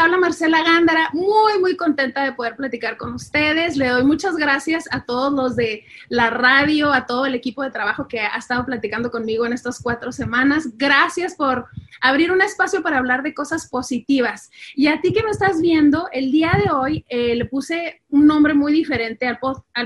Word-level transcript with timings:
habla 0.00 0.16
Marcela 0.16 0.62
Gándara, 0.64 1.10
muy, 1.12 1.58
muy 1.60 1.76
contenta 1.76 2.24
de 2.24 2.32
poder 2.32 2.56
platicar 2.56 2.96
con 2.96 3.12
ustedes. 3.14 3.76
Le 3.76 3.88
doy 3.88 4.02
muchas 4.02 4.36
gracias 4.36 4.88
a 4.90 5.04
todos 5.04 5.32
los 5.32 5.56
de 5.56 5.84
la 6.08 6.30
radio, 6.30 6.92
a 6.92 7.06
todo 7.06 7.26
el 7.26 7.34
equipo 7.34 7.62
de 7.62 7.70
trabajo 7.70 8.08
que 8.08 8.20
ha 8.20 8.36
estado 8.38 8.64
platicando 8.64 9.10
conmigo 9.10 9.44
en 9.44 9.52
estas 9.52 9.80
cuatro 9.80 10.10
semanas. 10.10 10.70
Gracias 10.76 11.34
por 11.34 11.66
abrir 12.00 12.32
un 12.32 12.40
espacio 12.40 12.82
para 12.82 12.98
hablar 12.98 13.22
de 13.22 13.34
cosas 13.34 13.68
positivas. 13.68 14.50
Y 14.74 14.86
a 14.86 15.00
ti 15.00 15.12
que 15.12 15.22
me 15.22 15.30
estás 15.30 15.60
viendo, 15.60 16.08
el 16.12 16.32
día 16.32 16.52
de 16.64 16.70
hoy 16.72 17.04
eh, 17.08 17.34
le 17.36 17.44
puse 17.44 18.00
un 18.08 18.26
nombre 18.26 18.54
muy 18.54 18.72
diferente 18.72 19.26
al, 19.26 19.38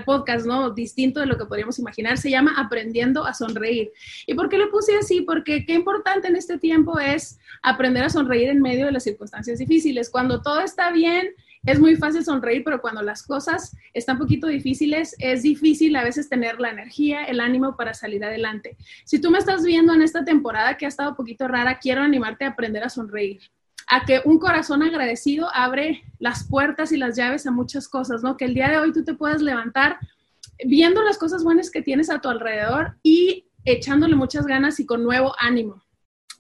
podcast, 0.05 0.47
¿no? 0.47 0.71
Distinto 0.71 1.21
de 1.21 1.27
lo 1.27 1.37
que 1.37 1.45
podríamos 1.45 1.79
imaginar. 1.79 2.19
Se 2.19 2.31
llama 2.31 2.55
Aprendiendo 2.57 3.25
a 3.25 3.35
Sonreír. 3.35 3.91
¿Y 4.27 4.35
por 4.35 4.49
qué 4.49 4.59
le 4.59 4.69
puse 4.69 4.97
así? 4.97 5.23
Porque 5.23 5.67
qué 5.67 5.75
importante 5.75 6.29
en 6.29 6.37
este 6.37 6.59
tiempo 6.59 6.99
es 6.99 7.39
aprender 7.63 8.05
a 8.05 8.11
sonreír 8.11 8.51
en 8.51 8.61
medio 8.61 8.87
de 8.87 8.93
las 8.93 9.05
circunstancias 9.05 9.59
difíciles. 9.59 10.04
Cuando 10.11 10.43
todo 10.43 10.61
está 10.61 10.91
bien, 10.93 11.29
es 11.65 11.81
muy 11.81 11.97
fácil 11.97 12.25
sonreír, 12.25 12.63
pero 12.65 12.81
cuando 12.81 13.03
las 13.03 13.23
cosas 13.23 13.75
están 13.95 14.17
un 14.17 14.23
poquito 14.23 14.47
difíciles, 14.47 15.17
es 15.19 15.43
difícil 15.43 15.97
a 15.97 16.05
veces 16.05 16.29
tener 16.29 16.61
la 16.61 16.71
energía, 16.71 17.25
el 17.25 17.41
ánimo 17.41 17.77
para 17.77 17.95
salir 17.95 18.25
adelante. 18.25 18.77
Si 19.05 19.21
tú 19.21 19.31
me 19.31 19.39
estás 19.39 19.65
viendo 19.65 19.95
en 19.95 20.03
esta 20.03 20.25
temporada 20.25 20.77
que 20.77 20.85
ha 20.85 20.89
estado 20.89 21.11
un 21.11 21.17
poquito 21.17 21.49
rara, 21.49 21.79
quiero 21.79 22.03
animarte 22.03 22.45
a 22.45 22.49
aprender 22.49 22.85
a 22.85 22.91
sonreír 22.91 23.41
a 23.87 24.05
que 24.07 24.23
un 24.25 24.39
corazón 24.39 24.83
agradecido 24.83 25.49
abre 25.55 26.03
las 26.19 26.45
puertas 26.45 26.91
y 26.93 26.97
las 26.97 27.17
llaves 27.17 27.47
a 27.47 27.51
muchas 27.51 27.87
cosas, 27.87 28.23
¿no? 28.23 28.39
Que 28.39 28.47
el 28.47 28.55
día 28.55 28.71
de 28.71 28.79
hoy 28.79 28.93
tú 28.93 29.05
te 29.05 29.13
puedas 29.13 29.43
levantar 29.43 29.99
viendo 30.65 31.03
las 31.03 31.19
cosas 31.19 31.45
buenas 31.45 31.71
que 31.71 31.83
tienes 31.83 32.09
a 32.09 32.21
tu 32.21 32.29
alrededor 32.29 32.97
y 33.03 33.47
echándole 33.65 34.17
muchas 34.17 34.47
ganas 34.47 34.81
y 34.81 34.87
con 34.87 35.05
nuevo 35.05 35.35
ánimo 35.39 35.84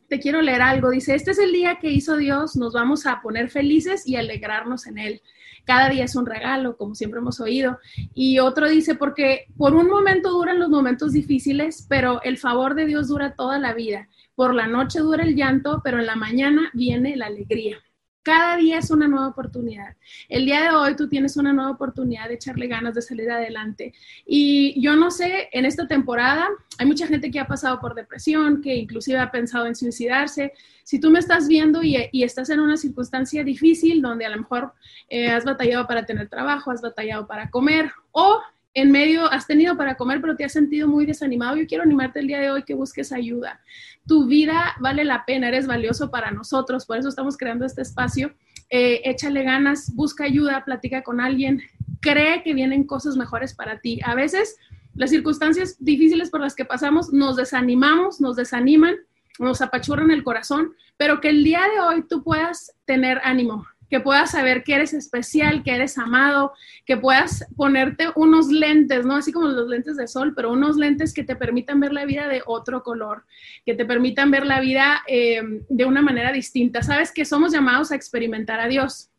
te 0.08 0.20
quiero 0.20 0.42
leer 0.42 0.62
algo. 0.62 0.90
Dice, 0.90 1.14
este 1.14 1.32
es 1.32 1.38
el 1.38 1.52
día 1.52 1.78
que 1.80 1.90
hizo 1.90 2.16
Dios, 2.16 2.56
nos 2.56 2.72
vamos 2.72 3.06
a 3.06 3.20
poner 3.22 3.50
felices 3.50 4.06
y 4.06 4.16
alegrarnos 4.16 4.86
en 4.86 4.98
él. 4.98 5.22
Cada 5.64 5.88
día 5.88 6.04
es 6.04 6.14
un 6.14 6.26
regalo, 6.26 6.76
como 6.76 6.94
siempre 6.94 7.20
hemos 7.20 7.40
oído. 7.40 7.78
Y 8.14 8.38
otro 8.38 8.68
dice, 8.68 8.94
porque 8.94 9.46
por 9.56 9.74
un 9.74 9.88
momento 9.88 10.30
duran 10.30 10.58
los 10.58 10.68
momentos 10.68 11.12
difíciles, 11.12 11.86
pero 11.88 12.22
el 12.22 12.36
favor 12.36 12.74
de 12.74 12.86
Dios 12.86 13.08
dura 13.08 13.34
toda 13.34 13.58
la 13.58 13.72
vida. 13.72 14.08
Por 14.34 14.54
la 14.54 14.66
noche 14.66 14.98
dura 15.00 15.24
el 15.24 15.36
llanto, 15.36 15.80
pero 15.82 16.00
en 16.00 16.06
la 16.06 16.16
mañana 16.16 16.70
viene 16.74 17.16
la 17.16 17.26
alegría. 17.26 17.78
Cada 18.24 18.56
día 18.56 18.78
es 18.78 18.90
una 18.90 19.06
nueva 19.06 19.28
oportunidad. 19.28 19.96
El 20.30 20.46
día 20.46 20.62
de 20.62 20.70
hoy 20.70 20.96
tú 20.96 21.10
tienes 21.10 21.36
una 21.36 21.52
nueva 21.52 21.72
oportunidad 21.72 22.26
de 22.28 22.36
echarle 22.36 22.68
ganas 22.68 22.94
de 22.94 23.02
salir 23.02 23.30
adelante. 23.30 23.92
Y 24.24 24.80
yo 24.80 24.96
no 24.96 25.10
sé, 25.10 25.50
en 25.52 25.66
esta 25.66 25.86
temporada 25.86 26.48
hay 26.78 26.86
mucha 26.86 27.06
gente 27.06 27.30
que 27.30 27.38
ha 27.38 27.46
pasado 27.46 27.78
por 27.80 27.94
depresión, 27.94 28.62
que 28.62 28.74
inclusive 28.76 29.18
ha 29.18 29.30
pensado 29.30 29.66
en 29.66 29.76
suicidarse. 29.76 30.54
Si 30.84 30.98
tú 30.98 31.10
me 31.10 31.18
estás 31.18 31.48
viendo 31.48 31.82
y, 31.82 31.96
estás 32.22 32.48
en 32.48 32.60
una 32.60 32.78
circunstancia 32.78 33.44
difícil 33.44 34.00
donde 34.00 34.24
a 34.24 34.30
lo 34.30 34.38
mejor 34.38 34.72
eh, 35.10 35.28
has 35.28 35.44
batallado 35.44 35.86
para 35.86 36.06
tener 36.06 36.30
trabajo, 36.30 36.70
has 36.70 36.80
batallado 36.80 37.26
para 37.26 37.50
comer 37.50 37.92
o 38.12 38.40
en 38.74 38.90
medio 38.90 39.30
has 39.32 39.46
tenido 39.46 39.76
para 39.76 39.96
comer, 39.96 40.20
pero 40.20 40.36
te 40.36 40.44
has 40.44 40.52
sentido 40.52 40.88
muy 40.88 41.06
desanimado, 41.06 41.56
yo 41.56 41.66
quiero 41.66 41.84
animarte 41.84 42.18
el 42.18 42.26
día 42.26 42.40
de 42.40 42.50
hoy 42.50 42.64
que 42.64 42.74
busques 42.74 43.12
ayuda. 43.12 43.60
Tu 44.06 44.26
vida 44.26 44.74
vale 44.80 45.04
la 45.04 45.24
pena, 45.24 45.48
eres 45.48 45.66
valioso 45.66 46.10
para 46.10 46.32
nosotros, 46.32 46.84
por 46.84 46.98
eso 46.98 47.08
estamos 47.08 47.36
creando 47.36 47.64
este 47.64 47.82
espacio. 47.82 48.34
Eh, 48.70 49.02
échale 49.04 49.44
ganas, 49.44 49.94
busca 49.94 50.24
ayuda, 50.24 50.64
platica 50.64 51.02
con 51.02 51.20
alguien, 51.20 51.62
cree 52.00 52.42
que 52.42 52.52
vienen 52.52 52.84
cosas 52.84 53.16
mejores 53.16 53.54
para 53.54 53.78
ti. 53.78 54.00
A 54.04 54.14
veces 54.14 54.56
las 54.94 55.10
circunstancias 55.10 55.76
difíciles 55.78 56.30
por 56.30 56.40
las 56.40 56.54
que 56.54 56.64
pasamos 56.64 57.12
nos 57.12 57.36
desanimamos, 57.36 58.20
nos 58.20 58.36
desaniman, 58.36 58.96
nos 59.38 59.60
apachurran 59.60 60.10
el 60.10 60.24
corazón, 60.24 60.72
pero 60.96 61.20
que 61.20 61.28
el 61.28 61.44
día 61.44 61.62
de 61.72 61.80
hoy 61.80 62.04
tú 62.08 62.22
puedas 62.22 62.72
tener 62.84 63.20
ánimo, 63.24 63.66
que 63.88 64.00
puedas 64.00 64.32
saber 64.32 64.64
que 64.64 64.74
eres 64.74 64.92
especial, 64.92 65.62
que 65.62 65.74
eres 65.74 65.98
amado, 65.98 66.52
que 66.84 66.96
puedas 66.96 67.44
ponerte 67.56 68.08
unos 68.16 68.48
lentes, 68.48 69.04
¿no? 69.04 69.16
Así 69.16 69.32
como 69.32 69.46
los 69.46 69.68
lentes 69.68 69.96
de 69.96 70.08
sol, 70.08 70.32
pero 70.34 70.52
unos 70.52 70.76
lentes 70.76 71.12
que 71.12 71.24
te 71.24 71.36
permitan 71.36 71.80
ver 71.80 71.92
la 71.92 72.04
vida 72.04 72.28
de 72.28 72.42
otro 72.46 72.82
color, 72.82 73.24
que 73.64 73.74
te 73.74 73.84
permitan 73.84 74.30
ver 74.30 74.46
la 74.46 74.60
vida 74.60 75.02
eh, 75.06 75.42
de 75.68 75.84
una 75.84 76.02
manera 76.02 76.32
distinta. 76.32 76.82
Sabes 76.82 77.12
que 77.12 77.24
somos 77.24 77.52
llamados 77.52 77.92
a 77.92 77.96
experimentar 77.96 78.60
a 78.60 78.68
Dios. 78.68 79.10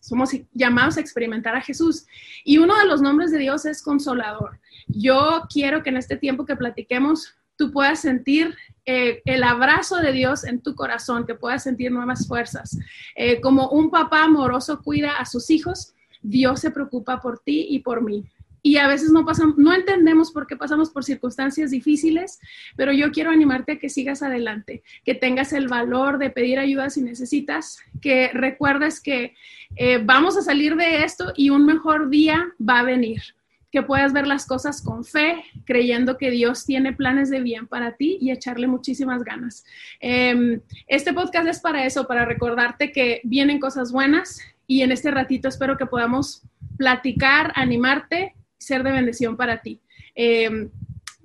Somos 0.00 0.30
llamados 0.54 0.96
a 0.96 1.00
experimentar 1.00 1.54
a 1.54 1.60
Jesús. 1.60 2.06
Y 2.44 2.58
uno 2.58 2.78
de 2.78 2.86
los 2.86 3.02
nombres 3.02 3.30
de 3.30 3.38
Dios 3.38 3.66
es 3.66 3.82
consolador. 3.82 4.58
Yo 4.86 5.42
quiero 5.52 5.82
que 5.82 5.90
en 5.90 5.98
este 5.98 6.16
tiempo 6.16 6.46
que 6.46 6.56
platiquemos 6.56 7.37
tú 7.58 7.72
puedas 7.72 8.00
sentir 8.00 8.54
eh, 8.86 9.20
el 9.26 9.42
abrazo 9.42 9.96
de 9.96 10.12
Dios 10.12 10.44
en 10.44 10.62
tu 10.62 10.74
corazón, 10.74 11.26
que 11.26 11.34
puedas 11.34 11.64
sentir 11.64 11.92
nuevas 11.92 12.26
fuerzas. 12.26 12.78
Eh, 13.14 13.38
como 13.42 13.68
un 13.68 13.90
papá 13.90 14.22
amoroso 14.24 14.80
cuida 14.82 15.18
a 15.18 15.26
sus 15.26 15.50
hijos, 15.50 15.92
Dios 16.22 16.60
se 16.60 16.70
preocupa 16.70 17.20
por 17.20 17.40
ti 17.40 17.66
y 17.68 17.80
por 17.80 18.02
mí. 18.02 18.24
Y 18.62 18.76
a 18.78 18.88
veces 18.88 19.10
no 19.10 19.24
pasamos, 19.24 19.56
no 19.56 19.72
entendemos 19.72 20.32
por 20.32 20.46
qué 20.46 20.56
pasamos 20.56 20.90
por 20.90 21.04
circunstancias 21.04 21.70
difíciles, 21.70 22.40
pero 22.76 22.92
yo 22.92 23.12
quiero 23.12 23.30
animarte 23.30 23.72
a 23.72 23.78
que 23.78 23.88
sigas 23.88 24.22
adelante, 24.22 24.82
que 25.04 25.14
tengas 25.14 25.52
el 25.52 25.68
valor 25.68 26.18
de 26.18 26.30
pedir 26.30 26.58
ayuda 26.58 26.90
si 26.90 27.02
necesitas, 27.02 27.78
que 28.00 28.30
recuerdes 28.32 29.00
que 29.00 29.34
eh, 29.76 30.00
vamos 30.02 30.36
a 30.36 30.42
salir 30.42 30.76
de 30.76 31.04
esto 31.04 31.32
y 31.36 31.50
un 31.50 31.66
mejor 31.66 32.10
día 32.10 32.48
va 32.60 32.80
a 32.80 32.84
venir 32.84 33.22
que 33.70 33.82
puedas 33.82 34.12
ver 34.12 34.26
las 34.26 34.46
cosas 34.46 34.82
con 34.82 35.04
fe, 35.04 35.44
creyendo 35.66 36.16
que 36.16 36.30
Dios 36.30 36.64
tiene 36.64 36.92
planes 36.92 37.28
de 37.28 37.40
bien 37.40 37.66
para 37.66 37.96
ti 37.96 38.18
y 38.20 38.30
echarle 38.30 38.66
muchísimas 38.66 39.22
ganas. 39.24 39.64
Em, 40.00 40.60
este 40.86 41.12
podcast 41.12 41.46
es 41.48 41.60
para 41.60 41.84
eso, 41.84 42.06
para 42.06 42.24
recordarte 42.24 42.92
que 42.92 43.20
vienen 43.24 43.60
cosas 43.60 43.92
buenas 43.92 44.40
y 44.66 44.82
en 44.82 44.92
este 44.92 45.10
ratito 45.10 45.48
espero 45.48 45.76
que 45.76 45.86
podamos 45.86 46.42
platicar, 46.78 47.52
animarte, 47.56 48.34
ser 48.58 48.82
de 48.82 48.92
bendición 48.92 49.36
para 49.36 49.60
ti. 49.60 49.80
Em, 50.14 50.70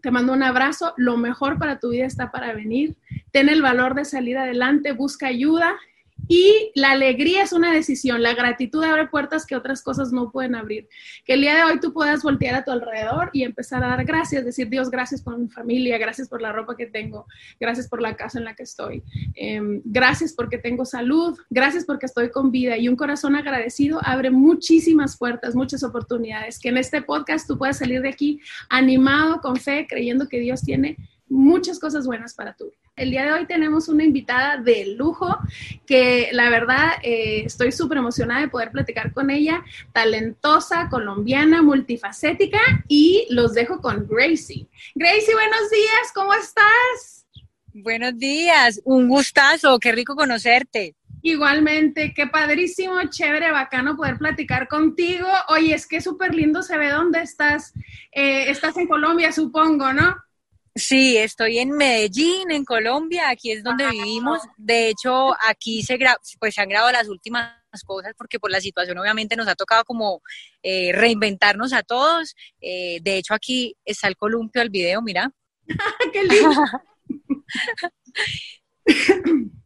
te 0.02 0.12
mando 0.12 0.34
un 0.34 0.44
abrazo, 0.44 0.94
lo 0.98 1.16
mejor 1.16 1.58
para 1.58 1.80
tu 1.80 1.92
vida 1.92 2.06
está 2.06 2.30
para 2.30 2.54
venir. 2.54 2.98
Ten 3.32 3.48
el 3.48 3.62
valor 3.62 3.96
de 3.96 4.04
salir 4.04 4.38
adelante, 4.38 4.92
busca 4.92 5.28
ayuda 5.28 5.78
y 6.34 6.72
la 6.74 6.94
alegría 6.94 7.44
es 7.44 7.54
una 7.54 7.72
decisión, 7.72 8.24
la 8.24 8.34
gratitud 8.34 8.84
abre 8.84 9.06
puertas 9.06 9.46
que 9.46 9.56
otras 9.56 9.84
cosas 9.84 10.12
no 10.12 10.32
pueden 10.32 10.56
abrir. 10.56 10.90
Que 11.26 11.34
el 11.34 11.42
día 11.42 11.56
de 11.56 11.64
hoy 11.64 11.80
tú 11.80 11.94
puedas 11.94 12.24
voltear 12.24 12.56
a 12.56 12.64
tu 12.64 12.72
alrededor 12.72 13.30
y 13.34 13.44
empezar 13.44 13.84
a 13.84 13.90
dar 13.90 14.04
gracias, 14.04 14.44
decir 14.44 14.68
Dios, 14.68 14.90
gracias 14.90 15.22
por 15.22 15.38
mi 15.38 15.48
familia, 15.48 16.00
gracias 16.00 16.28
por 16.28 16.42
la 16.42 16.52
ropa 16.52 16.76
que 16.76 16.88
tengo, 16.88 17.28
gracias 17.60 17.88
por 17.88 18.02
la 18.02 18.16
casa 18.16 18.40
en 18.40 18.46
la 18.46 18.56
que 18.56 18.64
estoy, 18.64 19.04
em, 19.36 19.84
gracias 19.86 20.34
porque 20.34 20.58
tengo 20.58 20.86
salud, 20.86 21.38
gracias 21.52 21.86
porque 21.86 22.08
estoy 22.08 22.32
con 22.32 22.50
vida 22.50 22.80
y 22.80 22.90
un 22.90 22.96
corazón 22.96 23.36
agradecido 23.36 24.00
abre 24.04 24.32
muchísimas 24.32 25.16
puertas, 25.18 25.54
muchas 25.54 25.84
oportunidades. 25.84 26.58
Que 26.58 26.70
en 26.70 26.78
este 26.78 27.04
podcast 27.04 27.48
tú 27.48 27.60
puedas 27.60 27.78
salir 27.78 28.02
de 28.02 28.10
aquí 28.10 28.42
animado, 28.72 29.40
con 29.40 29.58
fe, 29.58 29.86
creyendo 29.88 30.28
que 30.28 30.40
Dios 30.40 30.64
tiene 30.64 30.98
muchas 31.34 31.80
cosas 31.80 32.06
buenas 32.06 32.34
para 32.36 32.54
tu 32.54 32.66
vida. 32.66 32.78
El 32.96 33.10
día 33.10 33.26
de 33.26 33.32
hoy 33.34 33.48
tenemos 33.48 33.88
una 33.90 34.04
invitada 34.04 34.58
de 34.58 34.86
lujo 34.96 35.36
que 35.86 36.30
la 36.32 36.50
verdad 36.50 36.92
eh, 37.02 37.44
estoy 37.46 37.72
súper 37.72 37.98
emocionada 37.98 38.42
de 38.42 38.50
poder 38.50 38.72
platicar 38.72 39.14
con 39.14 39.32
ella, 39.32 39.64
talentosa, 39.92 40.90
colombiana, 40.90 41.64
multifacética 41.64 42.60
y 42.88 43.26
los 43.32 43.54
dejo 43.54 43.82
con 43.82 44.08
Gracie. 44.08 44.68
Gracie, 44.94 45.34
buenos 45.34 45.72
días, 45.72 46.12
¿cómo 46.14 46.34
estás? 46.36 47.26
Buenos 47.74 48.18
días, 48.18 48.80
un 48.86 49.10
gustazo, 49.10 49.80
qué 49.80 49.92
rico 49.92 50.16
conocerte. 50.16 50.96
Igualmente, 51.24 52.14
qué 52.14 52.28
padrísimo, 52.28 52.96
chévere, 53.10 53.52
bacano 53.52 53.96
poder 53.96 54.18
platicar 54.18 54.68
contigo. 54.68 55.26
Oye, 55.48 55.74
es 55.74 55.88
que 55.88 56.02
súper 56.02 56.36
lindo 56.36 56.62
se 56.62 56.78
ve 56.78 56.90
dónde 56.90 57.22
estás. 57.22 57.74
Eh, 58.12 58.52
estás 58.52 58.78
en 58.78 58.88
Colombia, 58.88 59.32
supongo, 59.32 59.94
¿no? 59.94 60.18
Sí, 60.76 61.18
estoy 61.18 61.60
en 61.60 61.70
Medellín, 61.70 62.50
en 62.50 62.66
Colombia, 62.66 63.30
aquí 63.30 63.52
es 63.52 63.64
donde 63.64 63.88
vivimos. 63.92 64.40
De 64.58 64.90
hecho, 64.90 65.32
aquí 65.48 65.84
se, 65.84 66.00
pues, 66.40 66.56
se 66.56 66.62
han 66.62 66.70
grabado 66.70 66.92
las 66.92 67.08
últimas 67.10 67.52
cosas 67.86 68.14
porque 68.18 68.40
por 68.40 68.52
la 68.52 68.60
situación 68.60 68.98
obviamente 68.98 69.36
nos 69.36 69.48
ha 69.48 69.56
tocado 69.56 69.84
como 69.84 70.22
eh, 70.64 70.92
reinventarnos 70.92 71.74
a 71.74 71.84
todos. 71.84 72.36
Eh, 72.60 73.00
de 73.02 73.18
hecho, 73.18 73.36
aquí 73.36 73.76
está 73.86 74.08
el 74.08 74.18
columpio 74.18 74.62
al 74.64 74.70
video, 74.70 75.02
mira. 75.02 75.32
¡Qué 76.14 76.24
lindo! 76.24 76.64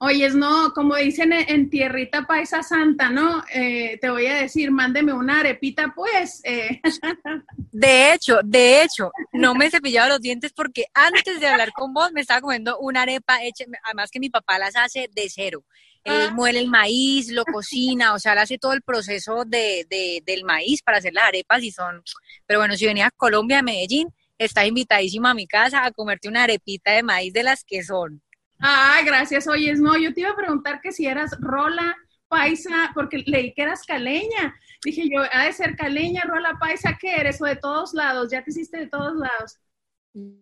Oyes, 0.00 0.34
no, 0.34 0.72
como 0.74 0.94
dicen 0.94 1.32
en, 1.32 1.70
Tierrita 1.70 2.24
Paisa 2.24 2.62
Santa, 2.62 3.10
¿no? 3.10 3.42
Eh, 3.52 3.98
te 4.00 4.10
voy 4.10 4.26
a 4.26 4.36
decir, 4.36 4.70
mándeme 4.70 5.12
una 5.12 5.40
arepita, 5.40 5.92
pues. 5.94 6.40
Eh. 6.44 6.80
De 7.72 8.12
hecho, 8.12 8.38
de 8.44 8.82
hecho, 8.82 9.10
no 9.32 9.54
me 9.54 9.66
he 9.66 9.70
cepillado 9.70 10.08
los 10.08 10.20
dientes 10.20 10.52
porque 10.52 10.86
antes 10.94 11.40
de 11.40 11.46
hablar 11.46 11.72
con 11.72 11.92
vos 11.92 12.10
me 12.12 12.20
estaba 12.20 12.40
comiendo 12.40 12.78
una 12.78 13.02
arepa 13.02 13.42
hecha, 13.42 13.64
además 13.84 14.10
que 14.10 14.20
mi 14.20 14.30
papá 14.30 14.58
las 14.58 14.74
hace 14.76 15.08
de 15.12 15.28
cero. 15.28 15.64
Él 16.04 16.28
ah. 16.28 16.30
muele 16.32 16.60
el 16.60 16.68
maíz, 16.68 17.30
lo 17.30 17.44
cocina, 17.44 18.14
o 18.14 18.18
sea, 18.18 18.32
él 18.32 18.38
hace 18.38 18.58
todo 18.58 18.72
el 18.72 18.82
proceso 18.82 19.44
de, 19.44 19.86
de, 19.90 20.22
del 20.24 20.44
maíz 20.44 20.82
para 20.82 20.98
hacer 20.98 21.12
las 21.12 21.24
arepas 21.24 21.62
y 21.62 21.70
son, 21.70 22.02
pero 22.46 22.60
bueno, 22.60 22.76
si 22.76 22.86
venía 22.86 23.06
a 23.06 23.10
Colombia, 23.10 23.58
a 23.58 23.62
Medellín, 23.62 24.08
estás 24.38 24.66
invitadísima 24.66 25.30
a 25.30 25.34
mi 25.34 25.46
casa 25.46 25.84
a 25.84 25.90
comerte 25.90 26.28
una 26.28 26.44
arepita 26.44 26.92
de 26.92 27.02
maíz 27.02 27.32
de 27.32 27.42
las 27.42 27.64
que 27.64 27.82
son. 27.82 28.22
Ah, 28.60 29.00
gracias. 29.04 29.46
Oyes, 29.46 29.80
no, 29.80 29.96
yo 29.96 30.12
te 30.12 30.20
iba 30.20 30.30
a 30.30 30.36
preguntar 30.36 30.80
que 30.80 30.92
si 30.92 31.06
eras 31.06 31.36
rola 31.40 31.96
paisa, 32.28 32.90
porque 32.94 33.22
leí 33.26 33.52
que 33.54 33.62
eras 33.62 33.84
caleña. 33.84 34.54
Dije 34.84 35.08
yo, 35.10 35.22
ha 35.32 35.44
de 35.44 35.52
ser 35.52 35.76
caleña, 35.76 36.22
rola 36.22 36.56
paisa, 36.60 36.96
¿qué 37.00 37.16
eres? 37.16 37.40
O 37.40 37.46
de 37.46 37.56
todos 37.56 37.94
lados, 37.94 38.30
ya 38.30 38.42
te 38.44 38.50
hiciste 38.50 38.78
de 38.78 38.86
todos 38.86 39.16
lados. 39.16 39.58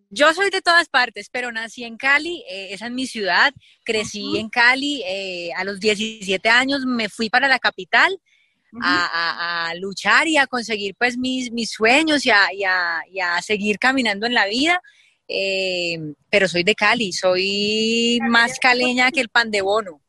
Yo 0.09 0.33
soy 0.33 0.49
de 0.49 0.61
todas 0.61 0.89
partes, 0.89 1.29
pero 1.31 1.51
nací 1.51 1.83
en 1.83 1.97
Cali, 1.97 2.43
eh, 2.49 2.73
esa 2.73 2.87
es 2.87 2.91
mi 2.91 3.05
ciudad, 3.05 3.53
crecí 3.83 4.37
en 4.37 4.49
Cali, 4.49 5.03
eh, 5.05 5.51
a 5.55 5.63
los 5.63 5.79
17 5.79 6.49
años 6.49 6.85
me 6.85 7.09
fui 7.09 7.29
para 7.29 7.47
la 7.47 7.59
capital 7.59 8.19
a, 8.81 9.73
luchar 9.79 10.27
y 10.27 10.37
a 10.37 10.47
conseguir 10.47 10.95
pues 10.97 11.17
mis, 11.17 11.51
mis 11.51 11.71
sueños 11.71 12.25
y 12.25 12.31
a, 12.31 12.47
y, 12.53 13.19
a, 13.19 13.41
seguir 13.41 13.79
caminando 13.79 14.25
en 14.25 14.33
la 14.33 14.47
vida. 14.47 14.81
Eh, 15.27 16.13
pero 16.29 16.47
soy 16.47 16.63
de 16.63 16.75
Cali, 16.75 17.11
soy 17.11 18.19
más 18.29 18.59
caleña 18.59 19.11
que 19.11 19.19
el 19.19 19.29
pan 19.29 19.51
de 19.51 19.61
bono. 19.61 20.01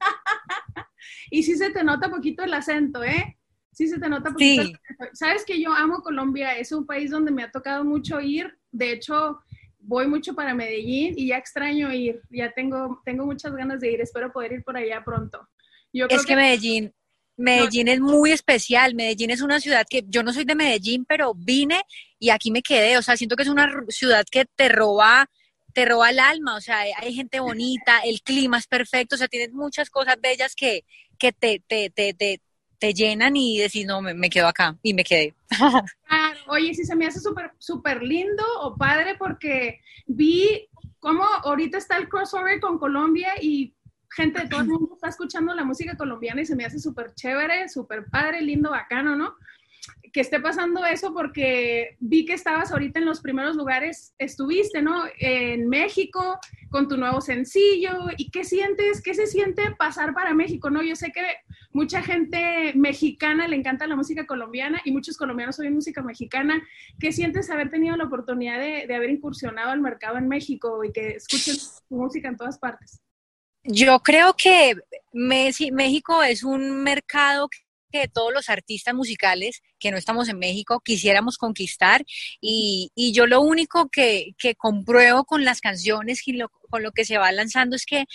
y 1.30 1.42
sí 1.42 1.56
se 1.56 1.70
te 1.70 1.82
nota 1.82 2.10
poquito 2.10 2.42
el 2.42 2.52
acento, 2.52 3.02
¿eh? 3.02 3.38
Sí 3.72 3.88
se 3.88 3.98
te 3.98 4.08
nota 4.08 4.30
poquito. 4.30 4.64
Sí. 4.64 4.72
Sabes 5.12 5.44
que 5.44 5.60
yo 5.60 5.72
amo 5.72 6.02
Colombia, 6.02 6.56
es 6.56 6.72
un 6.72 6.86
país 6.86 7.10
donde 7.10 7.30
me 7.30 7.42
ha 7.42 7.50
tocado 7.50 7.84
mucho 7.84 8.20
ir. 8.20 8.58
De 8.70 8.92
hecho, 8.92 9.40
voy 9.78 10.06
mucho 10.06 10.34
para 10.34 10.54
Medellín 10.54 11.14
y 11.16 11.28
ya 11.28 11.38
extraño 11.38 11.92
ir. 11.92 12.20
Ya 12.30 12.52
tengo, 12.52 13.00
tengo 13.04 13.26
muchas 13.26 13.54
ganas 13.54 13.80
de 13.80 13.92
ir. 13.92 14.00
Espero 14.00 14.32
poder 14.32 14.52
ir 14.52 14.64
por 14.64 14.76
allá 14.76 15.02
pronto. 15.04 15.46
Yo 15.92 16.06
es 16.08 16.26
que, 16.26 16.36
Medellín, 16.36 16.92
Medellín 17.36 17.88
es 17.88 18.00
muy 18.00 18.32
especial. 18.32 18.94
Medellín 18.94 19.30
es 19.30 19.42
una 19.42 19.60
ciudad 19.60 19.86
que 19.88 20.04
yo 20.08 20.22
no 20.22 20.32
soy 20.32 20.44
de 20.44 20.54
Medellín, 20.54 21.04
pero 21.04 21.34
vine 21.34 21.82
y 22.18 22.30
aquí 22.30 22.50
me 22.50 22.62
quedé. 22.62 22.98
O 22.98 23.02
sea, 23.02 23.16
siento 23.16 23.36
que 23.36 23.42
es 23.42 23.48
una 23.48 23.68
ciudad 23.88 24.24
que 24.30 24.44
te 24.44 24.68
roba 24.68 25.28
te 25.76 25.84
roba 25.84 26.08
el 26.08 26.18
alma, 26.18 26.56
o 26.56 26.60
sea, 26.62 26.78
hay 26.96 27.12
gente 27.12 27.38
bonita, 27.38 27.98
el 27.98 28.22
clima 28.22 28.56
es 28.56 28.66
perfecto, 28.66 29.14
o 29.14 29.18
sea, 29.18 29.28
tienes 29.28 29.52
muchas 29.52 29.90
cosas 29.90 30.16
bellas 30.22 30.54
que, 30.54 30.86
que 31.18 31.32
te, 31.32 31.62
te, 31.68 31.90
te, 31.90 32.14
te, 32.14 32.40
te 32.78 32.94
llenan 32.94 33.36
y 33.36 33.58
decís, 33.58 33.86
no, 33.86 34.00
me, 34.00 34.30
quedo 34.30 34.48
acá 34.48 34.78
y 34.82 34.94
me 34.94 35.04
quedé. 35.04 35.34
oye, 36.48 36.74
sí 36.74 36.84
se 36.84 36.96
me 36.96 37.06
hace 37.06 37.20
súper 37.20 37.52
súper 37.58 38.02
lindo 38.02 38.42
o 38.62 38.74
padre 38.74 39.16
porque 39.18 39.80
vi 40.06 40.66
cómo 40.98 41.24
ahorita 41.44 41.76
está 41.76 41.98
el 41.98 42.08
crossover 42.08 42.58
con 42.58 42.78
Colombia 42.78 43.34
y 43.40 43.74
gente 44.10 44.40
de 44.40 44.48
todo 44.48 44.60
el 44.60 44.68
mundo 44.68 44.94
está 44.94 45.08
escuchando 45.08 45.54
la 45.54 45.64
música 45.64 45.96
colombiana 45.96 46.40
y 46.40 46.46
se 46.46 46.56
me 46.56 46.64
hace 46.64 46.78
súper 46.78 47.14
chévere, 47.14 47.68
súper 47.68 48.06
padre, 48.06 48.40
lindo, 48.42 48.70
bacano, 48.70 49.16
¿no? 49.16 49.34
que 50.16 50.22
esté 50.22 50.40
pasando 50.40 50.82
eso 50.86 51.12
porque 51.12 51.96
vi 52.00 52.24
que 52.24 52.32
estabas 52.32 52.72
ahorita 52.72 53.00
en 53.00 53.04
los 53.04 53.20
primeros 53.20 53.54
lugares, 53.54 54.14
estuviste, 54.18 54.80
¿no? 54.80 55.04
En 55.18 55.68
México 55.68 56.38
con 56.70 56.88
tu 56.88 56.96
nuevo 56.96 57.20
sencillo. 57.20 58.08
¿Y 58.16 58.30
qué 58.30 58.42
sientes? 58.44 59.02
¿Qué 59.02 59.12
se 59.12 59.26
siente 59.26 59.62
pasar 59.78 60.14
para 60.14 60.32
México? 60.32 60.70
No, 60.70 60.82
yo 60.82 60.96
sé 60.96 61.12
que 61.12 61.22
mucha 61.70 62.02
gente 62.02 62.72
mexicana 62.74 63.46
le 63.46 63.56
encanta 63.56 63.86
la 63.86 63.94
música 63.94 64.26
colombiana 64.26 64.80
y 64.86 64.92
muchos 64.92 65.18
colombianos 65.18 65.58
oyen 65.58 65.74
música 65.74 66.00
mexicana. 66.00 66.66
¿Qué 66.98 67.12
sientes 67.12 67.50
haber 67.50 67.68
tenido 67.68 67.94
la 67.96 68.04
oportunidad 68.04 68.58
de, 68.58 68.86
de 68.86 68.94
haber 68.94 69.10
incursionado 69.10 69.70
al 69.70 69.82
mercado 69.82 70.16
en 70.16 70.28
México 70.28 70.82
y 70.82 70.92
que 70.92 71.08
escuchen 71.08 71.56
tu 71.88 71.94
música 71.94 72.28
en 72.28 72.38
todas 72.38 72.58
partes? 72.58 73.02
Yo 73.68 73.98
creo 74.00 74.34
que 74.34 74.76
México 75.12 76.22
es 76.22 76.44
un 76.44 76.82
mercado 76.82 77.48
que 77.90 78.08
todos 78.08 78.32
los 78.32 78.48
artistas 78.48 78.94
musicales 78.94 79.62
que 79.78 79.90
no 79.90 79.96
estamos 79.96 80.28
en 80.28 80.38
México 80.38 80.80
quisiéramos 80.80 81.38
conquistar 81.38 82.04
y, 82.40 82.90
y 82.94 83.12
yo 83.12 83.26
lo 83.26 83.40
único 83.40 83.88
que, 83.88 84.34
que, 84.38 84.54
compruebo 84.54 85.24
con 85.24 85.44
las 85.44 85.60
canciones 85.60 86.26
y 86.26 86.38
con 86.70 86.82
lo 86.82 86.92
que 86.92 87.04
se 87.04 87.18
va 87.18 87.30
lanzando 87.32 87.76
es 87.76 87.86
que 87.86 88.06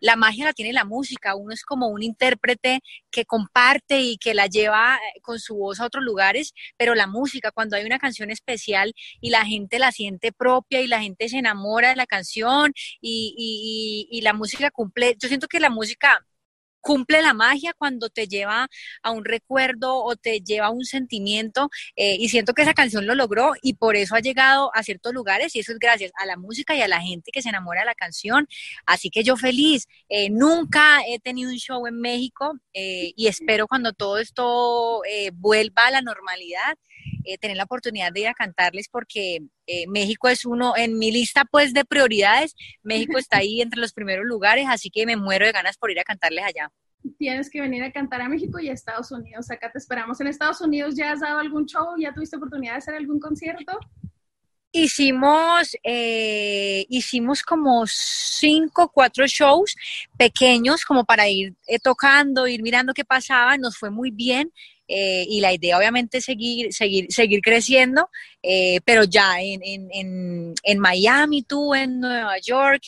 la 0.00 0.16
magia 0.16 0.46
la 0.46 0.52
tiene 0.52 0.72
la 0.72 0.84
música, 0.84 1.34
uno 1.34 1.52
es 1.52 1.62
como 1.62 1.88
un 1.88 2.02
intérprete 2.02 2.80
que 3.10 3.24
comparte 3.24 4.00
y 4.00 4.16
que 4.16 4.34
la 4.34 4.46
lleva 4.46 4.96
eh, 4.96 5.20
con 5.20 5.38
su 5.38 5.56
voz 5.56 5.80
a 5.80 5.86
otros 5.86 6.04
lugares, 6.04 6.54
pero 6.76 6.94
la 6.94 7.06
música, 7.06 7.50
cuando 7.50 7.76
hay 7.76 7.84
una 7.84 7.98
canción 7.98 8.30
especial 8.30 8.94
y 9.20 9.30
la 9.30 9.44
gente 9.44 9.78
la 9.78 9.92
siente 9.92 10.32
propia 10.32 10.80
y 10.80 10.86
la 10.86 11.00
gente 11.00 11.28
se 11.28 11.38
enamora 11.38 11.90
de 11.90 11.96
la 11.96 12.06
canción 12.06 12.72
y, 13.00 13.34
y, 13.36 14.18
y 14.18 14.22
la 14.22 14.32
música 14.32 14.70
cumple, 14.70 15.16
yo 15.20 15.28
siento 15.28 15.48
que 15.48 15.60
la 15.60 15.70
música 15.70 16.26
cumple 16.80 17.22
la 17.22 17.34
magia 17.34 17.74
cuando 17.74 18.08
te 18.08 18.26
lleva 18.26 18.68
a 19.02 19.10
un 19.10 19.24
recuerdo 19.24 20.02
o 20.04 20.16
te 20.16 20.40
lleva 20.40 20.66
a 20.66 20.70
un 20.70 20.84
sentimiento 20.84 21.70
eh, 21.96 22.16
y 22.18 22.28
siento 22.28 22.54
que 22.54 22.62
esa 22.62 22.74
canción 22.74 23.06
lo 23.06 23.14
logró 23.14 23.52
y 23.62 23.74
por 23.74 23.96
eso 23.96 24.14
ha 24.14 24.20
llegado 24.20 24.70
a 24.74 24.82
ciertos 24.82 25.12
lugares 25.12 25.54
y 25.54 25.60
eso 25.60 25.72
es 25.72 25.78
gracias 25.78 26.12
a 26.16 26.26
la 26.26 26.36
música 26.36 26.74
y 26.74 26.82
a 26.82 26.88
la 26.88 27.00
gente 27.00 27.30
que 27.32 27.42
se 27.42 27.48
enamora 27.48 27.80
de 27.80 27.86
la 27.86 27.94
canción. 27.94 28.48
Así 28.86 29.10
que 29.10 29.22
yo 29.22 29.36
feliz, 29.36 29.86
eh, 30.08 30.30
nunca 30.30 31.00
he 31.06 31.18
tenido 31.18 31.50
un 31.50 31.58
show 31.58 31.86
en 31.86 32.00
México 32.00 32.54
eh, 32.74 33.12
y 33.16 33.26
espero 33.26 33.66
cuando 33.66 33.92
todo 33.92 34.18
esto 34.18 35.02
vuelva 35.34 35.86
a 35.86 35.90
la 35.90 36.02
normalidad 36.02 36.76
eh, 37.24 37.38
tener 37.38 37.56
la 37.56 37.64
oportunidad 37.64 38.12
de 38.12 38.20
ir 38.20 38.28
a 38.28 38.34
cantarles 38.34 38.88
porque 38.88 39.40
eh, 39.66 39.86
México 39.88 40.28
es 40.28 40.44
uno, 40.44 40.76
en 40.76 40.98
mi 40.98 41.10
lista 41.10 41.44
pues 41.44 41.72
de 41.72 41.84
prioridades, 41.84 42.54
México 42.82 43.18
está 43.18 43.38
ahí 43.38 43.60
entre 43.60 43.80
los 43.80 43.92
primeros 43.92 44.24
lugares, 44.24 44.66
así 44.68 44.90
que 44.90 45.06
me 45.06 45.16
muero 45.16 45.46
de 45.46 45.52
ganas 45.52 45.76
por 45.76 45.90
ir 45.90 46.00
a 46.00 46.04
cantarles 46.04 46.44
allá. 46.44 46.70
Tienes 47.18 47.48
que 47.48 47.60
venir 47.60 47.82
a 47.82 47.92
cantar 47.92 48.20
a 48.20 48.28
México 48.28 48.58
y 48.58 48.68
a 48.68 48.72
Estados 48.72 49.10
Unidos, 49.10 49.50
acá 49.50 49.70
te 49.70 49.78
esperamos. 49.78 50.20
¿En 50.20 50.26
Estados 50.26 50.60
Unidos 50.60 50.94
ya 50.96 51.12
has 51.12 51.20
dado 51.20 51.38
algún 51.38 51.66
show? 51.66 51.94
¿Ya 51.98 52.12
tuviste 52.12 52.36
oportunidad 52.36 52.72
de 52.72 52.78
hacer 52.78 52.94
algún 52.94 53.18
concierto? 53.18 53.78
Hicimos, 54.72 55.76
eh, 55.82 56.86
hicimos 56.88 57.42
como 57.42 57.84
cinco, 57.86 58.88
cuatro 58.92 59.26
shows 59.26 59.74
pequeños 60.16 60.84
como 60.84 61.04
para 61.04 61.28
ir 61.28 61.56
tocando, 61.82 62.46
ir 62.46 62.62
mirando 62.62 62.94
qué 62.94 63.04
pasaba, 63.04 63.56
nos 63.56 63.76
fue 63.76 63.90
muy 63.90 64.12
bien. 64.12 64.52
Eh, 64.92 65.24
y 65.28 65.40
la 65.40 65.52
idea 65.52 65.78
obviamente 65.78 66.18
es 66.18 66.24
seguir, 66.24 66.72
seguir, 66.72 67.06
seguir 67.10 67.40
creciendo, 67.42 68.10
eh, 68.42 68.80
pero 68.84 69.04
ya 69.04 69.40
en, 69.40 69.60
en, 69.62 70.54
en, 70.64 70.78
Miami, 70.80 71.42
tú 71.42 71.76
en 71.76 72.00
Nueva 72.00 72.36
York, 72.40 72.82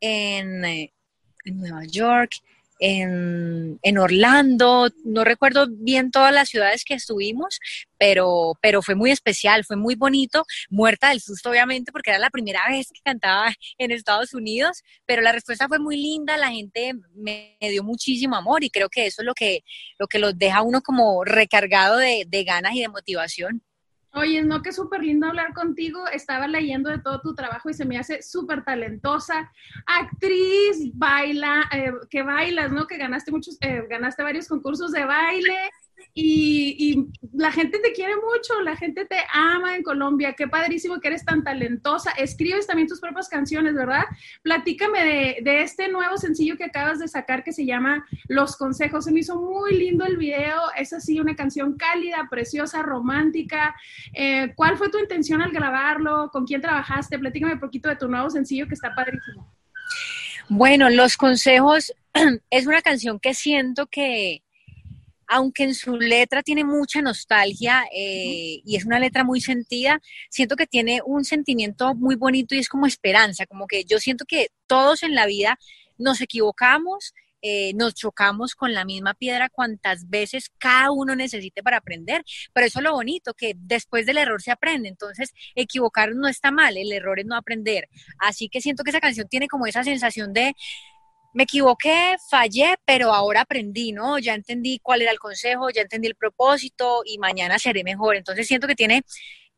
en, 0.00 0.64
eh, 0.64 0.92
en 1.44 1.58
Nueva 1.58 1.84
York, 1.84 2.30
en, 2.78 3.78
en, 3.82 3.98
Orlando, 3.98 4.88
no 5.04 5.24
recuerdo 5.24 5.66
bien 5.70 6.10
todas 6.10 6.32
las 6.32 6.48
ciudades 6.48 6.84
que 6.84 6.94
estuvimos, 6.94 7.60
pero, 7.98 8.54
pero 8.62 8.82
fue 8.82 8.94
muy 8.94 9.10
especial, 9.10 9.64
fue 9.64 9.76
muy 9.76 9.94
bonito, 9.94 10.44
muerta 10.70 11.10
del 11.10 11.20
susto 11.20 11.50
obviamente 11.50 11.92
porque 11.92 12.10
era 12.10 12.18
la 12.18 12.30
primera 12.30 12.60
vez 12.70 12.88
que 12.92 13.00
cantaba 13.04 13.52
en 13.78 13.90
Estados 13.90 14.34
Unidos, 14.34 14.82
pero 15.06 15.22
la 15.22 15.32
respuesta 15.32 15.68
fue 15.68 15.78
muy 15.78 15.96
linda, 15.96 16.36
la 16.36 16.50
gente 16.50 16.92
me, 17.14 17.56
dio 17.60 17.82
muchísimo 17.82 18.36
amor 18.36 18.64
y 18.64 18.70
creo 18.70 18.88
que 18.88 19.06
eso 19.06 19.22
es 19.22 19.26
lo 19.26 19.34
que, 19.34 19.62
lo 19.98 20.06
que 20.06 20.18
los 20.18 20.38
deja 20.38 20.62
uno 20.62 20.80
como 20.82 21.24
recargado 21.24 21.96
de, 21.96 22.24
de 22.26 22.44
ganas 22.44 22.74
y 22.74 22.80
de 22.80 22.88
motivación. 22.88 23.62
Oye, 24.14 24.42
no, 24.42 24.62
que 24.62 24.72
súper 24.72 25.02
lindo 25.02 25.26
hablar 25.26 25.52
contigo. 25.52 26.06
Estaba 26.08 26.48
leyendo 26.48 26.90
de 26.90 26.98
todo 26.98 27.20
tu 27.20 27.34
trabajo 27.34 27.68
y 27.70 27.74
se 27.74 27.84
me 27.84 27.98
hace 27.98 28.22
súper 28.22 28.64
talentosa. 28.64 29.50
Actriz, 29.86 30.90
baila, 30.94 31.68
eh, 31.72 31.92
que 32.10 32.22
bailas, 32.22 32.72
¿no? 32.72 32.86
Que 32.86 32.96
ganaste 32.96 33.30
muchos, 33.30 33.58
eh, 33.60 33.84
ganaste 33.88 34.22
varios 34.22 34.48
concursos 34.48 34.92
de 34.92 35.04
baile 35.04 35.70
y, 36.14 37.06
la 37.32 37.52
gente 37.52 37.78
te 37.78 37.92
quiere 37.92 38.14
mucho, 38.16 38.60
la 38.62 38.76
gente 38.76 39.04
te 39.04 39.16
ama 39.32 39.76
en 39.76 39.82
Colombia. 39.82 40.34
Qué 40.36 40.48
padrísimo 40.48 41.00
que 41.00 41.08
eres 41.08 41.24
tan 41.24 41.44
talentosa. 41.44 42.10
Escribes 42.12 42.66
también 42.66 42.88
tus 42.88 43.00
propias 43.00 43.28
canciones, 43.28 43.74
¿verdad? 43.74 44.04
Platícame 44.42 45.40
de, 45.42 45.62
este 45.62 45.88
nuevo 45.88 46.16
sencillo 46.16 46.56
que 46.56 46.64
acabas 46.64 46.98
de 46.98 47.06
sacar 47.06 47.44
que 47.44 47.52
se 47.52 47.64
llama 47.64 48.04
Los 48.26 48.56
Consejos. 48.56 49.04
Se 49.04 49.12
me 49.12 49.20
hizo 49.20 49.40
muy 49.40 49.76
lindo 49.76 50.04
el 50.04 50.16
video. 50.16 50.60
Es 50.76 50.92
así, 50.92 51.20
una 51.20 51.36
canción 51.36 51.76
cálida, 51.76 52.26
preciosa, 52.28 52.82
romántica. 52.82 53.76
Eh, 54.14 54.52
¿Cuál 54.56 54.76
fue 54.76 54.90
tu 54.90 54.98
intención 54.98 55.40
al 55.40 55.52
grabarlo? 55.52 56.30
¿Con 56.32 56.44
quién 56.44 56.60
trabajaste? 56.60 57.18
Platícame 57.18 57.54
un 57.54 57.60
poquito 57.60 57.88
de 57.88 57.96
tu 57.96 58.08
nuevo 58.08 58.30
sencillo 58.30 58.66
que 58.66 58.74
está 58.74 58.94
padrísimo. 58.94 59.54
Bueno, 60.48 60.90
Los 60.90 61.16
Consejos 61.16 61.94
es 62.50 62.66
una 62.66 62.82
canción 62.82 63.20
que 63.20 63.34
siento 63.34 63.86
que 63.86 64.42
aunque 65.28 65.64
en 65.64 65.74
su 65.74 65.96
letra 65.96 66.42
tiene 66.42 66.64
mucha 66.64 67.02
nostalgia 67.02 67.84
eh, 67.94 68.60
y 68.64 68.76
es 68.76 68.84
una 68.86 68.98
letra 68.98 69.24
muy 69.24 69.40
sentida, 69.40 70.00
siento 70.30 70.56
que 70.56 70.66
tiene 70.66 71.00
un 71.04 71.24
sentimiento 71.24 71.94
muy 71.94 72.16
bonito 72.16 72.54
y 72.54 72.58
es 72.58 72.68
como 72.68 72.86
esperanza, 72.86 73.46
como 73.46 73.66
que 73.66 73.84
yo 73.84 73.98
siento 73.98 74.24
que 74.26 74.48
todos 74.66 75.02
en 75.02 75.14
la 75.14 75.26
vida 75.26 75.58
nos 75.98 76.20
equivocamos, 76.22 77.12
eh, 77.42 77.72
nos 77.74 77.94
chocamos 77.94 78.54
con 78.54 78.72
la 78.72 78.84
misma 78.84 79.14
piedra 79.14 79.48
cuantas 79.48 80.08
veces 80.08 80.50
cada 80.58 80.90
uno 80.90 81.14
necesite 81.14 81.62
para 81.62 81.76
aprender, 81.76 82.24
pero 82.52 82.66
eso 82.66 82.80
es 82.80 82.84
lo 82.84 82.92
bonito, 82.92 83.34
que 83.34 83.52
después 83.56 84.06
del 84.06 84.18
error 84.18 84.40
se 84.42 84.50
aprende, 84.50 84.88
entonces 84.88 85.32
equivocar 85.54 86.14
no 86.14 86.26
está 86.26 86.50
mal, 86.50 86.76
el 86.76 86.90
error 86.90 87.20
es 87.20 87.26
no 87.26 87.36
aprender, 87.36 87.88
así 88.18 88.48
que 88.48 88.60
siento 88.60 88.82
que 88.82 88.90
esa 88.90 89.00
canción 89.00 89.28
tiene 89.28 89.46
como 89.46 89.66
esa 89.66 89.84
sensación 89.84 90.32
de 90.32 90.56
me 91.32 91.44
equivoqué, 91.44 92.16
fallé, 92.30 92.76
pero 92.84 93.12
ahora 93.12 93.42
aprendí, 93.42 93.92
¿no? 93.92 94.18
Ya 94.18 94.34
entendí 94.34 94.78
cuál 94.82 95.02
era 95.02 95.10
el 95.12 95.18
consejo, 95.18 95.70
ya 95.70 95.82
entendí 95.82 96.08
el 96.08 96.14
propósito 96.16 97.02
y 97.04 97.18
mañana 97.18 97.58
seré 97.58 97.84
mejor. 97.84 98.16
Entonces 98.16 98.46
siento 98.46 98.66
que 98.66 98.74
tiene 98.74 99.02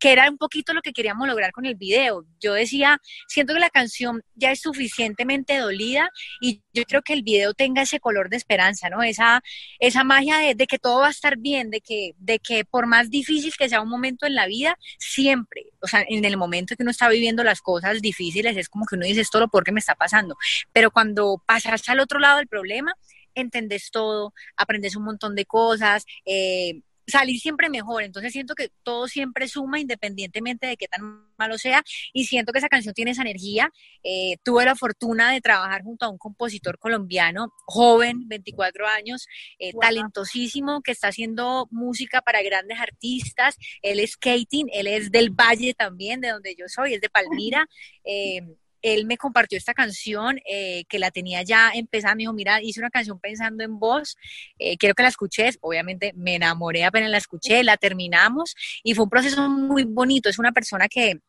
que 0.00 0.12
era 0.12 0.28
un 0.28 0.38
poquito 0.38 0.72
lo 0.72 0.80
que 0.80 0.92
queríamos 0.92 1.28
lograr 1.28 1.52
con 1.52 1.66
el 1.66 1.76
video. 1.76 2.24
Yo 2.40 2.54
decía, 2.54 2.98
siento 3.28 3.52
que 3.52 3.60
la 3.60 3.68
canción 3.68 4.22
ya 4.34 4.50
es 4.50 4.60
suficientemente 4.60 5.58
dolida 5.58 6.10
y 6.40 6.62
yo 6.72 6.84
creo 6.84 7.02
que 7.02 7.12
el 7.12 7.22
video 7.22 7.52
tenga 7.52 7.82
ese 7.82 8.00
color 8.00 8.30
de 8.30 8.38
esperanza, 8.38 8.88
¿no? 8.88 9.02
Esa, 9.02 9.42
esa 9.78 10.02
magia 10.02 10.38
de, 10.38 10.66
que 10.66 10.78
todo 10.78 11.00
va 11.00 11.08
a 11.08 11.10
estar 11.10 11.36
bien, 11.36 11.70
de 11.70 11.82
que, 11.82 12.12
de 12.16 12.38
que 12.38 12.64
por 12.64 12.86
más 12.86 13.10
difícil 13.10 13.52
que 13.58 13.68
sea 13.68 13.82
un 13.82 13.90
momento 13.90 14.26
en 14.26 14.34
la 14.34 14.46
vida, 14.46 14.76
siempre, 14.98 15.66
o 15.82 15.86
sea, 15.86 16.02
en 16.08 16.24
el 16.24 16.38
momento 16.38 16.74
que 16.76 16.82
uno 16.82 16.90
está 16.90 17.10
viviendo 17.10 17.44
las 17.44 17.60
cosas 17.60 18.00
difíciles, 18.00 18.56
es 18.56 18.70
como 18.70 18.86
que 18.86 18.96
uno 18.96 19.04
dice, 19.04 19.20
esto 19.20 19.38
lo 19.38 19.48
por 19.48 19.64
qué 19.64 19.72
me 19.72 19.80
está 19.80 19.94
pasando. 19.94 20.36
Pero 20.72 20.90
cuando 20.90 21.42
pasas 21.46 21.86
al 21.90 22.00
otro 22.00 22.18
lado 22.18 22.38
del 22.38 22.48
problema, 22.48 22.94
entendés 23.34 23.90
todo, 23.90 24.32
aprendes 24.56 24.96
un 24.96 25.04
montón 25.04 25.34
de 25.34 25.44
cosas, 25.44 26.06
eh, 26.24 26.80
salir 27.10 27.38
siempre 27.40 27.68
mejor. 27.68 28.02
Entonces 28.02 28.32
siento 28.32 28.54
que 28.54 28.70
todo 28.82 29.08
siempre 29.08 29.48
suma 29.48 29.80
independientemente 29.80 30.66
de 30.66 30.76
qué 30.76 30.88
tan 30.88 31.28
malo 31.36 31.58
sea 31.58 31.82
y 32.12 32.26
siento 32.26 32.52
que 32.52 32.58
esa 32.58 32.68
canción 32.68 32.94
tiene 32.94 33.12
esa 33.12 33.22
energía. 33.22 33.72
Eh, 34.02 34.36
tuve 34.42 34.64
la 34.64 34.76
fortuna 34.76 35.32
de 35.32 35.40
trabajar 35.40 35.82
junto 35.82 36.06
a 36.06 36.08
un 36.08 36.18
compositor 36.18 36.78
colombiano, 36.78 37.52
joven, 37.66 38.28
24 38.28 38.86
años, 38.86 39.26
eh, 39.58 39.72
talentosísimo, 39.80 40.82
que 40.82 40.92
está 40.92 41.08
haciendo 41.08 41.68
música 41.70 42.22
para 42.22 42.42
grandes 42.42 42.78
artistas. 42.78 43.56
Él 43.82 44.00
es 44.00 44.12
skating, 44.12 44.68
él 44.72 44.86
es 44.86 45.10
del 45.10 45.30
Valle 45.30 45.74
también, 45.74 46.20
de 46.20 46.28
donde 46.28 46.54
yo 46.54 46.66
soy, 46.68 46.94
es 46.94 47.00
de 47.00 47.10
Palmira. 47.10 47.66
Eh, 48.02 48.40
él 48.82 49.06
me 49.06 49.16
compartió 49.16 49.58
esta 49.58 49.74
canción 49.74 50.40
eh, 50.46 50.84
que 50.88 50.98
la 50.98 51.10
tenía 51.10 51.42
ya 51.42 51.70
empezada, 51.74 52.14
me 52.14 52.22
dijo, 52.22 52.32
mira, 52.32 52.62
hice 52.62 52.80
una 52.80 52.90
canción 52.90 53.18
pensando 53.18 53.64
en 53.64 53.78
vos, 53.78 54.16
eh, 54.58 54.76
quiero 54.76 54.94
que 54.94 55.02
la 55.02 55.08
escuches, 55.08 55.58
obviamente 55.60 56.12
me 56.16 56.36
enamoré 56.36 56.84
apenas 56.84 57.10
la 57.10 57.18
escuché, 57.18 57.62
la 57.64 57.76
terminamos 57.76 58.54
y 58.82 58.94
fue 58.94 59.04
un 59.04 59.10
proceso 59.10 59.48
muy 59.48 59.84
bonito, 59.84 60.28
es 60.28 60.38
una 60.38 60.52
persona 60.52 60.88
que, 60.88 61.20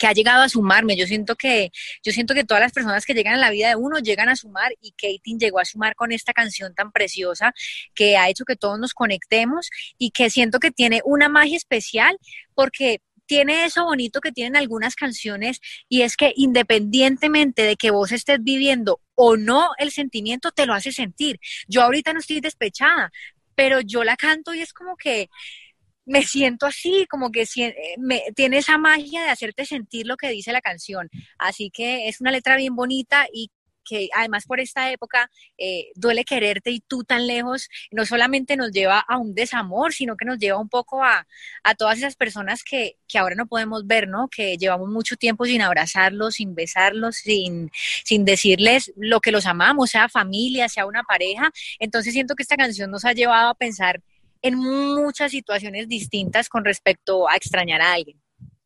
que 0.00 0.06
ha 0.06 0.12
llegado 0.12 0.42
a 0.42 0.48
sumarme. 0.48 0.96
Yo 0.96 1.06
siento 1.06 1.36
que, 1.36 1.70
yo 2.02 2.10
siento 2.10 2.34
que 2.34 2.42
todas 2.42 2.62
las 2.62 2.72
personas 2.72 3.04
que 3.04 3.12
llegan 3.12 3.34
a 3.34 3.38
la 3.38 3.50
vida 3.50 3.68
de 3.68 3.76
uno 3.76 3.98
llegan 3.98 4.30
a 4.30 4.34
sumar 4.34 4.72
y 4.80 4.92
Katie 4.92 5.36
llegó 5.38 5.60
a 5.60 5.64
sumar 5.66 5.94
con 5.94 6.10
esta 6.10 6.32
canción 6.32 6.74
tan 6.74 6.90
preciosa 6.90 7.52
que 7.94 8.16
ha 8.16 8.28
hecho 8.30 8.46
que 8.46 8.56
todos 8.56 8.78
nos 8.78 8.94
conectemos 8.94 9.68
y 9.98 10.10
que 10.10 10.30
siento 10.30 10.58
que 10.58 10.70
tiene 10.70 11.02
una 11.04 11.28
magia 11.28 11.58
especial 11.58 12.18
porque 12.54 13.00
tiene 13.30 13.64
eso 13.64 13.84
bonito 13.84 14.20
que 14.20 14.32
tienen 14.32 14.56
algunas 14.56 14.96
canciones 14.96 15.60
y 15.88 16.02
es 16.02 16.16
que 16.16 16.32
independientemente 16.34 17.62
de 17.62 17.76
que 17.76 17.92
vos 17.92 18.10
estés 18.10 18.42
viviendo 18.42 19.00
o 19.14 19.36
no 19.36 19.68
el 19.78 19.92
sentimiento, 19.92 20.50
te 20.50 20.66
lo 20.66 20.74
hace 20.74 20.90
sentir. 20.90 21.38
Yo 21.68 21.82
ahorita 21.82 22.12
no 22.12 22.18
estoy 22.18 22.40
despechada, 22.40 23.12
pero 23.54 23.82
yo 23.82 24.02
la 24.02 24.16
canto 24.16 24.52
y 24.52 24.62
es 24.62 24.72
como 24.72 24.96
que 24.96 25.28
me 26.06 26.24
siento 26.24 26.66
así, 26.66 27.06
como 27.08 27.30
que 27.30 27.42
eh, 27.42 27.74
me, 27.98 28.20
tiene 28.34 28.58
esa 28.58 28.78
magia 28.78 29.22
de 29.22 29.28
hacerte 29.28 29.64
sentir 29.64 30.08
lo 30.08 30.16
que 30.16 30.30
dice 30.30 30.50
la 30.50 30.60
canción. 30.60 31.08
Así 31.38 31.70
que 31.70 32.08
es 32.08 32.20
una 32.20 32.32
letra 32.32 32.56
bien 32.56 32.74
bonita 32.74 33.28
y 33.32 33.52
que 33.84 34.08
además 34.14 34.46
por 34.46 34.60
esta 34.60 34.90
época 34.90 35.30
eh, 35.58 35.90
duele 35.94 36.24
quererte 36.24 36.70
y 36.70 36.80
tú 36.80 37.04
tan 37.04 37.26
lejos, 37.26 37.68
no 37.90 38.06
solamente 38.06 38.56
nos 38.56 38.72
lleva 38.72 39.00
a 39.00 39.18
un 39.18 39.34
desamor, 39.34 39.92
sino 39.92 40.16
que 40.16 40.24
nos 40.24 40.38
lleva 40.38 40.58
un 40.58 40.68
poco 40.68 41.02
a, 41.02 41.26
a 41.64 41.74
todas 41.74 41.98
esas 41.98 42.16
personas 42.16 42.62
que, 42.62 42.96
que, 43.08 43.18
ahora 43.18 43.34
no 43.34 43.46
podemos 43.46 43.86
ver, 43.86 44.08
¿no? 44.08 44.28
Que 44.28 44.56
llevamos 44.56 44.88
mucho 44.88 45.16
tiempo 45.16 45.44
sin 45.44 45.62
abrazarlos, 45.62 46.34
sin 46.34 46.54
besarlos, 46.54 47.16
sin, 47.16 47.70
sin 48.04 48.24
decirles 48.24 48.92
lo 48.96 49.20
que 49.20 49.32
los 49.32 49.46
amamos, 49.46 49.90
sea 49.90 50.08
familia, 50.08 50.68
sea 50.68 50.86
una 50.86 51.02
pareja. 51.02 51.50
Entonces 51.78 52.12
siento 52.12 52.34
que 52.34 52.42
esta 52.42 52.56
canción 52.56 52.90
nos 52.90 53.04
ha 53.04 53.12
llevado 53.12 53.50
a 53.50 53.54
pensar 53.54 54.02
en 54.42 54.56
muchas 54.56 55.32
situaciones 55.32 55.88
distintas 55.88 56.48
con 56.48 56.64
respecto 56.64 57.28
a 57.28 57.36
extrañar 57.36 57.82
a 57.82 57.92
alguien. 57.92 58.20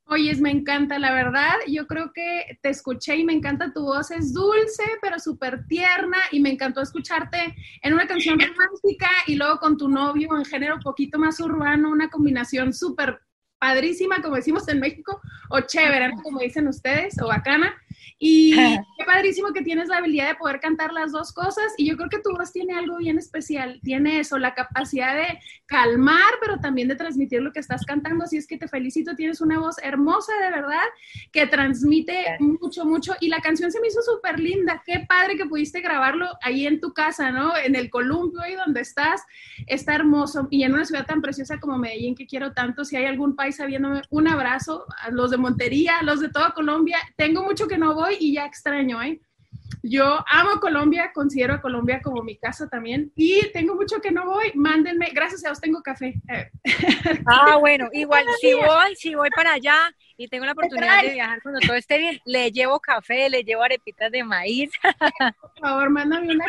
Oyes, 0.06 0.38
me 0.38 0.50
encanta, 0.50 0.98
la 0.98 1.12
verdad. 1.12 1.54
Yo 1.66 1.86
creo 1.86 2.12
que 2.12 2.58
te 2.62 2.68
escuché 2.68 3.16
y 3.16 3.24
me 3.24 3.32
encanta 3.32 3.72
tu 3.72 3.82
voz. 3.82 4.10
Es 4.10 4.34
dulce, 4.34 4.84
pero 5.00 5.18
súper 5.18 5.66
tierna 5.66 6.18
y 6.30 6.40
me 6.40 6.50
encantó 6.50 6.82
escucharte 6.82 7.54
en 7.82 7.94
una 7.94 8.06
canción 8.06 8.38
romántica 8.38 9.08
y 9.26 9.36
luego 9.36 9.58
con 9.58 9.78
tu 9.78 9.88
novio 9.88 10.36
en 10.36 10.44
género 10.44 10.76
un 10.76 10.82
poquito 10.82 11.18
más 11.18 11.40
urbano, 11.40 11.90
una 11.90 12.10
combinación 12.10 12.74
súper 12.74 13.18
padrísima, 13.58 14.20
como 14.22 14.36
decimos 14.36 14.68
en 14.68 14.80
México, 14.80 15.20
o 15.50 15.60
chévere, 15.60 16.12
como 16.22 16.40
dicen 16.40 16.68
ustedes, 16.68 17.20
o 17.20 17.28
bacana. 17.28 17.74
Y 18.18 18.54
qué 18.98 19.04
padrísimo 19.04 19.52
que 19.52 19.62
tienes 19.62 19.88
la 19.88 19.98
habilidad 19.98 20.28
de 20.28 20.34
poder 20.36 20.60
cantar 20.60 20.92
las 20.92 21.12
dos 21.12 21.32
cosas. 21.32 21.72
Y 21.76 21.86
yo 21.86 21.96
creo 21.96 22.08
que 22.08 22.20
tu 22.20 22.30
voz 22.32 22.52
tiene 22.52 22.74
algo 22.74 22.98
bien 22.98 23.18
especial. 23.18 23.80
Tiene 23.82 24.20
eso, 24.20 24.38
la 24.38 24.54
capacidad 24.54 25.14
de 25.14 25.38
calmar, 25.66 26.34
pero 26.40 26.58
también 26.58 26.88
de 26.88 26.96
transmitir 26.96 27.42
lo 27.42 27.52
que 27.52 27.60
estás 27.60 27.84
cantando. 27.84 28.24
Así 28.24 28.36
es 28.36 28.46
que 28.46 28.58
te 28.58 28.68
felicito. 28.68 29.16
Tienes 29.16 29.40
una 29.40 29.58
voz 29.58 29.76
hermosa, 29.82 30.32
de 30.42 30.50
verdad, 30.50 30.84
que 31.32 31.46
transmite 31.46 32.36
mucho, 32.40 32.84
mucho. 32.84 33.14
Y 33.20 33.28
la 33.28 33.40
canción 33.40 33.70
se 33.70 33.80
me 33.80 33.88
hizo 33.88 34.02
súper 34.02 34.38
linda. 34.38 34.82
Qué 34.84 35.04
padre 35.08 35.36
que 35.36 35.46
pudiste 35.46 35.80
grabarlo 35.80 36.26
ahí 36.42 36.66
en 36.66 36.80
tu 36.80 36.92
casa, 36.92 37.30
¿no? 37.30 37.56
En 37.56 37.76
el 37.76 37.90
columpio, 37.90 38.40
ahí 38.40 38.54
donde 38.54 38.80
estás. 38.80 39.22
Está 39.66 39.94
hermoso. 39.94 40.48
Y 40.50 40.64
en 40.64 40.74
una 40.74 40.84
ciudad 40.84 41.06
tan 41.06 41.22
preciosa 41.22 41.58
como 41.60 41.78
Medellín, 41.78 42.14
que 42.14 42.26
quiero 42.26 42.52
tanto. 42.52 42.84
Si 42.84 42.96
hay 42.96 43.06
algún 43.06 43.36
país 43.36 43.43
sabiéndome, 43.52 44.02
un 44.10 44.28
abrazo 44.28 44.86
a 45.02 45.10
los 45.10 45.30
de 45.30 45.36
Montería, 45.36 45.98
a 45.98 46.02
los 46.02 46.20
de 46.20 46.28
toda 46.28 46.52
Colombia. 46.52 46.98
Tengo 47.16 47.42
mucho 47.42 47.66
que 47.66 47.78
no 47.78 47.94
voy 47.94 48.16
y 48.18 48.34
ya 48.34 48.46
extraño, 48.46 49.02
¿eh? 49.02 49.20
Yo 49.82 50.24
amo 50.30 50.60
Colombia, 50.60 51.10
considero 51.12 51.54
a 51.54 51.60
Colombia 51.60 52.00
como 52.02 52.22
mi 52.22 52.38
casa 52.38 52.68
también 52.68 53.12
y 53.14 53.50
tengo 53.52 53.74
mucho 53.74 54.00
que 54.00 54.12
no 54.12 54.24
voy. 54.24 54.52
Mándenme, 54.54 55.10
gracias 55.12 55.44
a 55.44 55.48
Dios 55.48 55.60
tengo 55.60 55.82
café. 55.82 56.14
Ah, 57.26 57.56
bueno, 57.58 57.88
igual 57.92 58.24
si 58.40 58.54
voy, 58.54 58.96
si 58.96 59.14
voy 59.14 59.28
para 59.36 59.52
allá 59.52 59.76
y 60.16 60.28
tengo 60.28 60.44
la 60.44 60.52
oportunidad 60.52 61.02
de 61.02 61.12
viajar 61.12 61.42
cuando 61.42 61.60
todo 61.60 61.76
esté 61.76 61.98
bien, 61.98 62.20
le 62.24 62.50
llevo 62.52 62.78
café, 62.80 63.28
le 63.28 63.42
llevo 63.42 63.62
arepitas 63.62 64.10
de 64.12 64.24
maíz. 64.24 64.70
Por 65.40 65.58
favor, 65.60 65.90
mándame 65.90 66.34
una 66.34 66.44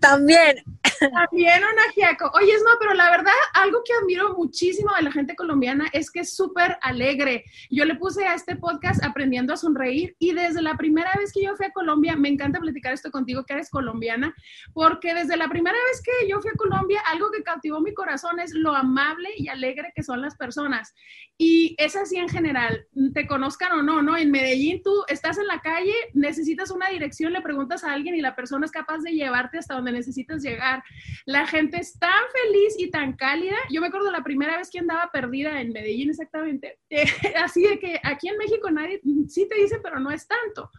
También. 0.00 0.62
También 1.10 1.62
un 1.64 1.78
ajiaco. 1.88 2.30
Oye, 2.34 2.52
no, 2.64 2.70
pero 2.78 2.94
la 2.94 3.10
verdad, 3.10 3.32
algo 3.54 3.82
que 3.84 3.92
admiro 3.92 4.34
muchísimo 4.36 4.94
de 4.96 5.02
la 5.02 5.12
gente 5.12 5.34
colombiana 5.34 5.88
es 5.92 6.10
que 6.10 6.20
es 6.20 6.34
súper 6.34 6.78
alegre. 6.82 7.44
Yo 7.70 7.84
le 7.84 7.96
puse 7.96 8.26
a 8.26 8.34
este 8.34 8.56
podcast 8.56 9.04
aprendiendo 9.04 9.52
a 9.52 9.56
sonreír 9.56 10.14
y 10.18 10.32
desde 10.32 10.62
la 10.62 10.76
primera 10.76 11.12
vez 11.18 11.32
que 11.32 11.42
yo 11.42 11.56
fui 11.56 11.66
a 11.66 11.72
Colombia, 11.72 12.16
me 12.16 12.28
encanta 12.28 12.60
platicar 12.60 12.92
esto 12.92 13.10
contigo 13.10 13.44
que 13.44 13.54
eres 13.54 13.70
colombiana, 13.70 14.34
porque 14.72 15.14
desde 15.14 15.36
la 15.36 15.48
primera 15.48 15.76
vez 15.90 16.02
que 16.02 16.28
yo 16.28 16.40
fui 16.40 16.50
a 16.50 16.56
Colombia, 16.56 17.02
algo 17.08 17.30
que 17.30 17.42
cautivó 17.42 17.80
mi 17.80 17.94
corazón 17.94 18.38
es 18.40 18.54
lo 18.54 18.74
amable 18.74 19.30
y 19.36 19.48
alegre 19.48 19.92
que 19.94 20.02
son 20.02 20.20
las 20.20 20.36
personas. 20.36 20.94
Y 21.38 21.74
es 21.84 21.96
así 21.96 22.16
en 22.16 22.28
general, 22.28 22.86
te 23.14 23.26
conozcan 23.26 23.72
o 23.72 23.82
no, 23.82 24.02
¿no? 24.02 24.16
En 24.16 24.30
Medellín 24.30 24.82
tú 24.82 25.04
estás 25.08 25.38
en 25.38 25.46
la 25.46 25.60
calle, 25.60 25.94
necesitas 26.14 26.70
una 26.70 26.88
dirección, 26.88 27.32
le 27.32 27.40
preguntas 27.40 27.84
a 27.84 27.92
alguien 27.92 28.14
y 28.14 28.20
la 28.20 28.36
persona 28.36 28.66
es 28.66 28.72
capaz 28.72 28.98
de 28.98 29.12
llevarte 29.12 29.58
hasta 29.58 29.74
donde 29.74 29.92
necesitas 29.92 30.42
llegar. 30.42 30.82
La 31.26 31.46
gente 31.46 31.78
es 31.78 31.98
tan 31.98 32.22
feliz 32.32 32.74
y 32.78 32.90
tan 32.90 33.14
cálida. 33.14 33.56
Yo 33.70 33.80
me 33.80 33.88
acuerdo 33.88 34.10
la 34.10 34.22
primera 34.22 34.56
vez 34.56 34.70
que 34.70 34.78
andaba 34.78 35.10
perdida 35.12 35.60
en 35.60 35.72
Medellín 35.72 36.10
exactamente, 36.10 36.78
así 37.42 37.62
de 37.62 37.78
que 37.78 38.00
aquí 38.02 38.28
en 38.28 38.38
México 38.38 38.70
nadie 38.70 39.00
sí 39.28 39.48
te 39.48 39.56
dice, 39.56 39.78
pero 39.82 40.00
no 40.00 40.10
es 40.10 40.26
tanto. 40.26 40.70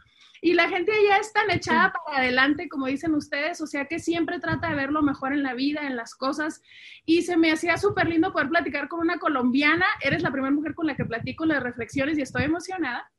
Y 0.45 0.55
la 0.55 0.67
gente 0.67 0.91
allá 0.91 1.19
es 1.21 1.31
tan 1.31 1.49
echada 1.51 1.93
para 1.93 2.17
adelante, 2.17 2.67
como 2.67 2.87
dicen 2.87 3.15
ustedes, 3.15 3.61
o 3.61 3.65
sea 3.65 3.85
que 3.85 3.97
siempre 3.97 4.41
trata 4.41 4.69
de 4.69 4.75
ver 4.75 4.91
lo 4.91 5.01
mejor 5.01 5.31
en 5.31 5.41
la 5.41 5.53
vida, 5.53 5.87
en 5.87 5.95
las 5.95 6.15
cosas. 6.15 6.61
Y 7.05 7.21
se 7.21 7.37
me 7.37 7.53
hacía 7.53 7.77
súper 7.77 8.09
lindo 8.09 8.33
poder 8.33 8.49
platicar 8.49 8.89
con 8.89 8.99
una 8.99 9.19
colombiana. 9.19 9.85
Eres 10.01 10.21
la 10.21 10.31
primera 10.31 10.53
mujer 10.53 10.75
con 10.75 10.85
la 10.85 10.97
que 10.97 11.05
platico 11.05 11.45
las 11.45 11.63
reflexiones 11.63 12.17
y 12.17 12.23
estoy 12.23 12.43
emocionada. 12.43 13.09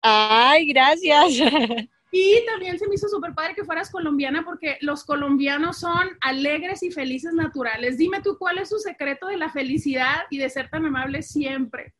Ay, 0.00 0.66
gracias. 0.72 1.28
Y 2.14 2.44
también 2.44 2.78
se 2.78 2.86
me 2.86 2.94
hizo 2.94 3.08
súper 3.08 3.32
padre 3.32 3.54
que 3.54 3.64
fueras 3.64 3.90
colombiana 3.90 4.44
porque 4.44 4.76
los 4.82 5.02
colombianos 5.02 5.78
son 5.78 6.10
alegres 6.20 6.82
y 6.82 6.90
felices 6.90 7.32
naturales. 7.32 7.96
Dime 7.96 8.20
tú 8.20 8.36
cuál 8.38 8.58
es 8.58 8.68
su 8.68 8.78
secreto 8.78 9.28
de 9.28 9.38
la 9.38 9.48
felicidad 9.48 10.24
y 10.28 10.36
de 10.36 10.50
ser 10.50 10.68
tan 10.68 10.84
amable 10.84 11.22
siempre. 11.22 11.94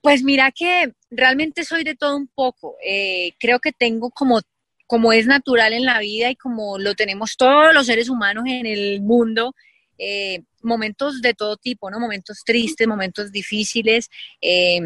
Pues 0.00 0.22
mira 0.22 0.52
que 0.52 0.92
realmente 1.10 1.64
soy 1.64 1.84
de 1.84 1.96
todo 1.96 2.16
un 2.16 2.28
poco. 2.28 2.76
Eh, 2.84 3.32
creo 3.38 3.58
que 3.58 3.72
tengo 3.72 4.10
como, 4.10 4.40
como 4.86 5.12
es 5.12 5.26
natural 5.26 5.72
en 5.72 5.84
la 5.84 5.98
vida 5.98 6.30
y 6.30 6.36
como 6.36 6.78
lo 6.78 6.94
tenemos 6.94 7.36
todos 7.36 7.74
los 7.74 7.86
seres 7.86 8.08
humanos 8.08 8.44
en 8.46 8.66
el 8.66 9.00
mundo, 9.00 9.54
eh, 9.98 10.42
momentos 10.62 11.20
de 11.22 11.34
todo 11.34 11.56
tipo, 11.56 11.90
¿no? 11.90 11.98
Momentos 11.98 12.42
tristes, 12.44 12.86
momentos 12.86 13.32
difíciles, 13.32 14.08
eh, 14.40 14.80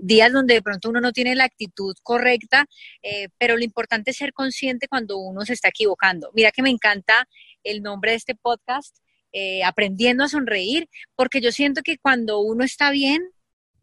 días 0.00 0.32
donde 0.32 0.54
de 0.54 0.62
pronto 0.62 0.88
uno 0.88 1.00
no 1.00 1.12
tiene 1.12 1.34
la 1.34 1.44
actitud 1.44 1.94
correcta, 2.02 2.66
eh, 3.02 3.28
pero 3.38 3.56
lo 3.56 3.64
importante 3.64 4.10
es 4.10 4.16
ser 4.16 4.32
consciente 4.32 4.88
cuando 4.88 5.18
uno 5.18 5.44
se 5.44 5.52
está 5.52 5.68
equivocando. 5.68 6.30
Mira 6.34 6.50
que 6.50 6.62
me 6.62 6.70
encanta 6.70 7.28
el 7.62 7.82
nombre 7.82 8.12
de 8.12 8.16
este 8.16 8.34
podcast, 8.34 8.96
Aprendiendo 9.64 10.24
a 10.24 10.28
Sonreír, 10.28 10.88
porque 11.14 11.40
yo 11.40 11.52
siento 11.52 11.82
que 11.82 11.98
cuando 11.98 12.40
uno 12.40 12.64
está 12.64 12.90
bien, 12.90 13.20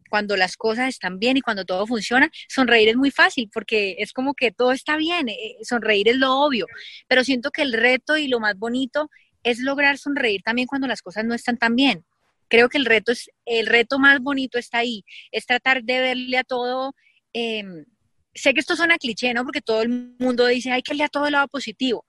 cuando 0.08 0.36
las 0.36 0.56
cosas 0.56 0.88
están 0.88 1.18
bien 1.18 1.36
y 1.36 1.40
cuando 1.40 1.64
todo 1.64 1.86
funciona, 1.86 2.30
sonreír 2.48 2.88
es 2.88 2.96
muy 2.96 3.10
fácil 3.10 3.50
porque 3.52 3.96
es 3.98 4.12
como 4.12 4.34
que 4.34 4.50
todo 4.50 4.72
está 4.72 4.96
bien, 4.96 5.26
sonreír 5.62 6.08
es 6.08 6.16
lo 6.16 6.40
obvio, 6.40 6.66
pero 7.08 7.24
siento 7.24 7.50
que 7.50 7.62
el 7.62 7.72
reto 7.72 8.16
y 8.16 8.28
lo 8.28 8.40
más 8.40 8.56
bonito 8.56 9.10
es 9.46 9.60
lograr 9.60 9.96
sonreír 9.96 10.42
también 10.42 10.66
cuando 10.66 10.88
las 10.88 11.02
cosas 11.02 11.24
no 11.24 11.34
están 11.34 11.56
tan 11.56 11.76
bien. 11.76 12.04
creo 12.48 12.68
que 12.68 12.78
el 12.78 12.84
reto, 12.84 13.12
es, 13.12 13.30
el 13.44 13.66
reto 13.66 13.98
más 13.98 14.20
bonito 14.20 14.58
está 14.58 14.78
ahí, 14.78 15.04
es 15.32 15.46
tratar 15.46 15.82
de 15.82 16.00
verle 16.00 16.38
a 16.38 16.44
todo. 16.44 16.94
Em, 17.32 17.84
sé 18.34 18.54
que 18.54 18.60
esto 18.60 18.76
suena 18.76 18.98
cliché, 18.98 19.34
¿no? 19.34 19.44
Porque 19.44 19.62
todo 19.62 19.82
el 19.82 20.14
mundo 20.18 20.46
dice, 20.46 20.70
hay 20.72 20.82
que 20.82 21.02
a 21.02 21.08
todo 21.08 21.26
el 21.26 21.32
lado 21.32 21.48
positivo. 21.48 22.04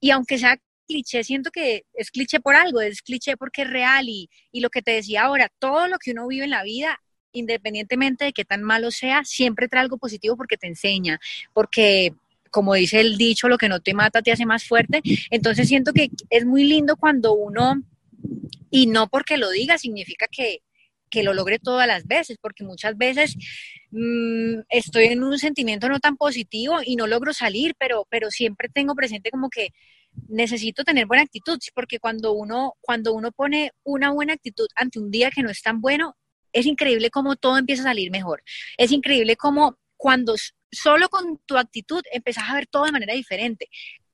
Y 0.00 0.10
aunque 0.10 0.38
sea 0.38 0.58
cliché, 0.86 1.24
siento 1.24 1.50
que 1.50 1.84
es 1.94 2.10
cliché 2.10 2.40
por 2.40 2.56
algo, 2.56 2.80
es 2.80 3.02
cliché 3.02 3.36
porque 3.36 3.62
es 3.62 3.70
real 3.70 4.08
y, 4.08 4.28
y 4.52 4.60
lo 4.60 4.70
que 4.70 4.82
te 4.82 4.92
decía 4.92 5.24
ahora, 5.24 5.48
todo 5.58 5.88
lo 5.88 5.98
que 5.98 6.12
uno 6.12 6.26
vive 6.28 6.44
en 6.44 6.50
la 6.50 6.62
vida 6.62 6.98
independientemente 7.32 8.24
de 8.24 8.32
qué 8.32 8.44
tan 8.44 8.62
malo 8.62 8.90
sea, 8.90 9.24
siempre 9.24 9.68
trae 9.68 9.82
algo 9.82 9.98
positivo 9.98 10.36
porque 10.36 10.56
te 10.56 10.66
enseña, 10.66 11.20
porque 11.52 12.14
como 12.50 12.74
dice 12.74 13.00
el 13.00 13.16
dicho, 13.16 13.48
lo 13.48 13.58
que 13.58 13.68
no 13.68 13.80
te 13.80 13.94
mata 13.94 14.22
te 14.22 14.32
hace 14.32 14.46
más 14.46 14.64
fuerte. 14.64 15.02
Entonces 15.30 15.68
siento 15.68 15.92
que 15.92 16.10
es 16.30 16.44
muy 16.44 16.64
lindo 16.64 16.96
cuando 16.96 17.34
uno, 17.34 17.82
y 18.70 18.86
no 18.86 19.08
porque 19.08 19.36
lo 19.36 19.50
diga, 19.50 19.78
significa 19.78 20.26
que, 20.30 20.62
que 21.10 21.22
lo 21.22 21.34
logre 21.34 21.58
todas 21.58 21.86
las 21.86 22.06
veces, 22.06 22.38
porque 22.40 22.64
muchas 22.64 22.96
veces 22.96 23.36
mm, 23.90 24.60
estoy 24.68 25.06
en 25.06 25.22
un 25.22 25.38
sentimiento 25.38 25.88
no 25.88 26.00
tan 26.00 26.16
positivo 26.16 26.78
y 26.84 26.96
no 26.96 27.06
logro 27.06 27.32
salir, 27.32 27.74
pero, 27.78 28.06
pero 28.10 28.30
siempre 28.30 28.68
tengo 28.68 28.94
presente 28.94 29.30
como 29.30 29.50
que 29.50 29.70
necesito 30.28 30.84
tener 30.84 31.06
buena 31.06 31.22
actitud, 31.22 31.58
porque 31.74 31.98
cuando 31.98 32.32
uno, 32.32 32.74
cuando 32.80 33.12
uno 33.14 33.30
pone 33.30 33.72
una 33.84 34.10
buena 34.10 34.32
actitud 34.32 34.66
ante 34.74 34.98
un 34.98 35.10
día 35.10 35.30
que 35.30 35.42
no 35.42 35.50
es 35.50 35.62
tan 35.62 35.80
bueno, 35.80 36.16
es 36.58 36.66
increíble 36.66 37.10
cómo 37.10 37.36
todo 37.36 37.58
empieza 37.58 37.82
a 37.82 37.86
salir 37.86 38.10
mejor. 38.10 38.42
Es 38.76 38.92
increíble 38.92 39.36
cómo 39.36 39.78
cuando 39.96 40.34
solo 40.70 41.08
con 41.08 41.38
tu 41.46 41.56
actitud 41.56 42.02
empezás 42.12 42.44
a 42.48 42.54
ver 42.54 42.66
todo 42.66 42.84
de 42.84 42.92
manera 42.92 43.14
diferente. 43.14 43.68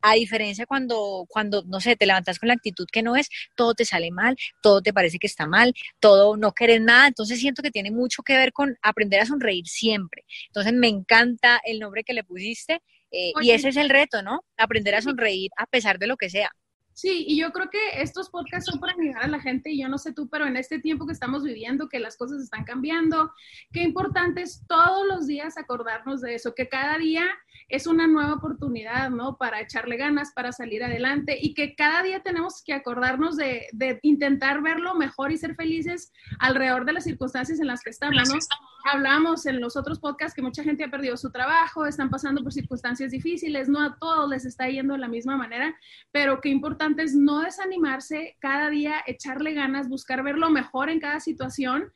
A 0.07 0.15
diferencia 0.15 0.67
cuando, 0.67 1.25
cuando, 1.29 1.63
no 1.67 1.81
sé, 1.81 1.97
te 1.97 2.05
levantas 2.05 2.39
con 2.39 2.49
la 2.49 2.55
actitud 2.55 2.87
que 2.93 3.03
no 3.03 3.17
es, 3.17 3.31
todo 3.57 3.73
te 3.73 3.87
sale 3.87 4.11
mal, 4.11 4.37
todo 4.63 4.83
te 4.83 4.93
parece 4.93 5.19
que 5.19 5.27
está 5.27 5.47
mal, 5.47 5.73
todo 5.99 6.37
no 6.37 6.53
querés 6.53 6.83
nada. 6.83 7.07
Entonces 7.07 7.41
siento 7.41 7.63
que 7.63 7.71
tiene 7.71 7.91
mucho 7.91 8.23
que 8.23 8.37
ver 8.37 8.53
con 8.53 8.77
aprender 8.83 9.21
a 9.21 9.27
sonreír 9.27 9.67
siempre. 9.67 10.25
Entonces 10.49 10.75
me 10.75 10.89
encanta 10.89 11.59
el 11.65 11.79
nombre 11.81 12.05
que 12.05 12.13
le 12.13 12.23
pusiste 12.23 12.83
eh, 13.11 13.33
y 13.41 13.53
ese 13.53 13.71
es 13.71 13.77
el 13.77 13.89
reto, 13.89 14.23
¿no? 14.23 14.45
Aprender 14.59 14.95
a 14.95 15.01
sonreír 15.01 15.51
a 15.57 15.67
pesar 15.67 15.99
de 15.99 16.07
lo 16.07 16.19
que 16.19 16.29
sea. 16.29 16.51
Sí, 16.95 17.25
y 17.27 17.37
yo 17.37 17.51
creo 17.51 17.69
que 17.71 18.01
estos 18.01 18.31
podcasts 18.31 18.71
son 18.71 18.79
para 18.79 18.93
ayudar 18.93 19.25
a 19.25 19.29
la 19.29 19.41
gente, 19.41 19.71
y 19.71 19.83
yo 19.83 19.89
no 19.89 19.99
sé 19.99 20.13
tú, 20.13 20.29
pero 20.29 20.47
en 20.47 20.57
este 20.57 20.79
tiempo 20.79 21.07
que 21.07 21.13
estamos 21.13 21.43
viviendo, 21.43 21.89
que 21.89 21.99
las 21.99 22.17
cosas 22.17 22.41
están 22.41 22.63
cambiando, 22.63 23.33
qué 23.73 23.83
importante 23.83 24.43
es 24.43 24.65
todos 24.69 25.05
los 25.07 25.27
días 25.27 25.59
acordarnos 25.59 26.21
de 26.21 26.37
eso, 26.37 26.55
que 26.55 26.69
cada 26.69 26.97
día 26.99 27.27
es 27.69 27.89
una 27.89 28.07
nueva 28.07 28.35
oportunidad, 28.35 29.11
¿no? 29.11 29.37
Para 29.37 29.61
echarle 29.61 29.97
ganas, 29.97 30.33
para 30.33 30.53
salir 30.53 30.85
adelante, 30.85 31.37
y 31.41 31.53
que 31.55 31.75
cada 31.75 32.05
día 32.05 32.23
tenemos 32.23 32.63
que 32.65 32.75
acordarnos 32.75 33.37
de, 33.37 33.67
de 33.73 33.99
intentar 34.03 34.63
verlo 34.63 34.95
mejor 34.95 35.33
y 35.33 35.37
ser 35.37 35.57
felices 35.57 36.13
alrededor 36.39 36.85
de 36.85 36.93
las 36.93 37.05
circunstancias 37.05 37.59
en 37.59 37.67
las 37.67 37.83
que 37.83 37.91
estamos, 37.91 38.29
¿no? 38.29 38.39
Hablamos 38.85 39.47
en 39.47 39.61
los 39.61 39.77
otros 39.77 39.99
podcasts 39.99 40.35
que 40.35 40.43
mucha 40.43 40.63
gente 40.63 40.85
ha 40.85 40.91
perdido 40.91 41.17
su 41.17 41.31
trabajo, 41.31 41.87
están 41.87 42.11
pasando 42.11 42.43
por 42.43 42.53
circunstancias 42.53 43.11
difíciles, 43.11 43.67
no 43.69 43.83
a 43.83 43.97
todos 43.99 44.29
les 44.29 44.45
está 44.45 44.69
yendo 44.69 44.93
de 44.93 45.01
la 45.01 45.09
misma 45.09 45.39
manera, 45.39 45.75
pero 46.13 46.43
qué 46.43 46.51
importante 46.51 47.03
es 47.03 47.15
no 47.15 47.41
desanimarse, 47.41 48.37
cada 48.41 48.69
día 48.69 48.97
echarle 49.07 49.55
ganas, 49.55 49.89
buscar 49.89 50.23
ver 50.23 50.37
lo 50.37 50.51
mejor 50.51 50.91
en 50.91 51.01
cada 51.01 51.21
situación 51.21 51.93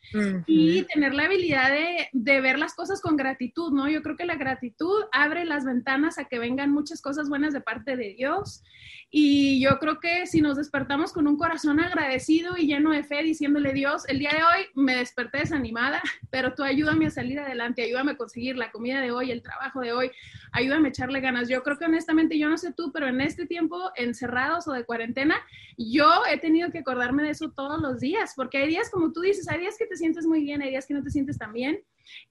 y 0.47 0.83
tener 0.85 1.15
la 1.15 1.25
habilidad 1.25 1.71
de, 1.71 2.09
de, 2.13 2.41
ver 2.41 2.59
las 2.59 2.75
cosas 2.75 3.03
con 3.03 3.17
gratitud, 3.17 3.71
¿no? 3.71 3.89
Yo 3.91 4.03
creo 4.03 4.17
que 4.17 4.25
la 4.25 4.37
gratitud 4.37 5.05
abre 5.13 5.45
las 5.45 5.67
ventanas 5.67 6.19
a 6.19 6.25
que 6.25 6.39
vengan 6.39 6.73
muchas 6.73 7.03
cosas 7.03 7.29
buenas 7.29 7.53
de 7.53 7.61
parte 7.61 7.97
de 7.97 8.15
Dios 8.15 8.63
y 9.11 9.61
yo 9.61 9.79
creo 9.79 10.01
que 10.01 10.27
si 10.27 10.43
nos 10.43 10.59
despertamos 10.59 11.13
con 11.13 11.27
un 11.27 11.39
corazón 11.39 11.81
agradecido 11.81 12.57
y 12.59 12.67
lleno 12.67 12.91
de 12.91 13.05
fe, 13.05 13.23
diciéndole 13.23 13.73
Dios, 13.73 14.07
el 14.07 14.19
día 14.19 14.31
de 14.31 14.43
hoy 14.43 14.67
me 14.75 14.97
desperté 14.97 15.39
desanimada, 15.39 16.03
pero 16.31 16.55
tú 16.55 16.63
ayúdame 16.79 17.07
a 17.07 17.11
salir 17.11 17.41
adelante, 17.41 17.83
ayúdame 17.83 18.13
a 18.13 18.17
conseguir 18.17 18.57
la 18.57 18.71
comida 18.71 19.01
de 19.01 19.11
hoy, 19.11 19.33
el 19.33 19.43
trabajo 19.43 19.81
de 19.81 19.93
hoy, 19.93 20.11
ayúdame 20.53 20.89
a 20.89 20.91
echarle 20.91 21.21
ganas. 21.21 21.49
Yo 21.49 21.63
creo 21.63 21.77
que 21.77 21.87
honestamente, 21.87 22.39
yo 22.39 22.49
no 22.49 22.57
sé 22.57 22.73
tú, 22.73 22.93
pero 22.93 23.09
en 23.09 23.21
este 23.21 23.47
tiempo 23.47 23.91
encerrados 23.97 24.69
o 24.69 24.73
de 24.73 24.85
cuarentena, 24.85 25.37
yo 25.77 26.23
he 26.31 26.39
tenido 26.39 26.71
que 26.71 26.79
acordarme 26.79 27.25
de 27.25 27.31
eso 27.31 27.51
todos 27.51 27.81
los 27.81 27.99
días, 27.99 28.35
porque 28.37 28.59
hay 28.59 28.69
días, 28.69 28.91
como 28.91 29.13
tú 29.13 29.21
dices, 29.23 29.49
hay 29.49 29.61
días 29.61 29.77
que 29.77 29.87
te 29.87 29.97
sientes 29.97 30.25
muy 30.25 30.43
bien, 30.43 30.63
hay 30.63 30.71
días 30.71 30.87
que 30.87 30.95
no 30.95 31.03
te 31.03 31.11
sientes 31.11 31.37
tan 31.37 31.53
bien. 31.53 31.83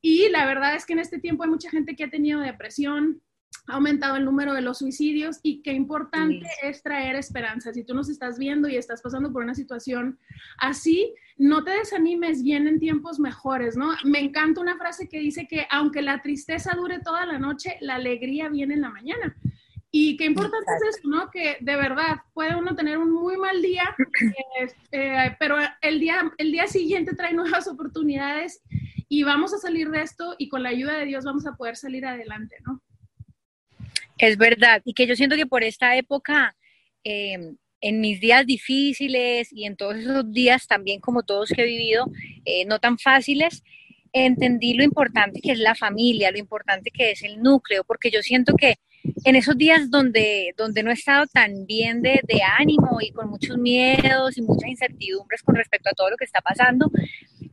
Y 0.02 0.30
la 0.30 0.46
verdad 0.46 0.76
es 0.76 0.86
que 0.86 0.94
en 0.94 1.00
este 1.00 1.20
tiempo 1.20 1.44
hay 1.44 1.50
mucha 1.50 1.70
gente 1.70 1.96
que 1.96 2.06
ha 2.06 2.10
tenido 2.10 2.40
depresión, 2.40 3.22
ha 3.68 3.74
aumentado 3.76 4.16
el 4.16 4.26
número 4.26 4.54
de 4.54 4.62
los 4.62 4.80
suicidios 4.80 5.40
y 5.44 5.62
qué 5.62 5.74
importante 5.74 6.48
es 6.64 6.82
traer 6.82 7.16
esperanza. 7.16 7.74
Si 7.74 7.84
tú 7.84 7.94
nos 7.94 8.10
estás 8.10 8.40
viendo 8.40 8.70
y 8.70 8.78
estás 8.78 9.02
pasando 9.02 9.32
por 9.32 9.44
una 9.44 9.56
situación 9.56 10.18
así, 10.58 11.14
no 11.38 11.64
te 11.64 11.72
desanimes, 11.72 12.44
vienen 12.44 12.80
tiempos 12.80 13.20
mejores, 13.20 13.76
¿no? 13.76 13.92
Me 14.06 14.20
encanta 14.20 14.62
una 14.62 14.78
frase 14.78 15.10
que 15.10 15.20
dice 15.20 15.48
que 15.48 15.68
aunque 15.70 16.02
la 16.02 16.22
tristeza 16.22 16.76
dure 16.76 17.00
toda 17.00 17.26
la 17.26 17.40
noche, 17.40 17.78
la 17.82 17.96
alegría 17.96 18.50
viene 18.50 18.76
en 18.76 18.82
la 18.82 18.90
mañana. 18.90 19.36
Y 19.92 20.18
qué 20.18 20.26
importante 20.26 20.72
es 20.76 20.98
eso, 20.98 21.08
¿no? 21.08 21.30
Que 21.30 21.58
de 21.60 21.76
verdad 21.76 22.18
puede 22.34 22.56
uno 22.56 22.76
tener 22.76 22.98
un 22.98 23.12
muy 23.12 23.38
mal 23.38 23.62
día, 23.62 23.96
eh, 24.62 24.68
eh, 24.92 25.36
pero 25.40 25.58
el 25.82 26.00
día, 26.00 26.32
el 26.38 26.52
día 26.52 26.68
siguiente 26.68 27.16
trae 27.16 27.34
nuevas 27.34 27.68
oportunidades 27.68 28.62
y 29.10 29.24
vamos 29.24 29.54
a 29.54 29.58
salir 29.58 29.90
de 29.90 30.02
esto 30.02 30.36
y 30.38 30.50
con 30.50 30.64
la 30.64 30.70
ayuda 30.70 30.98
de 30.98 31.06
Dios 31.06 31.26
vamos 31.26 31.46
a 31.48 31.56
poder 31.56 31.76
salir 31.76 32.06
adelante, 32.06 32.58
¿no? 32.66 32.82
Es 34.18 34.38
verdad, 34.38 34.82
y 34.86 34.94
que 34.94 35.08
yo 35.08 35.16
siento 35.16 35.36
que 35.36 35.46
por 35.46 35.64
esta 35.64 35.96
época, 35.96 36.56
em, 37.04 37.58
en 37.82 38.02
mis 38.02 38.20
días 38.20 38.46
difíciles 38.46 39.50
y 39.52 39.66
en 39.66 39.76
todos 39.76 39.98
esos 39.98 40.32
días 40.32 40.68
también 40.68 41.00
como 41.00 41.24
todos 41.24 41.50
que 41.50 41.62
he 41.62 41.66
vivido, 41.66 42.08
eh, 42.46 42.66
no 42.66 42.80
tan 42.80 42.98
fáciles, 42.98 43.64
entendí 44.14 44.74
lo 44.74 44.84
importante 44.84 45.42
que 45.42 45.52
es 45.52 45.60
la 45.60 45.76
familia, 45.76 46.32
lo 46.32 46.40
importante 46.40 46.90
que 46.92 47.12
es 47.12 47.24
el 47.24 47.42
núcleo, 47.42 47.84
porque 47.84 48.10
yo 48.10 48.22
siento 48.24 48.56
que 48.56 48.76
en 49.24 49.36
esos 49.36 49.58
días 49.58 49.90
donde, 49.92 50.54
donde 50.58 50.84
no 50.84 50.90
he 50.90 50.94
estado 50.94 51.28
tan 51.28 51.66
bien 51.66 52.02
de, 52.02 52.20
de 52.24 52.42
ánimo 52.42 52.98
y 53.00 53.12
con 53.12 53.30
muchos 53.30 53.58
miedos 53.58 54.38
y 54.38 54.42
muchas 54.42 54.70
incertidumbres 54.70 55.44
con 55.44 55.56
respecto 55.56 55.90
a 55.90 55.94
todo 55.94 56.10
lo 56.10 56.18
que 56.18 56.26
está 56.26 56.42
pasando, 56.42 56.90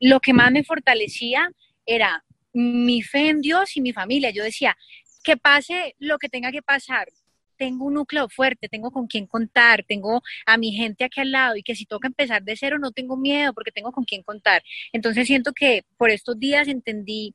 lo 0.00 0.20
que 0.20 0.32
más 0.32 0.50
me 0.50 0.64
fortalecía 0.64 1.50
era 1.86 2.24
mi 2.52 3.02
fe 3.02 3.28
en 3.28 3.40
Dios 3.40 3.76
y 3.76 3.80
mi 3.80 3.92
familia. 3.92 4.30
Yo 4.30 4.44
decía, 4.44 4.76
que 5.24 5.36
pase 5.36 5.96
lo 5.98 6.18
que 6.18 6.28
tenga 6.28 6.52
que 6.52 6.62
pasar, 6.62 7.08
tengo 7.56 7.86
un 7.86 7.94
núcleo 7.94 8.28
fuerte, 8.28 8.68
tengo 8.68 8.90
con 8.90 9.06
quién 9.06 9.26
contar, 9.26 9.84
tengo 9.86 10.22
a 10.46 10.56
mi 10.56 10.72
gente 10.72 11.04
aquí 11.04 11.20
al 11.20 11.32
lado 11.32 11.56
y 11.56 11.62
que 11.62 11.74
si 11.74 11.86
toca 11.86 12.08
empezar 12.08 12.42
de 12.42 12.56
cero 12.56 12.78
no 12.78 12.92
tengo 12.92 13.16
miedo 13.16 13.52
porque 13.54 13.72
tengo 13.72 13.92
con 13.92 14.04
quién 14.04 14.22
contar. 14.22 14.62
Entonces 14.92 15.26
siento 15.26 15.52
que 15.52 15.82
por 15.96 16.10
estos 16.10 16.38
días 16.38 16.68
entendí, 16.68 17.34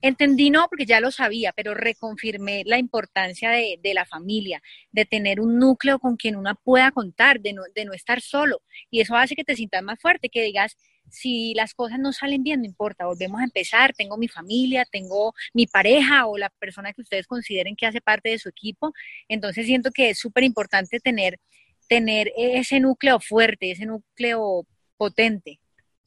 entendí 0.00 0.50
no 0.50 0.66
porque 0.68 0.86
ya 0.86 1.00
lo 1.00 1.10
sabía, 1.10 1.52
pero 1.52 1.74
reconfirmé 1.74 2.64
la 2.66 2.78
importancia 2.78 3.50
de, 3.50 3.78
de 3.82 3.94
la 3.94 4.04
familia, 4.04 4.62
de 4.90 5.04
tener 5.04 5.40
un 5.40 5.58
núcleo 5.58 5.98
con 5.98 6.16
quien 6.16 6.36
uno 6.36 6.54
pueda 6.64 6.90
contar, 6.90 7.40
de 7.40 7.52
no, 7.52 7.62
de 7.74 7.84
no 7.84 7.92
estar 7.92 8.20
solo. 8.20 8.62
Y 8.90 9.00
eso 9.00 9.16
hace 9.16 9.36
que 9.36 9.44
te 9.44 9.56
sientas 9.56 9.82
más 9.82 10.00
fuerte, 10.00 10.28
que 10.28 10.42
digas, 10.42 10.76
si 11.10 11.54
las 11.54 11.74
cosas 11.74 11.98
no 11.98 12.12
salen 12.12 12.42
bien, 12.42 12.60
no 12.60 12.66
importa, 12.66 13.06
volvemos 13.06 13.40
a 13.40 13.44
empezar, 13.44 13.92
tengo 13.94 14.16
mi 14.16 14.28
familia, 14.28 14.84
tengo 14.90 15.32
mi 15.52 15.66
pareja 15.66 16.26
o 16.26 16.38
la 16.38 16.50
persona 16.50 16.92
que 16.92 17.02
ustedes 17.02 17.26
consideren 17.26 17.76
que 17.76 17.86
hace 17.86 18.00
parte 18.00 18.30
de 18.30 18.38
su 18.38 18.48
equipo, 18.48 18.92
entonces 19.28 19.66
siento 19.66 19.90
que 19.90 20.10
es 20.10 20.18
súper 20.18 20.44
importante 20.44 21.00
tener, 21.00 21.38
tener 21.88 22.32
ese 22.36 22.80
núcleo 22.80 23.20
fuerte, 23.20 23.70
ese 23.70 23.86
núcleo 23.86 24.66
potente. 24.96 25.61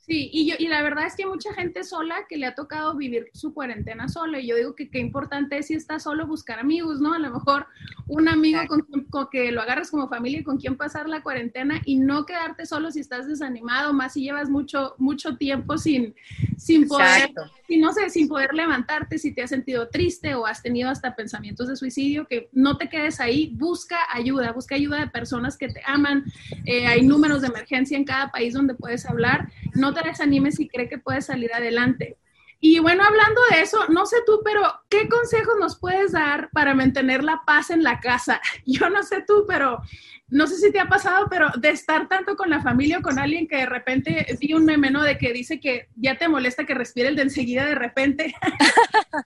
Sí, 0.05 0.29
y, 0.31 0.47
yo, 0.47 0.55
y 0.59 0.67
la 0.67 0.83
verdad 0.83 1.07
es 1.07 1.15
que 1.15 1.23
hay 1.23 1.29
mucha 1.29 1.51
gente 1.55 1.83
sola 1.83 2.27
que 2.29 2.37
le 2.37 2.45
ha 2.45 2.53
tocado 2.53 2.95
vivir 2.95 3.31
su 3.33 3.55
cuarentena 3.55 4.07
sola. 4.07 4.39
Y 4.39 4.45
yo 4.45 4.55
digo 4.55 4.75
que 4.75 4.91
qué 4.91 4.99
importante 4.99 5.57
es 5.57 5.67
si 5.67 5.73
estás 5.73 6.03
solo 6.03 6.27
buscar 6.27 6.59
amigos, 6.59 7.01
¿no? 7.01 7.13
A 7.13 7.19
lo 7.19 7.31
mejor 7.31 7.65
un 8.07 8.27
amigo 8.27 8.59
con, 8.67 9.29
que 9.31 9.51
lo 9.51 9.63
agarras 9.63 9.89
como 9.89 10.07
familia 10.07 10.41
y 10.41 10.43
con 10.43 10.57
quien 10.57 10.77
pasar 10.77 11.09
la 11.09 11.23
cuarentena 11.23 11.81
y 11.85 11.95
no 11.95 12.27
quedarte 12.27 12.67
solo 12.67 12.91
si 12.91 12.99
estás 12.99 13.27
desanimado, 13.27 13.93
más 13.93 14.13
si 14.13 14.21
llevas 14.21 14.47
mucho, 14.47 14.93
mucho 14.99 15.37
tiempo 15.37 15.75
sin, 15.79 16.13
sin 16.55 16.87
poder, 16.87 17.31
si 17.67 17.77
no 17.77 17.91
sé, 17.91 18.11
sin 18.11 18.27
poder 18.27 18.53
levantarte, 18.53 19.17
si 19.17 19.33
te 19.33 19.41
has 19.41 19.49
sentido 19.49 19.89
triste 19.89 20.35
o 20.35 20.45
has 20.45 20.61
tenido 20.61 20.91
hasta 20.91 21.15
pensamientos 21.15 21.67
de 21.67 21.75
suicidio, 21.75 22.27
que 22.27 22.47
no 22.51 22.77
te 22.77 22.89
quedes 22.89 23.19
ahí, 23.19 23.55
busca 23.55 23.97
ayuda, 24.13 24.51
busca 24.51 24.75
ayuda 24.75 24.99
de 24.99 25.07
personas 25.07 25.57
que 25.57 25.69
te 25.69 25.81
aman. 25.87 26.25
Eh, 26.65 26.85
hay 26.85 27.01
números 27.01 27.41
de 27.41 27.47
emergencia 27.47 27.97
en 27.97 28.05
cada 28.05 28.29
país 28.29 28.53
donde 28.53 28.75
puedes 28.75 29.07
hablar. 29.07 29.49
No 29.75 29.93
te 29.93 30.07
desanimes 30.07 30.59
y 30.59 30.67
cree 30.67 30.89
que 30.89 30.97
puedes 30.97 31.25
salir 31.25 31.53
adelante. 31.53 32.17
Y 32.59 32.79
bueno, 32.79 33.03
hablando 33.03 33.41
de 33.51 33.61
eso, 33.61 33.85
no 33.89 34.05
sé 34.05 34.17
tú, 34.25 34.41
pero 34.43 34.63
¿qué 34.89 35.07
consejos 35.07 35.55
nos 35.59 35.77
puedes 35.77 36.13
dar 36.13 36.49
para 36.51 36.73
mantener 36.73 37.23
la 37.23 37.43
paz 37.45 37.69
en 37.69 37.83
la 37.83 37.99
casa? 37.99 38.41
Yo 38.65 38.89
no 38.89 39.03
sé 39.03 39.23
tú, 39.27 39.45
pero 39.47 39.81
no 40.29 40.47
sé 40.47 40.55
si 40.57 40.71
te 40.71 40.79
ha 40.79 40.87
pasado, 40.87 41.27
pero 41.29 41.51
de 41.57 41.69
estar 41.69 42.07
tanto 42.07 42.35
con 42.35 42.49
la 42.49 42.61
familia 42.61 42.99
o 42.99 43.01
con 43.01 43.19
alguien 43.19 43.47
que 43.47 43.57
de 43.57 43.65
repente 43.67 44.25
vi 44.39 44.53
un 44.53 44.65
meme, 44.65 44.89
¿no? 44.89 45.03
De 45.03 45.17
que 45.17 45.33
dice 45.33 45.59
que 45.59 45.89
ya 45.95 46.17
te 46.17 46.27
molesta 46.27 46.65
que 46.65 46.73
respire 46.73 47.09
el 47.09 47.15
de 47.15 47.23
enseguida 47.23 47.65
de 47.65 47.75
repente. 47.75 48.33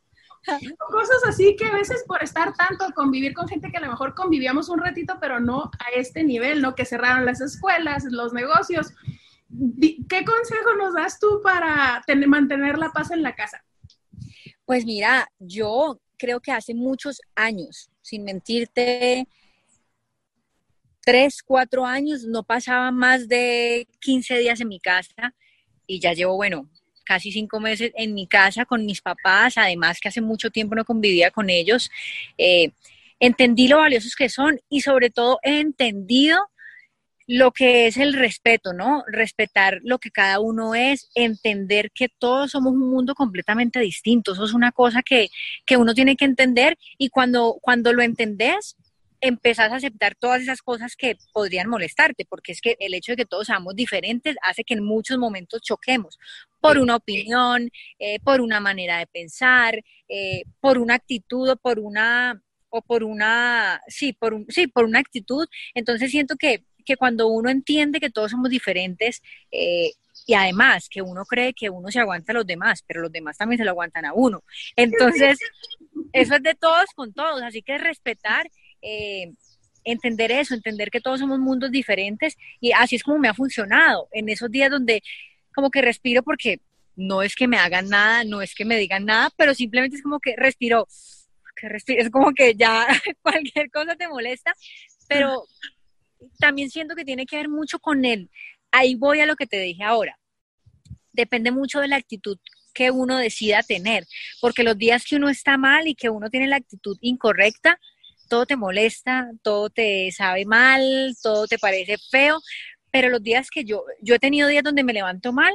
Cosas 0.90 1.22
así 1.28 1.56
que 1.56 1.66
a 1.66 1.74
veces 1.74 2.04
por 2.08 2.24
estar 2.24 2.54
tanto, 2.56 2.92
convivir 2.96 3.34
con 3.34 3.48
gente 3.48 3.72
que 3.72 3.78
a 3.78 3.82
lo 3.82 3.92
mejor 3.92 4.16
convivíamos 4.16 4.68
un 4.68 4.80
ratito, 4.80 5.18
pero 5.22 5.40
no 5.40 5.72
a 5.80 5.90
este 5.96 6.24
nivel, 6.24 6.62
¿no? 6.62 6.76
Que 6.76 6.86
cerraron 6.86 7.26
las 7.26 7.40
escuelas, 7.40 8.06
los 8.06 8.34
negocios 8.34 8.94
¿qué 9.50 10.26
consejo 10.26 10.76
nos 10.78 10.94
das 10.94 11.20
tú 11.20 11.42
para 11.44 12.04
mantener 12.28 12.78
la 12.78 12.92
paz 12.92 13.12
en 13.12 13.24
la 13.24 13.36
casa? 13.36 13.64
Pues 14.66 14.86
mira, 14.86 15.28
yo 15.40 16.00
creo 16.18 16.40
que 16.40 16.52
hace 16.52 16.74
muchos 16.74 17.22
años, 17.36 17.90
sin 18.02 18.24
mentirte, 18.24 19.28
tres, 21.02 21.42
cuatro 21.42 21.86
años, 21.86 22.26
no 22.26 22.44
pasaba 22.44 22.92
más 22.92 23.28
de 23.28 23.88
15 24.00 24.38
días 24.38 24.62
en 24.62 24.68
mi 24.68 24.80
casa 24.80 25.34
y 25.88 26.00
ya 26.00 26.14
llevo, 26.14 26.36
bueno, 26.36 26.70
casi 27.04 27.32
cinco 27.32 27.60
meses 27.60 27.92
en 27.96 28.14
mi 28.14 28.28
casa 28.28 28.66
con 28.66 28.86
mis 28.86 29.02
papás, 29.02 29.58
además 29.58 30.00
que 30.00 30.10
hace 30.10 30.22
mucho 30.22 30.52
tiempo 30.52 30.76
no 30.76 30.86
convivía 30.86 31.32
con 31.32 31.50
ellos. 31.50 31.90
Eh, 32.38 32.72
entendí 33.20 33.68
lo 33.68 33.78
valiosos 33.78 34.16
que 34.16 34.30
son 34.30 34.60
y 34.70 34.82
sobre 34.82 35.10
todo 35.10 35.40
he 35.42 35.60
entendido 35.60 36.38
lo 37.32 37.52
que 37.52 37.86
es 37.86 37.98
el 37.98 38.14
respeto, 38.14 38.74
¿no? 38.74 39.04
Respetar 39.06 39.82
lo 39.84 40.00
que 40.00 40.10
cada 40.10 40.40
uno 40.40 40.74
es, 40.74 41.12
entender 41.14 41.92
que 41.92 42.08
todos 42.10 42.50
somos 42.50 42.74
un 42.74 42.90
mundo 42.90 43.14
completamente 43.14 43.80
distinto. 43.80 44.34
Eso 44.34 44.46
es 44.46 44.54
una 44.54 44.72
cosa 44.72 45.04
que, 45.04 45.30
que 45.64 45.78
uno 45.78 45.94
tiene 45.94 46.16
que 46.16 46.26
entender 46.26 46.76
y 46.98 47.10
cuando, 47.10 47.60
cuando 47.62 47.94
lo 47.94 48.02
entendés, 48.02 48.78
empezás 49.22 49.72
a 49.72 49.76
aceptar 49.76 50.16
todas 50.16 50.42
esas 50.42 50.64
cosas 50.64 50.96
que 50.96 51.18
podrían 51.32 51.70
molestarte, 51.70 52.26
porque 52.26 52.52
es 52.52 52.62
que 52.62 52.76
el 52.80 52.96
hecho 52.96 53.12
de 53.12 53.18
que 53.18 53.26
todos 53.26 53.46
seamos 53.46 53.76
diferentes 53.76 54.36
hace 54.42 54.64
que 54.64 54.74
en 54.74 54.84
muchos 54.84 55.20
momentos 55.20 55.62
choquemos 55.62 56.18
por 56.60 56.80
una 56.80 56.96
opinión, 56.96 57.70
eh, 58.00 58.20
por 58.22 58.42
una 58.42 58.60
manera 58.60 58.98
de 58.98 59.06
pensar, 59.06 59.80
eh, 60.08 60.46
por 60.62 60.80
una 60.80 60.96
actitud 60.96 61.48
o 61.48 61.58
por 61.58 61.78
una 61.78 62.42
o 62.70 62.82
por 62.82 63.04
una 63.04 63.82
sí 63.88 64.14
por 64.14 64.34
un, 64.34 64.46
sí 64.50 64.68
por 64.68 64.86
una 64.86 65.00
actitud 65.00 65.48
entonces 65.74 66.12
siento 66.12 66.36
que, 66.36 66.64
que 66.90 66.98
cuando 66.98 67.28
uno 67.28 67.52
entiende 67.52 68.00
que 68.00 68.10
todos 68.10 68.32
somos 68.32 68.50
diferentes 68.50 69.22
eh, 69.52 69.92
y 70.26 70.34
además 70.34 70.90
que 70.90 71.04
uno 71.04 71.24
cree 71.24 71.54
que 71.54 71.70
uno 71.70 71.92
se 71.92 72.00
aguanta 72.00 72.32
a 72.32 72.36
los 72.36 72.48
demás, 72.48 72.84
pero 72.88 73.02
los 73.02 73.12
demás 73.12 73.38
también 73.38 73.60
se 73.60 73.64
lo 73.64 73.70
aguantan 73.70 74.06
a 74.06 74.14
uno. 74.14 74.44
Entonces, 74.76 75.38
eso 76.14 76.36
es 76.36 76.42
de 76.42 76.56
todos 76.56 76.88
con 76.96 77.14
todos, 77.14 77.44
así 77.44 77.62
que 77.62 77.78
respetar 77.78 78.50
eh, 78.82 79.34
entender 79.84 80.32
eso, 80.32 80.56
entender 80.56 80.90
que 80.90 81.00
todos 81.00 81.20
somos 81.20 81.38
mundos 81.38 81.70
diferentes 81.70 82.36
y 82.60 82.72
así 82.72 82.96
es 82.96 83.04
como 83.04 83.20
me 83.20 83.28
ha 83.28 83.36
funcionado 83.36 84.08
en 84.12 84.30
esos 84.30 84.50
días 84.50 84.72
donde 84.72 85.04
como 85.54 85.70
que 85.70 85.84
respiro 85.84 86.24
porque 86.24 86.60
no 86.96 87.22
es 87.22 87.36
que 87.36 87.48
me 87.48 87.58
hagan 87.58 87.88
nada, 87.88 88.24
no 88.24 88.42
es 88.42 88.56
que 88.56 88.66
me 88.66 88.78
digan 88.78 89.06
nada, 89.06 89.30
pero 89.38 89.54
simplemente 89.54 89.98
es 89.98 90.02
como 90.02 90.20
que 90.20 90.36
respiro, 90.36 90.88
que 91.56 91.70
respiro, 91.70 92.02
es 92.02 92.10
como 92.10 92.32
que 92.34 92.56
ya 92.56 92.88
cualquier 93.22 93.70
cosa 93.70 93.96
te 93.96 94.08
molesta, 94.08 94.56
pero 95.08 95.46
también 96.40 96.70
siento 96.70 96.96
que 96.96 97.06
tiene 97.06 97.26
que 97.26 97.38
ver 97.38 97.50
mucho 97.50 97.80
con 97.80 98.06
él. 98.06 98.30
Ahí 98.72 98.96
voy 98.96 99.20
a 99.20 99.26
lo 99.26 99.36
que 99.36 99.48
te 99.48 99.60
dije 99.60 99.84
ahora. 99.84 100.18
Depende 101.12 101.52
mucho 101.52 101.80
de 101.80 101.88
la 101.88 101.98
actitud 101.98 102.38
que 102.74 102.92
uno 102.92 103.18
decida 103.18 103.64
tener, 103.64 104.06
porque 104.40 104.64
los 104.64 104.78
días 104.78 105.04
que 105.04 105.16
uno 105.16 105.30
está 105.30 105.58
mal 105.58 105.88
y 105.88 105.96
que 105.96 106.10
uno 106.10 106.30
tiene 106.30 106.48
la 106.48 106.58
actitud 106.58 106.98
incorrecta, 107.02 107.80
todo 108.30 108.46
te 108.46 108.56
molesta, 108.56 109.30
todo 109.42 109.70
te 109.70 110.12
sabe 110.12 110.46
mal, 110.46 111.16
todo 111.22 111.48
te 111.48 111.58
parece 111.58 111.98
feo, 112.12 112.40
pero 112.92 113.10
los 113.10 113.22
días 113.22 113.50
que 113.50 113.66
yo, 113.66 113.84
yo 114.02 114.16
he 114.16 114.20
tenido 114.20 114.48
días 114.48 114.64
donde 114.64 114.84
me 114.84 114.94
levanto 114.94 115.34
mal, 115.34 115.54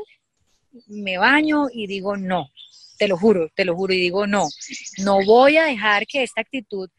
me 0.86 1.18
baño 1.18 1.66
y 1.72 1.86
digo 1.86 2.16
no, 2.16 2.50
te 2.98 3.08
lo 3.08 3.16
juro, 3.16 3.48
te 3.54 3.64
lo 3.64 3.74
juro 3.76 3.94
y 3.94 4.00
digo 4.00 4.26
no, 4.26 4.48
no 4.98 5.24
voy 5.24 5.56
a 5.56 5.64
dejar 5.64 6.06
que 6.06 6.24
esta 6.24 6.40
actitud 6.40 6.90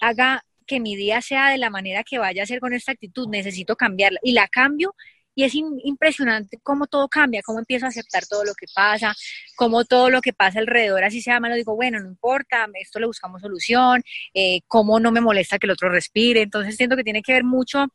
haga 0.00 0.44
que 0.68 0.78
mi 0.78 0.94
día 0.94 1.20
sea 1.20 1.50
de 1.50 1.58
la 1.58 1.70
manera 1.70 2.04
que 2.04 2.18
vaya 2.18 2.44
a 2.44 2.46
ser 2.46 2.60
con 2.60 2.74
esta 2.74 2.92
actitud, 2.92 3.28
necesito 3.28 3.74
cambiarla 3.74 4.20
y 4.22 4.32
la 4.32 4.46
cambio 4.46 4.94
y 5.38 5.44
es 5.44 5.54
impresionante 5.54 6.58
cómo 6.64 6.88
todo 6.88 7.06
cambia, 7.06 7.42
cómo 7.44 7.60
empiezo 7.60 7.86
a 7.86 7.90
aceptar 7.90 8.26
todo 8.26 8.44
lo 8.44 8.54
que 8.54 8.66
pasa, 8.74 9.14
cómo 9.54 9.84
todo 9.84 10.10
lo 10.10 10.20
que 10.20 10.32
pasa 10.32 10.58
alrededor, 10.58 11.04
así 11.04 11.22
sea 11.22 11.38
malo, 11.38 11.54
digo, 11.54 11.76
bueno, 11.76 12.00
no 12.00 12.08
importa, 12.08 12.66
esto 12.74 12.98
le 12.98 13.06
buscamos 13.06 13.40
solución, 13.40 14.02
eh, 14.34 14.62
cómo 14.66 14.98
no 14.98 15.12
me 15.12 15.20
molesta 15.20 15.60
que 15.60 15.68
el 15.68 15.70
otro 15.70 15.90
respire. 15.90 16.42
Entonces 16.42 16.74
siento 16.74 16.96
que 16.96 17.04
tiene 17.04 17.22
que 17.22 17.34
ver 17.34 17.44
mucho 17.44 17.86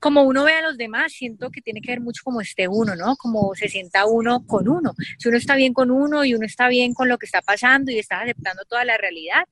como 0.00 0.24
uno 0.24 0.42
ve 0.42 0.54
a 0.54 0.62
los 0.62 0.76
demás, 0.76 1.12
siento 1.12 1.48
que 1.50 1.62
tiene 1.62 1.80
que 1.80 1.92
ver 1.92 2.00
mucho 2.00 2.22
como 2.24 2.40
esté 2.40 2.66
uno, 2.66 2.96
¿no? 2.96 3.14
Como 3.16 3.54
se 3.54 3.68
sienta 3.68 4.04
uno 4.06 4.44
con 4.44 4.68
uno. 4.68 4.94
Si 5.18 5.28
uno 5.28 5.38
está 5.38 5.54
bien 5.54 5.72
con 5.72 5.92
uno 5.92 6.24
y 6.24 6.34
uno 6.34 6.44
está 6.44 6.66
bien 6.66 6.92
con 6.92 7.08
lo 7.08 7.18
que 7.18 7.26
está 7.26 7.40
pasando 7.40 7.92
y 7.92 8.00
está 8.00 8.20
aceptando 8.20 8.64
toda 8.64 8.84
la 8.84 8.96
realidad, 8.98 9.44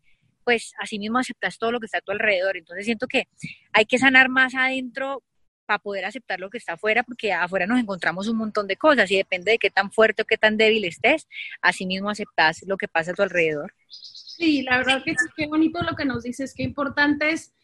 pues 0.44 0.72
así 0.78 0.98
mismo 0.98 1.18
aceptas 1.18 1.58
todo 1.58 1.72
lo 1.72 1.80
que 1.80 1.86
está 1.86 1.98
a 1.98 2.02
tu 2.02 2.12
alrededor. 2.12 2.56
Entonces 2.56 2.84
siento 2.84 3.06
que 3.06 3.28
hay 3.72 3.84
que 3.84 3.98
sanar 3.98 4.28
más 4.28 4.54
adentro 4.54 5.22
para 5.66 5.78
poder 5.78 6.04
aceptar 6.04 6.40
lo 6.40 6.50
que 6.50 6.58
está 6.58 6.74
afuera, 6.74 7.02
porque 7.02 7.32
afuera 7.32 7.66
nos 7.66 7.78
encontramos 7.78 8.28
un 8.28 8.36
montón 8.36 8.66
de 8.66 8.76
cosas 8.76 9.10
y 9.10 9.16
depende 9.16 9.52
de 9.52 9.58
qué 9.58 9.70
tan 9.70 9.92
fuerte 9.92 10.22
o 10.22 10.24
qué 10.24 10.36
tan 10.36 10.56
débil 10.56 10.84
estés, 10.84 11.28
así 11.60 11.86
mismo 11.86 12.10
aceptas 12.10 12.62
lo 12.66 12.76
que 12.76 12.88
pasa 12.88 13.12
a 13.12 13.14
tu 13.14 13.22
alrededor. 13.22 13.72
Sí, 13.88 14.62
la 14.62 14.78
verdad 14.78 15.02
que 15.04 15.14
qué 15.36 15.46
bonito 15.46 15.82
lo 15.82 15.94
que 15.94 16.04
nos 16.04 16.24
dices, 16.24 16.54
qué 16.54 16.62
importante 16.62 17.30
es 17.30 17.54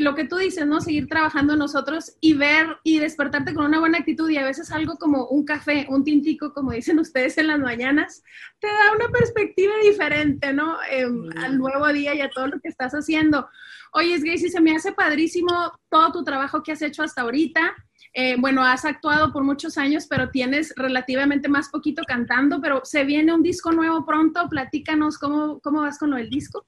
lo 0.00 0.14
que 0.14 0.24
tú 0.24 0.36
dices, 0.36 0.66
¿no? 0.66 0.80
Seguir 0.80 1.08
trabajando 1.08 1.56
nosotros 1.56 2.16
y 2.20 2.34
ver 2.34 2.78
y 2.82 2.98
despertarte 2.98 3.54
con 3.54 3.66
una 3.66 3.80
buena 3.80 3.98
actitud 3.98 4.28
y 4.30 4.36
a 4.36 4.44
veces 4.44 4.70
algo 4.70 4.96
como 4.96 5.26
un 5.26 5.44
café, 5.44 5.86
un 5.88 6.04
tintico, 6.04 6.52
como 6.52 6.72
dicen 6.72 6.98
ustedes 6.98 7.38
en 7.38 7.48
las 7.48 7.58
mañanas, 7.58 8.22
te 8.60 8.66
da 8.66 8.92
una 8.94 9.08
perspectiva 9.10 9.72
diferente, 9.82 10.52
¿no? 10.52 10.76
Em, 10.90 11.28
al 11.36 11.58
nuevo 11.58 11.86
día 11.92 12.14
y 12.14 12.20
a 12.20 12.30
todo 12.30 12.48
lo 12.48 12.60
que 12.60 12.68
estás 12.68 12.92
haciendo. 12.92 13.48
Oye, 13.92 14.18
Gracie, 14.18 14.50
se 14.50 14.60
me 14.60 14.74
hace 14.74 14.92
padrísimo 14.92 15.72
todo 15.88 16.12
tu 16.12 16.24
trabajo 16.24 16.62
que 16.62 16.72
has 16.72 16.82
hecho 16.82 17.02
hasta 17.02 17.22
ahorita. 17.22 17.74
Eh, 18.14 18.36
bueno, 18.38 18.64
has 18.64 18.84
actuado 18.84 19.32
por 19.32 19.44
muchos 19.44 19.78
años, 19.78 20.06
pero 20.08 20.30
tienes 20.30 20.72
relativamente 20.76 21.48
más 21.48 21.68
poquito 21.68 22.02
cantando, 22.06 22.60
pero 22.60 22.80
se 22.84 23.04
viene 23.04 23.34
un 23.34 23.42
disco 23.42 23.72
nuevo 23.72 24.04
pronto. 24.04 24.48
Platícanos 24.48 25.18
cómo, 25.18 25.60
cómo 25.60 25.82
vas 25.82 25.98
con 25.98 26.10
lo 26.10 26.16
del 26.16 26.30
disco. 26.30 26.66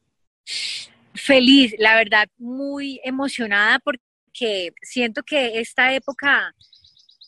Feliz, 1.15 1.75
la 1.79 1.97
verdad, 1.97 2.29
muy 2.39 3.01
emocionada 3.05 3.79
porque 3.81 4.73
siento 4.83 5.23
que 5.23 5.61
esta 5.61 5.93
época 5.95 6.55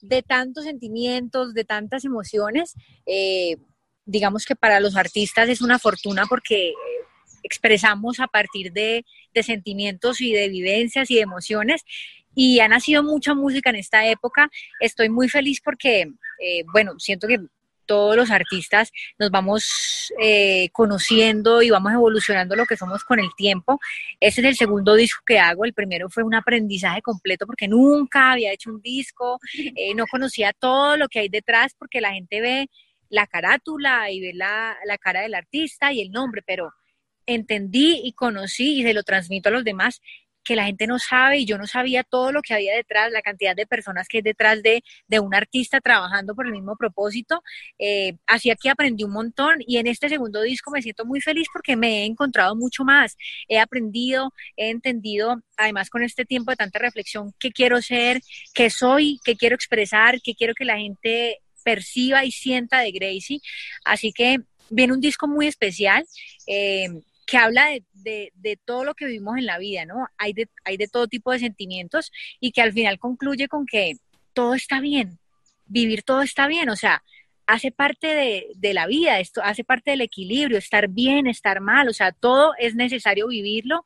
de 0.01 0.23
tantos 0.23 0.64
sentimientos, 0.64 1.55
de 1.55 1.64
tantas 1.64 2.05
emociones, 2.05 2.75
eh, 3.07 3.57
digamos 4.05 4.45
que 4.45 4.57
para 4.57 4.81
los 4.81 4.97
artistas 4.97 5.49
es 5.49 5.61
una 5.62 5.79
fortuna 5.79 6.27
porque 6.29 6.73
expresamos 7.42 8.21
a 8.21 8.27
partir 8.27 8.73
de, 8.73 9.05
sentimientos 9.42 10.21
y 10.21 10.33
de 10.33 10.49
vivencias 10.49 11.11
y 11.11 11.16
de 11.16 11.23
emociones. 11.23 11.83
Y 12.35 12.61
ha 12.61 12.68
nacido 12.68 13.03
mucha 13.03 13.35
música 13.35 13.71
en 13.71 13.77
esta 13.77 14.07
época. 14.07 14.49
Estoy 14.81 15.09
muy 15.09 15.29
feliz 15.29 15.61
porque, 15.62 16.03
eh, 16.38 16.64
bueno, 16.73 16.99
siento 16.99 17.27
que 17.27 17.38
todos 17.87 18.16
los 18.16 18.31
artistas 18.31 18.90
nos 19.18 19.31
vamos 19.31 20.12
eh, 20.21 20.68
conociendo 20.73 21.62
y 21.62 21.71
vamos 21.71 21.92
evolucionando 21.92 22.57
lo 22.57 22.66
que 22.66 22.77
somos 22.77 23.05
con 23.05 23.21
el 23.21 23.35
tiempo. 23.37 23.81
Este 24.21 24.40
es 24.40 24.47
el 24.47 24.57
segundo 24.57 24.95
disco 24.95 25.23
que 25.27 25.38
hago. 25.38 25.64
El 25.64 25.75
primero 25.75 26.09
fue 26.09 26.23
un 26.23 26.35
aprendizaje 26.35 27.03
completo 27.03 27.47
porque 27.47 27.68
nunca 27.68 28.33
había 28.33 28.53
hecho 28.53 28.71
un 28.71 28.81
disco, 28.81 29.38
eh, 29.55 29.95
no 29.95 30.07
conocía 30.07 30.53
todo 30.53 30.97
lo 30.97 31.09
que 31.09 31.21
hay 31.21 31.29
detrás 31.29 31.75
porque 31.79 32.01
la 32.01 32.12
gente 32.12 32.40
ve 32.40 32.68
la 33.09 33.27
carátula 33.27 34.11
y 34.11 34.21
ve 34.21 34.33
la, 34.35 34.77
la 34.87 34.99
cara 34.99 35.21
del 35.21 35.35
artista 35.35 35.92
y 35.92 36.01
el 36.01 36.11
nombre, 36.11 36.42
pero 36.47 36.73
entendí 37.27 38.01
y 38.05 38.12
conocí 38.12 38.81
y 38.81 38.83
se 38.83 38.95
lo 38.95 39.03
transmito 39.03 39.49
a 39.49 39.53
los 39.53 39.64
demás 39.64 40.01
que 40.44 40.57
la 40.57 40.64
gente 40.64 40.87
no 40.87 40.98
sabe 40.98 41.38
y 41.38 41.46
yo 41.46 41.59
no 41.59 41.66
sabía 41.66 42.02
todo 42.05 42.33
lo 42.33 42.42
que 42.42 42.55
había 42.55 42.74
detrás, 42.74 43.12
la 43.12 43.22
cantidad 43.22 43.55
de 43.55 43.66
personas 43.66 44.09
que 44.09 44.18
hay 44.18 44.22
detrás 44.22 44.62
de, 44.62 44.83
un 45.20 45.35
artista 45.35 45.81
trabajando 45.81 46.35
por 46.35 46.46
el 46.46 46.52
mismo 46.52 46.76
propósito. 46.76 47.42
Eh, 47.78 48.14
así 48.26 48.50
aquí 48.50 48.68
aprendí 48.68 49.05
un 49.05 49.12
montón 49.12 49.59
y 49.66 49.76
en 49.76 49.87
este 49.87 50.09
segundo 50.09 50.42
disco 50.42 50.70
me 50.70 50.83
siento 50.83 51.05
muy 51.05 51.20
feliz 51.20 51.46
porque 51.52 51.76
me 51.76 52.02
he 52.02 52.05
encontrado 52.07 52.57
mucho 52.57 52.85
más. 52.85 53.16
He 53.48 53.59
aprendido, 53.59 54.33
he 54.57 54.70
entendido, 54.70 55.42
además 55.57 55.90
con 55.90 56.02
este 56.02 56.24
tiempo 56.24 56.50
de 56.50 56.57
tanta 56.57 56.78
reflexión, 56.78 57.33
qué 57.38 57.52
quiero 57.52 57.81
ser, 57.83 58.20
qué 58.55 58.70
soy, 58.70 59.20
qué 59.24 59.37
quiero 59.37 59.55
expresar, 59.55 60.20
qué 60.22 60.35
quiero 60.35 60.55
que 60.55 60.64
la 60.64 60.78
gente 60.78 61.40
perciba 61.62 62.24
y 62.24 62.33
sienta 62.33 62.81
de 62.81 62.90
Gracie. 62.92 63.40
Así 63.85 64.12
que 64.12 64.38
viene 64.70 64.92
un 64.92 65.00
disco 65.00 65.28
muy 65.28 65.46
especial. 65.46 66.05
Eh, 66.46 66.88
que 67.26 67.37
habla 67.37 67.68
de, 67.92 68.32
de, 68.35 68.56
todo 68.64 68.85
lo 68.85 68.94
que 68.94 69.06
vivimos 69.06 69.38
en 69.38 69.46
la 69.46 69.58
vida, 69.58 69.85
¿no? 69.85 70.06
Hay 70.18 70.32
de, 70.32 70.48
hay 70.64 70.76
de 70.76 70.88
todo 70.88 71.06
tipo 71.06 71.32
de 71.32 71.38
sentimientos 71.38 72.11
y 72.40 72.52
que 72.52 72.62
al 72.62 72.72
final 72.72 72.98
concluye 72.98 73.48
con 73.48 73.66
que 73.66 73.94
todo 74.32 74.54
está 74.54 74.80
bien, 74.80 75.18
vivir 75.66 76.02
todo 76.02 76.22
está 76.22 76.46
bien, 76.46 76.68
o 76.70 76.76
sea, 76.76 77.02
hace 77.46 77.70
parte 77.70 78.06
de, 78.06 78.46
de, 78.56 78.74
la 78.74 78.87
vida, 78.87 79.20
esto 79.20 79.42
hace 79.42 79.64
parte 79.64 79.90
del 79.92 80.00
equilibrio, 80.00 80.58
estar 80.58 80.88
bien, 80.88 81.26
estar 81.26 81.61
mal, 81.61 81.88
o 81.88 81.92
sea, 81.92 82.12
todo 82.12 82.54
es 82.58 82.74
necesario 82.74 83.28
vivirlo 83.28 83.85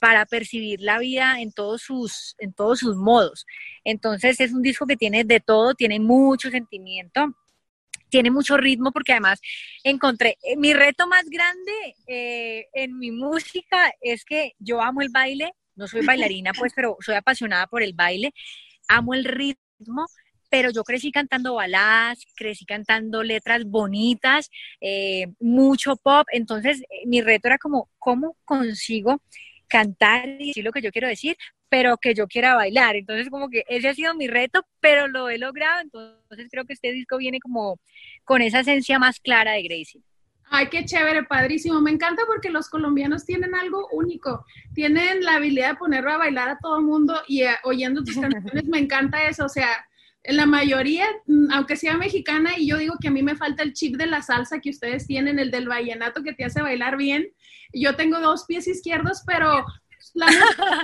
para 0.00 0.26
percibir 0.26 0.80
la 0.80 0.98
vida 0.98 1.40
en 1.40 1.52
todos 1.52 1.82
sus, 1.82 2.34
en 2.38 2.52
todos 2.52 2.80
sus 2.80 2.96
modos. 2.96 3.46
Entonces 3.84 4.40
es 4.40 4.52
un 4.52 4.62
disco 4.62 4.86
que 4.86 4.96
tiene 4.96 5.24
de 5.24 5.40
todo, 5.40 5.74
tiene 5.74 6.00
mucho 6.00 6.50
sentimiento 6.50 7.34
tiene 8.08 8.30
mucho 8.30 8.56
ritmo 8.56 8.92
porque 8.92 9.12
además 9.12 9.40
encontré, 9.82 10.36
eh, 10.42 10.56
mi 10.56 10.72
reto 10.72 11.06
más 11.06 11.24
grande 11.28 11.72
eh, 12.06 12.66
en 12.72 12.98
mi 12.98 13.10
música 13.10 13.92
es 14.00 14.24
que 14.24 14.52
yo 14.58 14.80
amo 14.80 15.02
el 15.02 15.08
baile, 15.10 15.52
no 15.74 15.86
soy 15.86 16.04
bailarina 16.04 16.52
pues, 16.52 16.72
pero 16.74 16.96
soy 17.00 17.14
apasionada 17.14 17.66
por 17.66 17.82
el 17.82 17.92
baile, 17.92 18.32
amo 18.88 19.14
el 19.14 19.24
ritmo, 19.24 20.06
pero 20.48 20.70
yo 20.70 20.84
crecí 20.84 21.10
cantando 21.10 21.54
baladas, 21.54 22.24
crecí 22.36 22.64
cantando 22.64 23.22
letras 23.22 23.64
bonitas, 23.64 24.50
eh, 24.80 25.26
mucho 25.40 25.96
pop, 25.96 26.26
entonces 26.32 26.82
mi 27.04 27.20
reto 27.20 27.48
era 27.48 27.58
como, 27.58 27.90
¿cómo 27.98 28.36
consigo 28.44 29.20
cantar 29.68 30.28
y 30.38 30.48
decir 30.48 30.64
lo 30.64 30.72
que 30.72 30.82
yo 30.82 30.92
quiero 30.92 31.08
decir, 31.08 31.36
pero 31.68 31.96
que 31.98 32.14
yo 32.14 32.26
quiera 32.26 32.54
bailar? 32.54 32.96
Entonces 32.96 33.30
como 33.30 33.48
que 33.48 33.64
ese 33.68 33.88
ha 33.88 33.94
sido 33.94 34.14
mi 34.14 34.26
reto, 34.26 34.64
pero 34.80 35.08
lo 35.08 35.28
he 35.28 35.38
logrado, 35.38 35.80
entonces 35.80 36.48
creo 36.50 36.64
que 36.64 36.74
este 36.74 36.92
disco 36.92 37.18
viene 37.18 37.40
como 37.40 37.78
con 38.24 38.42
esa 38.42 38.60
esencia 38.60 38.98
más 38.98 39.20
clara 39.20 39.52
de 39.52 39.62
Gracie. 39.62 40.02
Ay, 40.48 40.68
qué 40.68 40.84
chévere, 40.84 41.24
padrísimo. 41.24 41.80
Me 41.80 41.90
encanta 41.90 42.22
porque 42.26 42.50
los 42.50 42.68
colombianos 42.68 43.24
tienen 43.24 43.54
algo 43.54 43.88
único. 43.90 44.44
Tienen 44.74 45.24
la 45.24 45.36
habilidad 45.36 45.70
de 45.70 45.76
ponerlo 45.76 46.12
a 46.12 46.18
bailar 46.18 46.48
a 46.48 46.58
todo 46.58 46.78
el 46.78 46.84
mundo 46.84 47.20
y 47.26 47.42
eh, 47.42 47.56
oyendo 47.64 48.04
tus 48.04 48.14
canciones, 48.20 48.64
me 48.66 48.78
encanta 48.78 49.26
eso. 49.28 49.44
O 49.44 49.48
sea, 49.48 49.68
en 50.22 50.36
la 50.36 50.46
mayoría, 50.46 51.06
mm, 51.26 51.50
aunque 51.52 51.76
sea 51.76 51.96
mexicana, 51.96 52.58
y 52.58 52.68
yo 52.68 52.78
digo 52.78 52.94
que 53.00 53.08
a 53.08 53.10
mí 53.10 53.22
me 53.22 53.36
falta 53.36 53.62
el 53.62 53.72
chip 53.72 53.96
de 53.96 54.06
la 54.06 54.22
salsa 54.22 54.60
que 54.60 54.70
ustedes 54.70 55.06
tienen, 55.06 55.38
el 55.38 55.50
del 55.50 55.68
vallenato 55.68 56.22
que 56.22 56.32
te 56.32 56.44
hace 56.44 56.62
bailar 56.62 56.96
bien. 56.96 57.28
Yo 57.72 57.96
tengo 57.96 58.20
dos 58.20 58.44
pies 58.46 58.68
izquierdos, 58.68 59.22
pero 59.26 59.64
la 60.16 60.26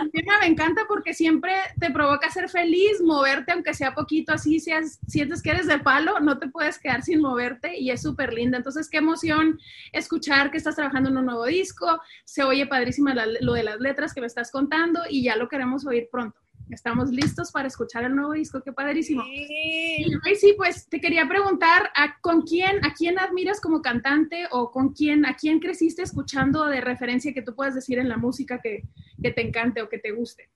música 0.02 0.38
me 0.40 0.46
encanta 0.46 0.82
porque 0.86 1.14
siempre 1.14 1.52
te 1.80 1.90
provoca 1.90 2.30
ser 2.30 2.48
feliz, 2.48 3.00
moverte, 3.00 3.52
aunque 3.52 3.74
sea 3.74 3.94
poquito, 3.94 4.32
así 4.32 4.60
seas, 4.60 5.00
sientes 5.06 5.42
que 5.42 5.50
eres 5.50 5.66
de 5.66 5.78
palo, 5.78 6.20
no 6.20 6.38
te 6.38 6.48
puedes 6.48 6.78
quedar 6.78 7.02
sin 7.02 7.20
moverte 7.20 7.78
y 7.78 7.90
es 7.90 8.02
súper 8.02 8.32
linda. 8.32 8.58
Entonces, 8.58 8.88
qué 8.90 8.98
emoción 8.98 9.58
escuchar 9.92 10.50
que 10.50 10.58
estás 10.58 10.76
trabajando 10.76 11.08
en 11.08 11.16
un 11.16 11.26
nuevo 11.26 11.46
disco, 11.46 12.00
se 12.24 12.42
oye 12.42 12.66
padrísima 12.66 13.14
lo 13.40 13.54
de 13.54 13.62
las 13.62 13.80
letras 13.80 14.12
que 14.12 14.20
me 14.20 14.26
estás 14.26 14.50
contando 14.50 15.00
y 15.08 15.24
ya 15.24 15.36
lo 15.36 15.48
queremos 15.48 15.86
oír 15.86 16.08
pronto. 16.10 16.41
Estamos 16.72 17.10
listos 17.10 17.52
para 17.52 17.68
escuchar 17.68 18.04
el 18.04 18.16
nuevo 18.16 18.32
disco, 18.32 18.62
qué 18.62 18.72
padrísimo. 18.72 19.22
Sí. 19.24 20.06
Y 20.06 20.36
sí, 20.36 20.54
pues 20.56 20.88
te 20.88 21.02
quería 21.02 21.28
preguntar 21.28 21.90
a 21.94 22.18
con 22.20 22.42
quién, 22.42 22.82
a 22.82 22.94
quién 22.94 23.18
admiras 23.18 23.60
como 23.60 23.82
cantante 23.82 24.46
o 24.50 24.70
con 24.70 24.94
quién, 24.94 25.26
a 25.26 25.36
quién 25.36 25.60
creciste 25.60 26.00
escuchando 26.00 26.64
de 26.64 26.80
referencia 26.80 27.34
que 27.34 27.42
tú 27.42 27.54
puedas 27.54 27.74
decir 27.74 27.98
en 27.98 28.08
la 28.08 28.16
música 28.16 28.58
que, 28.62 28.84
te 29.20 29.40
encante 29.42 29.82
o 29.82 29.90
que 29.90 29.98
te 29.98 30.12
guste. 30.12 30.48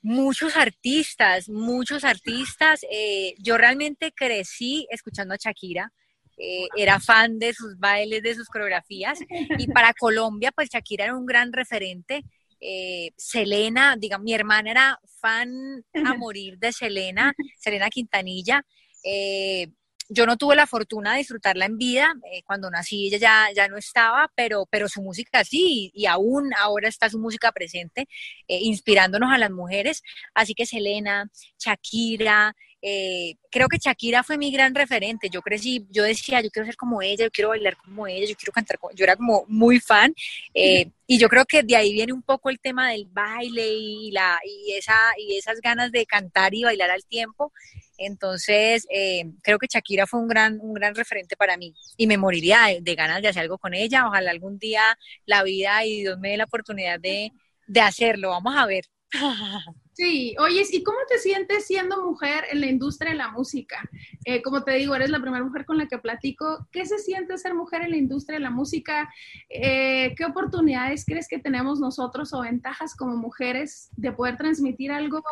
Muchos 0.00 0.56
artistas, 0.56 1.50
muchos 1.50 2.02
artistas. 2.02 2.80
Eh, 2.90 3.34
yo 3.38 3.58
realmente 3.58 4.12
crecí 4.12 4.86
escuchando 4.90 5.34
a 5.34 5.36
Shakira. 5.36 5.92
Eh, 6.38 6.68
era 6.74 7.00
fan 7.00 7.38
de 7.38 7.52
sus 7.52 7.78
bailes, 7.78 8.22
de 8.22 8.34
sus 8.34 8.48
coreografías. 8.48 9.18
Y 9.58 9.66
para 9.66 9.92
Colombia, 9.92 10.52
pues 10.52 10.70
Shakira 10.70 11.04
era 11.04 11.14
un 11.14 11.26
gran 11.26 11.52
referente 11.52 12.24
eh, 12.60 13.12
Selena, 13.16 13.96
digamos, 13.98 14.24
mi 14.24 14.34
hermana 14.34 14.70
era 14.70 15.00
fan 15.20 15.84
a 16.04 16.14
morir 16.14 16.58
de 16.58 16.72
Selena, 16.72 17.32
Selena 17.58 17.88
Quintanilla. 17.88 18.64
Eh, 19.04 19.68
yo 20.12 20.26
no 20.26 20.36
tuve 20.36 20.56
la 20.56 20.66
fortuna 20.66 21.12
de 21.12 21.18
disfrutarla 21.18 21.66
en 21.66 21.78
vida, 21.78 22.12
eh, 22.32 22.42
cuando 22.44 22.68
nací 22.68 23.06
ella 23.06 23.18
ya, 23.18 23.48
ya 23.54 23.68
no 23.68 23.76
estaba, 23.76 24.30
pero, 24.34 24.66
pero 24.68 24.88
su 24.88 25.02
música 25.02 25.44
sí, 25.44 25.92
y, 25.94 26.06
aún 26.06 26.50
ahora 26.58 26.88
está 26.88 27.08
su 27.08 27.18
música 27.20 27.52
presente, 27.52 28.08
inspirándonos 28.48 29.32
a 29.32 29.38
las 29.38 29.52
mujeres. 29.52 30.02
Así 30.34 30.54
que 30.54 30.66
Selena, 30.66 31.30
Shakira, 31.58 32.56
eh, 32.82 33.34
creo 33.50 33.68
que 33.68 33.78
Shakira 33.78 34.22
fue 34.22 34.38
mi 34.38 34.50
gran 34.50 34.74
referente. 34.74 35.28
Yo 35.28 35.42
crecí, 35.42 35.86
yo 35.90 36.04
decía, 36.04 36.40
yo 36.40 36.50
quiero 36.50 36.66
ser 36.66 36.76
como 36.76 37.02
ella, 37.02 37.24
yo 37.24 37.30
quiero 37.30 37.50
bailar 37.50 37.76
como 37.76 38.06
ella, 38.06 38.26
yo 38.26 38.36
quiero 38.36 38.52
cantar 38.52 38.78
como, 38.78 38.94
yo 38.94 39.04
era 39.04 39.16
como 39.16 39.44
muy 39.48 39.80
fan. 39.80 40.14
Eh, 40.54 40.90
y 41.06 41.18
yo 41.18 41.28
creo 41.28 41.44
que 41.44 41.62
de 41.62 41.76
ahí 41.76 41.92
viene 41.92 42.12
un 42.12 42.22
poco 42.22 42.50
el 42.50 42.60
tema 42.60 42.90
del 42.90 43.06
baile 43.06 43.66
y, 43.68 44.10
la, 44.12 44.38
y, 44.44 44.72
esa, 44.72 44.96
y 45.18 45.36
esas 45.36 45.60
ganas 45.60 45.92
de 45.92 46.06
cantar 46.06 46.54
y 46.54 46.62
bailar 46.64 46.90
al 46.90 47.04
tiempo. 47.04 47.52
Entonces, 47.98 48.86
eh, 48.90 49.26
creo 49.42 49.58
que 49.58 49.66
Shakira 49.66 50.06
fue 50.06 50.20
un 50.20 50.28
gran, 50.28 50.58
un 50.60 50.72
gran 50.72 50.94
referente 50.94 51.36
para 51.36 51.56
mí 51.58 51.74
y 51.98 52.06
me 52.06 52.16
moriría 52.16 52.66
de, 52.66 52.80
de, 52.80 52.94
ganas 52.94 53.20
de 53.20 53.28
hacer 53.28 53.42
algo 53.42 53.58
con 53.58 53.74
ella. 53.74 54.06
Ojalá 54.06 54.30
algún 54.30 54.58
día 54.58 54.82
la 55.26 55.42
vida 55.42 55.84
y 55.84 56.00
Dios 56.00 56.18
me 56.18 56.30
dé 56.30 56.36
la 56.38 56.44
oportunidad 56.44 56.98
de, 56.98 57.32
de 57.66 57.80
hacerlo. 57.80 58.30
Vamos 58.30 58.54
a 58.56 58.66
ver. 58.66 58.84
Sí, 59.92 60.34
oye, 60.38 60.62
¿y 60.70 60.82
cómo 60.82 60.98
te 61.08 61.18
sientes 61.18 61.66
siendo 61.66 62.02
mujer 62.06 62.44
en 62.50 62.60
la 62.60 62.68
industria 62.68 63.10
de 63.10 63.18
la 63.18 63.30
música? 63.30 63.82
Eh, 64.24 64.40
como 64.40 64.62
te 64.64 64.72
digo, 64.74 64.94
eres 64.94 65.10
la 65.10 65.20
primera 65.20 65.44
mujer 65.44 65.66
con 65.66 65.76
la 65.76 65.88
que 65.88 65.98
platico. 65.98 66.66
¿Qué 66.72 66.86
se 66.86 66.98
siente 66.98 67.36
ser 67.36 67.54
mujer 67.54 67.82
en 67.82 67.90
la 67.90 67.96
industria 67.96 68.38
de 68.38 68.44
la 68.44 68.50
música? 68.50 69.12
Eh, 69.50 70.14
¿Qué 70.16 70.24
oportunidades 70.24 71.04
crees 71.04 71.28
que 71.28 71.38
tenemos 71.38 71.80
nosotros 71.80 72.32
o 72.32 72.40
ventajas 72.40 72.96
como 72.96 73.16
mujeres 73.16 73.90
de 73.96 74.12
poder 74.12 74.36
transmitir 74.38 74.90
algo 74.92 75.22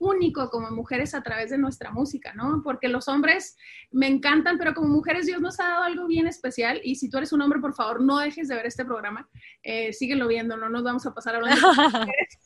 único 0.00 0.48
como 0.48 0.70
mujeres 0.70 1.14
a 1.14 1.22
través 1.22 1.50
de 1.50 1.58
nuestra 1.58 1.92
música, 1.92 2.32
¿no? 2.32 2.62
Porque 2.64 2.88
los 2.88 3.06
hombres 3.06 3.56
me 3.92 4.08
encantan, 4.08 4.56
pero 4.58 4.74
como 4.74 4.88
mujeres 4.88 5.26
Dios 5.26 5.40
nos 5.40 5.60
ha 5.60 5.68
dado 5.68 5.82
algo 5.84 6.06
bien 6.06 6.26
especial 6.26 6.80
y 6.82 6.96
si 6.96 7.10
tú 7.10 7.18
eres 7.18 7.32
un 7.32 7.42
hombre, 7.42 7.60
por 7.60 7.74
favor, 7.74 8.00
no 8.00 8.18
dejes 8.18 8.48
de 8.48 8.56
ver 8.56 8.66
este 8.66 8.84
programa, 8.84 9.28
eh, 9.62 9.92
síguelo 9.92 10.26
viendo, 10.26 10.56
no 10.56 10.70
nos 10.70 10.82
vamos 10.82 11.06
a 11.06 11.14
pasar 11.14 11.36
hablando 11.36 11.70
de 11.70 11.76
mujeres. 11.98 12.38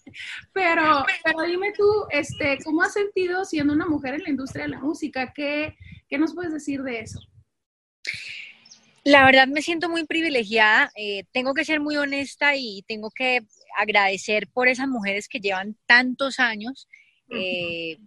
Pero, 0.52 1.06
pero 1.24 1.42
dime 1.46 1.72
tú, 1.76 1.88
este, 2.10 2.58
¿cómo 2.64 2.82
has 2.82 2.92
sentido 2.92 3.44
siendo 3.44 3.72
una 3.72 3.86
mujer 3.86 4.14
en 4.14 4.24
la 4.24 4.30
industria 4.30 4.64
de 4.64 4.70
la 4.70 4.80
música? 4.80 5.32
¿Qué, 5.32 5.76
qué 6.08 6.18
nos 6.18 6.34
puedes 6.34 6.52
decir 6.52 6.82
de 6.82 7.00
eso? 7.00 7.20
La 9.04 9.24
verdad 9.24 9.46
me 9.46 9.62
siento 9.62 9.88
muy 9.88 10.04
privilegiada, 10.06 10.90
eh, 10.96 11.24
tengo 11.32 11.54
que 11.54 11.64
ser 11.64 11.78
muy 11.78 11.96
honesta 11.98 12.56
y 12.56 12.82
tengo 12.88 13.10
que 13.14 13.42
agradecer 13.78 14.48
por 14.48 14.66
esas 14.66 14.88
mujeres 14.88 15.28
que 15.28 15.40
llevan 15.40 15.76
tantos 15.86 16.40
años 16.40 16.88
eh, 17.30 17.98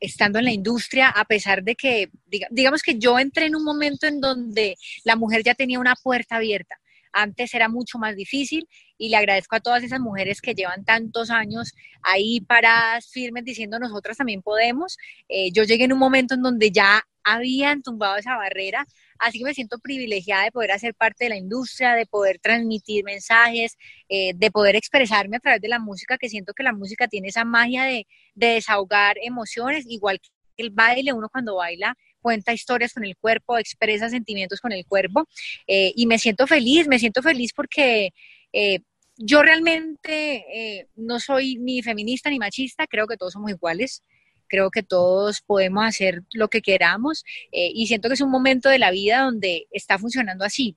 estando 0.00 0.38
en 0.38 0.46
la 0.46 0.52
industria, 0.52 1.08
a 1.08 1.24
pesar 1.24 1.62
de 1.62 1.76
que, 1.76 2.10
digamos 2.50 2.82
que 2.82 2.98
yo 2.98 3.18
entré 3.18 3.46
en 3.46 3.56
un 3.56 3.64
momento 3.64 4.06
en 4.06 4.20
donde 4.20 4.76
la 5.04 5.16
mujer 5.16 5.42
ya 5.44 5.54
tenía 5.54 5.78
una 5.78 5.94
puerta 5.94 6.36
abierta. 6.36 6.76
Antes 7.12 7.54
era 7.54 7.68
mucho 7.68 7.98
más 7.98 8.16
difícil 8.16 8.68
y 9.00 9.08
le 9.08 9.16
agradezco 9.16 9.56
a 9.56 9.60
todas 9.60 9.82
esas 9.82 9.98
mujeres 9.98 10.42
que 10.42 10.54
llevan 10.54 10.84
tantos 10.84 11.30
años 11.30 11.72
ahí 12.02 12.42
paradas, 12.42 13.08
firmes, 13.10 13.46
diciendo 13.46 13.78
nosotras 13.78 14.18
también 14.18 14.42
podemos. 14.42 14.98
Eh, 15.26 15.50
yo 15.52 15.64
llegué 15.64 15.84
en 15.84 15.94
un 15.94 15.98
momento 15.98 16.34
en 16.34 16.42
donde 16.42 16.70
ya 16.70 17.02
habían 17.24 17.82
tumbado 17.82 18.16
esa 18.16 18.36
barrera, 18.36 18.86
así 19.18 19.38
que 19.38 19.44
me 19.46 19.54
siento 19.54 19.78
privilegiada 19.78 20.44
de 20.44 20.52
poder 20.52 20.72
hacer 20.72 20.94
parte 20.94 21.24
de 21.24 21.30
la 21.30 21.36
industria, 21.38 21.94
de 21.94 22.04
poder 22.04 22.40
transmitir 22.40 23.02
mensajes, 23.02 23.78
eh, 24.10 24.32
de 24.34 24.50
poder 24.50 24.76
expresarme 24.76 25.38
a 25.38 25.40
través 25.40 25.62
de 25.62 25.68
la 25.68 25.78
música, 25.78 26.18
que 26.18 26.28
siento 26.28 26.52
que 26.52 26.62
la 26.62 26.74
música 26.74 27.08
tiene 27.08 27.28
esa 27.28 27.44
magia 27.46 27.84
de, 27.84 28.06
desahogar 28.34 29.16
emociones, 29.22 29.86
igual 29.88 30.20
que 30.20 30.28
el 30.58 30.70
baile, 30.70 31.14
uno 31.14 31.30
cuando 31.30 31.56
baila 31.56 31.96
cuenta 32.20 32.52
historias 32.52 32.92
con 32.92 33.04
el 33.04 33.16
cuerpo, 33.16 33.56
expresa 33.56 34.10
sentimientos 34.10 34.60
con 34.60 34.72
el 34.72 34.84
cuerpo 34.84 35.26
eh, 35.66 35.90
y 35.96 36.06
me 36.06 36.18
siento 36.18 36.46
feliz, 36.46 36.86
me 36.86 36.98
siento 36.98 37.22
feliz 37.22 37.52
porque 37.54 38.12
eh, 38.52 38.80
yo 39.22 39.42
realmente 39.42 40.88
no 40.96 41.20
soy 41.20 41.56
ni 41.56 41.82
feminista 41.82 42.30
ni 42.30 42.38
machista, 42.38 42.86
creo 42.86 43.06
que 43.06 43.16
todos 43.16 43.34
somos 43.34 43.50
iguales, 43.50 44.02
creo 44.50 44.70
que 44.70 44.82
todos 44.82 45.40
podemos 45.40 45.86
hacer 45.86 46.22
lo 46.34 46.48
que 46.48 46.60
queramos 46.60 47.24
eh, 47.52 47.70
y 47.72 47.86
siento 47.86 48.08
que 48.08 48.14
es 48.14 48.20
un 48.20 48.30
momento 48.30 48.68
de 48.68 48.78
la 48.78 48.90
vida 48.90 49.22
donde 49.22 49.66
está 49.70 49.98
funcionando 49.98 50.44
así. 50.44 50.76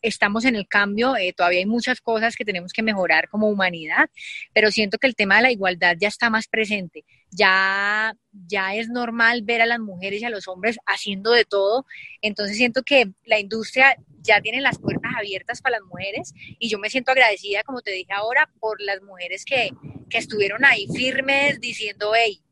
Estamos 0.00 0.44
en 0.44 0.54
el 0.54 0.68
cambio, 0.68 1.16
eh, 1.16 1.34
todavía 1.36 1.58
hay 1.58 1.66
muchas 1.66 2.00
cosas 2.00 2.36
que 2.36 2.44
tenemos 2.44 2.72
que 2.72 2.84
mejorar 2.84 3.28
como 3.28 3.48
humanidad, 3.48 4.08
pero 4.54 4.70
siento 4.70 4.96
que 4.96 5.08
el 5.08 5.16
tema 5.16 5.36
de 5.36 5.42
la 5.42 5.50
igualdad 5.50 5.96
ya 6.00 6.06
está 6.06 6.30
más 6.30 6.46
presente. 6.46 7.04
Ya, 7.30 8.14
ya 8.46 8.74
es 8.74 8.88
normal 8.88 9.42
ver 9.42 9.60
a 9.60 9.66
las 9.66 9.80
mujeres 9.80 10.22
y 10.22 10.24
a 10.24 10.30
los 10.30 10.48
hombres 10.48 10.78
haciendo 10.86 11.32
de 11.32 11.44
todo. 11.44 11.84
Entonces 12.22 12.56
siento 12.56 12.82
que 12.82 13.12
la 13.24 13.38
industria 13.38 13.96
ya 14.22 14.40
tiene 14.40 14.60
las 14.60 14.78
puertas 14.78 15.12
abiertas 15.16 15.60
para 15.60 15.78
las 15.78 15.86
mujeres 15.86 16.32
y 16.58 16.68
yo 16.68 16.78
me 16.78 16.90
siento 16.90 17.12
agradecida, 17.12 17.62
como 17.64 17.82
te 17.82 17.92
dije 17.92 18.12
ahora, 18.12 18.50
por 18.60 18.80
las 18.80 19.02
mujeres 19.02 19.44
que, 19.44 19.70
que 20.08 20.18
estuvieron 20.18 20.64
ahí 20.64 20.86
firmes 20.94 21.60
diciendo, 21.60 22.12
hey, 22.16 22.42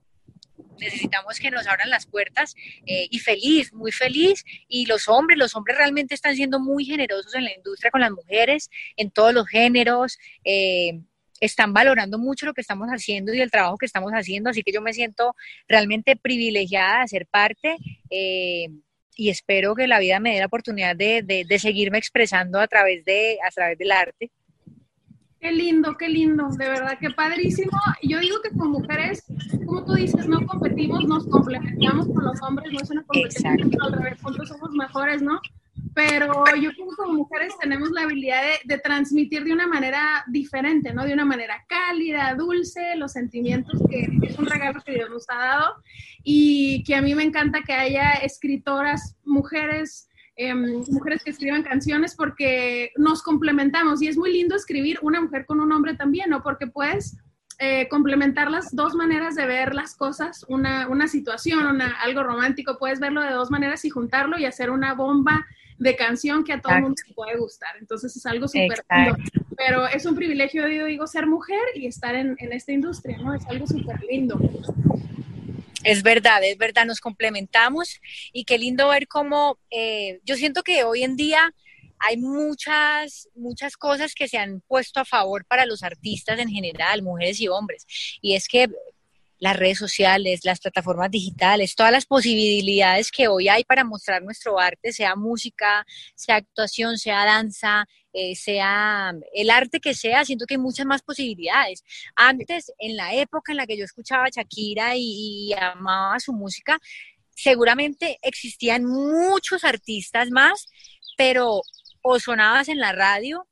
necesitamos 0.79 1.39
que 1.39 1.51
nos 1.51 1.67
abran 1.67 1.91
las 1.91 2.07
puertas 2.07 2.55
eh, 2.87 3.09
y 3.11 3.19
feliz, 3.19 3.73
muy 3.73 3.93
feliz. 3.93 4.45
Y 4.69 4.87
los 4.87 5.09
hombres, 5.09 5.39
los 5.39 5.55
hombres 5.55 5.77
realmente 5.77 6.15
están 6.15 6.37
siendo 6.37 6.61
muy 6.61 6.85
generosos 6.85 7.35
en 7.35 7.45
la 7.45 7.55
industria 7.55 7.91
con 7.91 8.01
las 8.01 8.11
mujeres, 8.11 8.71
en 8.97 9.11
todos 9.11 9.33
los 9.33 9.47
géneros. 9.49 10.19
Eh, 10.45 11.01
están 11.41 11.73
valorando 11.73 12.19
mucho 12.19 12.47
lo 12.47 12.55
que 12.55 12.61
estamos 12.61 12.89
haciendo 12.89 13.35
y 13.35 13.41
el 13.41 13.51
trabajo 13.51 13.79
que 13.79 13.87
estamos 13.87 14.13
haciendo, 14.13 14.51
así 14.51 14.63
que 14.63 14.73
yo 14.73 14.81
me 14.81 14.93
siento 14.93 15.35
realmente 15.69 16.17
privilegiada 16.17 17.03
de 17.03 17.09
ser 17.09 17.27
parte 17.27 17.77
eh, 18.11 18.69
y 19.17 19.31
espero 19.31 19.75
que 19.75 19.87
la 19.87 19.99
vida 19.99 20.21
me 20.21 20.35
dé 20.35 20.41
la 20.41 20.47
oportunidad 20.47 20.95
de, 20.95 21.23
de, 21.23 21.45
de 21.45 21.59
seguirme 21.59 21.99
expresando 21.99 22.61
a 22.61 22.69
través, 22.69 23.05
de, 23.05 23.39
a 23.47 23.51
través 23.51 23.79
del 23.79 23.93
arte. 23.93 24.31
Qué 25.41 25.53
lindo, 25.53 25.97
qué 25.97 26.09
lindo, 26.09 26.49
de 26.49 26.69
verdad, 26.69 26.99
qué 27.01 27.11
padrísimo. 27.11 27.73
Yo 28.03 28.19
digo 28.21 28.41
que 28.43 28.51
como 28.51 28.81
mujeres, 28.81 29.25
como 29.65 29.85
tú 29.85 29.95
dices, 29.95 30.27
no 30.27 30.45
competimos, 30.47 31.05
nos 31.05 31.27
complementamos 31.27 32.07
con 32.09 32.25
los 32.25 32.43
hombres, 32.43 32.73
no 32.73 32.81
es 32.81 32.91
una 32.91 33.03
competencia, 33.05 33.51
al 33.81 33.93
revés, 33.93 34.21
juntos 34.23 34.49
somos 34.49 34.71
mejores, 34.73 35.23
¿no? 35.23 35.41
pero 35.97 36.45
yo 36.61 36.71
creo 36.73 36.91
que 36.91 36.97
como 36.97 37.15
mujeres 37.15 37.55
tenemos 37.59 37.91
la 37.91 38.03
habilidad 38.03 38.43
de, 38.65 38.79
transmitir 38.79 39.45
de 39.45 39.53
una 39.55 39.67
manera 39.67 40.25
diferente, 40.29 40.93
¿no? 40.93 41.07
De 41.07 41.15
una 41.15 41.25
manera 41.25 41.65
cálida, 41.67 42.35
dulce, 42.35 42.97
los 42.97 43.13
sentimientos 43.13 43.81
que 43.89 44.07
es 44.23 44.39
un 44.39 44.45
regalo 44.45 44.83
que 44.85 44.93
Dios 44.93 45.09
nos 45.09 45.25
ha 45.31 45.37
dado 45.37 45.75
y 46.23 46.85
que 46.85 46.97
a 46.97 47.01
mí 47.01 47.15
me 47.15 47.23
encanta 47.23 47.63
que 47.63 47.73
haya 47.73 48.13
escritoras, 48.13 49.17
mujeres, 49.25 50.06
em, 50.37 50.85
mujeres 50.89 51.23
que 51.25 51.31
escriban 51.31 51.63
canciones 51.63 52.15
porque 52.15 52.93
nos 52.97 53.23
complementamos 53.23 54.03
y 54.03 54.09
es 54.09 54.17
muy 54.17 54.33
lindo 54.33 54.55
escribir 54.55 54.99
una 55.03 55.21
mujer 55.21 55.47
con 55.47 55.61
un 55.61 55.73
hombre 55.73 55.95
también, 55.95 56.31
¿no? 56.31 56.43
Porque 56.43 56.67
puedes 56.67 57.17
eh, 57.59 57.89
complementar 57.89 58.51
las 58.51 58.77
dos 58.77 58.95
maneras 58.95 59.35
de 59.35 59.47
ver 59.47 59.75
las 59.75 59.95
cosas, 59.95 60.45
una, 60.49 60.89
una 60.89 61.09
situación, 61.09 61.67
una, 61.67 61.91
algo 62.03 62.23
romántico, 62.23 62.77
puedes 62.79 63.01
verlo 63.01 63.23
de 63.23 63.31
dos 63.31 63.51
maneras 63.51 63.85
y 63.87 63.91
juntarlo 63.91 64.39
y 64.39 64.45
hacer 64.45 64.71
una 64.71 64.93
bomba 64.93 65.47
de 65.79 65.97
canción 65.97 66.45
que 66.45 66.53
a 66.53 66.61
todo 66.61 66.75
el 66.75 66.83
mundo 66.83 67.03
le 67.09 67.15
puede 67.15 67.39
gustar. 67.39 67.77
Entonces 67.81 68.15
es 68.15 68.27
algo 68.27 68.47
súper 68.47 68.85
lindo. 68.91 69.17
Pero 69.57 69.87
es 69.87 70.05
un 70.05 70.15
privilegio, 70.15 70.69
yo 70.69 70.85
digo, 70.85 71.07
ser 71.07 71.27
mujer 71.27 71.63
y 71.75 71.87
estar 71.87 72.15
en, 72.15 72.37
en 72.39 72.53
esta 72.53 72.73
industria, 72.73 73.17
¿no? 73.19 73.35
Es 73.35 73.47
algo 73.47 73.67
súper 73.67 74.03
lindo. 74.03 74.39
Es 75.87 76.03
verdad, 76.03 76.43
es 76.43 76.59
verdad, 76.59 76.85
nos 76.85 77.01
complementamos 77.01 78.01
y 78.33 78.45
qué 78.45 78.59
lindo 78.59 78.89
ver 78.89 79.07
cómo 79.07 79.59
eh, 79.71 80.19
yo 80.25 80.35
siento 80.35 80.65
que 80.65 80.83
hoy 80.83 81.05
en 81.05 81.17
día 81.17 81.55
hay 82.01 82.17
muchas, 82.17 83.29
muchas 83.37 83.77
cosas 83.77 84.15
que 84.15 84.27
se 84.27 84.37
han 84.37 84.63
puesto 84.67 84.99
a 84.99 85.05
favor 85.05 85.45
para 85.47 85.65
los 85.65 85.85
artistas 85.85 86.41
en 86.41 86.49
general, 86.49 87.03
mujeres 87.03 87.41
y 87.41 87.47
hombres. 87.47 87.87
Y 88.21 88.35
es 88.35 88.49
que 88.49 88.69
las 89.39 89.57
redes 89.57 89.79
sociales, 89.79 90.41
las 90.45 90.61
plataformas 90.61 91.11
digitales, 91.11 91.75
todas 91.75 91.93
las 91.93 92.07
posibilidades 92.07 93.11
que 93.11 93.29
hoy 93.29 93.49
hay 93.49 93.65
para 93.65 93.85
mostrar 93.85 94.23
nuestro 94.23 94.59
arte, 94.59 94.93
sea 94.93 95.17
música, 95.17 95.87
sea 96.15 96.37
actuación, 96.37 96.99
sea 96.99 97.25
danza, 97.25 97.87
eh, 98.13 98.35
sea 98.35 99.13
el 99.35 99.51
arte 99.51 99.81
que 99.81 99.95
sea, 99.95 100.25
siento 100.25 100.47
que 100.47 100.55
hay 100.55 100.59
muchas 100.59 100.87
más 100.87 101.03
posibilidades. 101.03 101.85
Antes, 102.15 102.73
en 102.79 102.97
la 102.97 103.15
época 103.15 103.53
en 103.53 103.59
la 103.59 103.67
que 103.67 103.77
yo 103.77 103.85
escuchaba 103.85 104.25
a 104.25 104.31
Shakira 104.31 104.97
y, 104.97 105.51
y 105.51 105.53
amaba 105.55 106.19
su 106.21 106.33
música, 106.33 106.79
seguramente 107.35 108.19
existían 108.23 108.85
muchos 108.85 109.65
artistas 109.65 110.31
más, 110.31 110.67
pero 111.17 111.61
o 112.03 112.21
sonabas 112.21 112.69
en 112.69 112.79
la 112.79 112.93
radio 112.93 113.47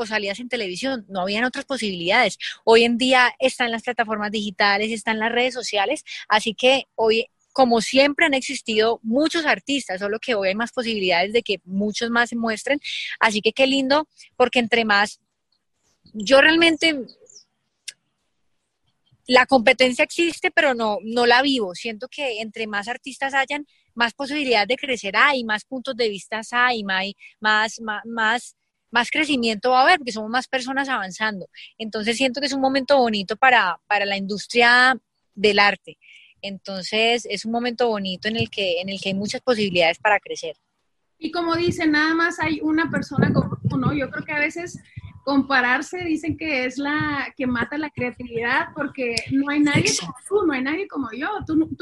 o 0.00 0.06
salías 0.06 0.40
en 0.40 0.48
televisión, 0.48 1.04
no 1.08 1.20
habían 1.20 1.44
otras 1.44 1.64
posibilidades. 1.64 2.38
Hoy 2.64 2.84
en 2.84 2.98
día 2.98 3.34
están 3.38 3.70
las 3.70 3.82
plataformas 3.82 4.30
digitales, 4.30 4.90
están 4.90 5.18
las 5.18 5.32
redes 5.32 5.54
sociales, 5.54 6.04
así 6.28 6.54
que 6.54 6.84
hoy, 6.94 7.26
como 7.52 7.80
siempre, 7.80 8.26
han 8.26 8.34
existido 8.34 9.00
muchos 9.02 9.44
artistas, 9.46 10.00
solo 10.00 10.18
que 10.18 10.34
hoy 10.34 10.48
hay 10.48 10.54
más 10.54 10.72
posibilidades 10.72 11.32
de 11.32 11.42
que 11.42 11.60
muchos 11.64 12.10
más 12.10 12.30
se 12.30 12.36
muestren, 12.36 12.80
así 13.18 13.40
que 13.40 13.52
qué 13.52 13.66
lindo, 13.66 14.08
porque 14.36 14.58
entre 14.58 14.84
más, 14.84 15.20
yo 16.12 16.40
realmente 16.40 16.96
la 19.26 19.46
competencia 19.46 20.02
existe, 20.02 20.50
pero 20.50 20.74
no, 20.74 20.98
no 21.04 21.24
la 21.24 21.40
vivo. 21.40 21.76
Siento 21.76 22.08
que 22.08 22.40
entre 22.40 22.66
más 22.66 22.88
artistas 22.88 23.32
hayan, 23.32 23.64
más 23.94 24.12
posibilidades 24.12 24.66
de 24.66 24.76
crecer 24.76 25.14
hay, 25.16 25.44
más 25.44 25.64
puntos 25.64 25.94
de 25.96 26.08
vista 26.08 26.40
hay, 26.50 26.82
más, 26.82 27.80
más, 27.80 28.06
más, 28.06 28.56
más 28.90 29.10
crecimiento 29.10 29.70
va 29.70 29.80
a 29.80 29.82
haber, 29.82 29.98
porque 29.98 30.12
somos 30.12 30.30
más 30.30 30.48
personas 30.48 30.88
avanzando. 30.88 31.48
Entonces 31.78 32.16
siento 32.16 32.40
que 32.40 32.46
es 32.46 32.52
un 32.52 32.60
momento 32.60 32.98
bonito 32.98 33.36
para, 33.36 33.80
para 33.86 34.04
la 34.04 34.16
industria 34.16 34.96
del 35.34 35.58
arte. 35.58 35.98
Entonces 36.42 37.26
es 37.28 37.44
un 37.44 37.52
momento 37.52 37.88
bonito 37.88 38.28
en 38.28 38.36
el 38.36 38.50
que, 38.50 38.80
en 38.80 38.88
el 38.88 39.00
que 39.00 39.10
hay 39.10 39.14
muchas 39.14 39.40
posibilidades 39.40 39.98
para 39.98 40.18
crecer. 40.18 40.56
Y 41.18 41.30
como 41.30 41.54
dice, 41.54 41.86
nada 41.86 42.14
más 42.14 42.40
hay 42.40 42.60
una 42.62 42.90
persona 42.90 43.30
como 43.32 43.58
uno. 43.70 43.92
Yo 43.92 44.10
creo 44.10 44.24
que 44.24 44.32
a 44.32 44.38
veces 44.38 44.78
compararse 45.24 45.98
dicen 46.04 46.36
que 46.36 46.64
es 46.64 46.78
la 46.78 47.32
que 47.36 47.46
mata 47.46 47.76
la 47.78 47.90
creatividad 47.90 48.68
porque 48.74 49.14
no 49.30 49.50
hay 49.50 49.60
nadie 49.60 49.90
como 49.98 50.14
tú, 50.28 50.46
no 50.46 50.52
hay 50.52 50.62
nadie 50.62 50.88
como 50.88 51.08
yo. 51.12 51.28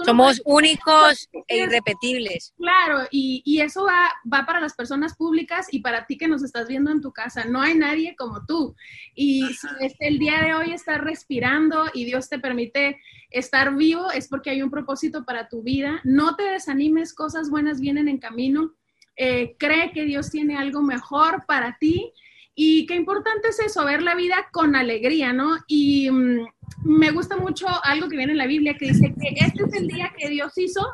Somos 0.05 0.43
únicos 0.45 1.29
e 1.47 1.59
irrepetibles. 1.59 2.55
Claro, 2.57 3.07
y, 3.11 3.43
y, 3.45 3.61
eso 3.61 3.85
va, 3.85 4.11
va 4.33 4.45
para 4.45 4.61
las 4.61 4.75
personas 4.75 5.17
públicas 5.17 5.69
y 5.71 5.81
para 5.81 6.07
ti 6.07 6.19
que 6.19 6.29
nos 6.29 6.43
estás 6.43 6.69
viendo 6.69 6.91
en 6.91 7.01
tu 7.01 7.13
casa. 7.13 7.45
No 7.45 7.61
hay 7.61 7.75
nadie 7.75 8.17
como 8.17 8.45
tú. 8.47 8.75
Y 9.15 9.47
si 9.55 9.67
el 10.01 10.19
día 10.19 10.43
de 10.43 10.55
hoy 10.55 10.73
estás 10.73 11.01
respirando 11.01 11.87
y 11.95 12.05
Dios 12.05 12.29
te 12.29 12.39
permite 12.39 12.99
estar 13.31 13.75
vivo, 13.77 14.11
es 14.11 14.29
porque 14.29 14.51
hay 14.51 14.63
un 14.63 14.71
propósito 14.71 15.25
para 15.25 15.49
tu 15.49 15.63
vida. 15.63 16.01
No 16.05 16.35
te 16.37 16.45
desanimes, 16.45 17.15
cosas 17.15 17.51
buenas 17.51 17.81
vienen 17.81 18.09
en 18.09 18.19
camino. 18.19 18.75
Eh, 19.17 19.57
cree 19.59 19.93
que 19.93 20.05
Dios 20.05 20.31
tiene 20.31 20.57
algo 20.57 20.83
mejor 20.83 21.45
para 21.47 21.77
ti 21.79 22.13
y 22.61 22.87
qué 22.87 22.97
importante 22.97 23.51
es 23.51 23.61
eso, 23.61 23.85
ver 23.85 24.03
la 24.03 24.17
vida 24.17 24.49
con 24.51 24.75
alegría, 24.75 25.33
¿no? 25.33 25.59
Y 25.69 26.11
mm, 26.11 26.45
me 26.83 27.13
gusta 27.13 27.37
mucho 27.37 27.69
algo 27.85 28.09
que 28.09 28.17
viene 28.17 28.33
en 28.33 28.39
la 28.39 28.49
Biblia 28.49 28.77
que 28.77 28.89
dice 28.89 29.15
que 29.15 29.29
este 29.37 29.63
es 29.63 29.75
el 29.75 29.87
día 29.87 30.13
que 30.19 30.29
Dios 30.29 30.59
hizo, 30.59 30.85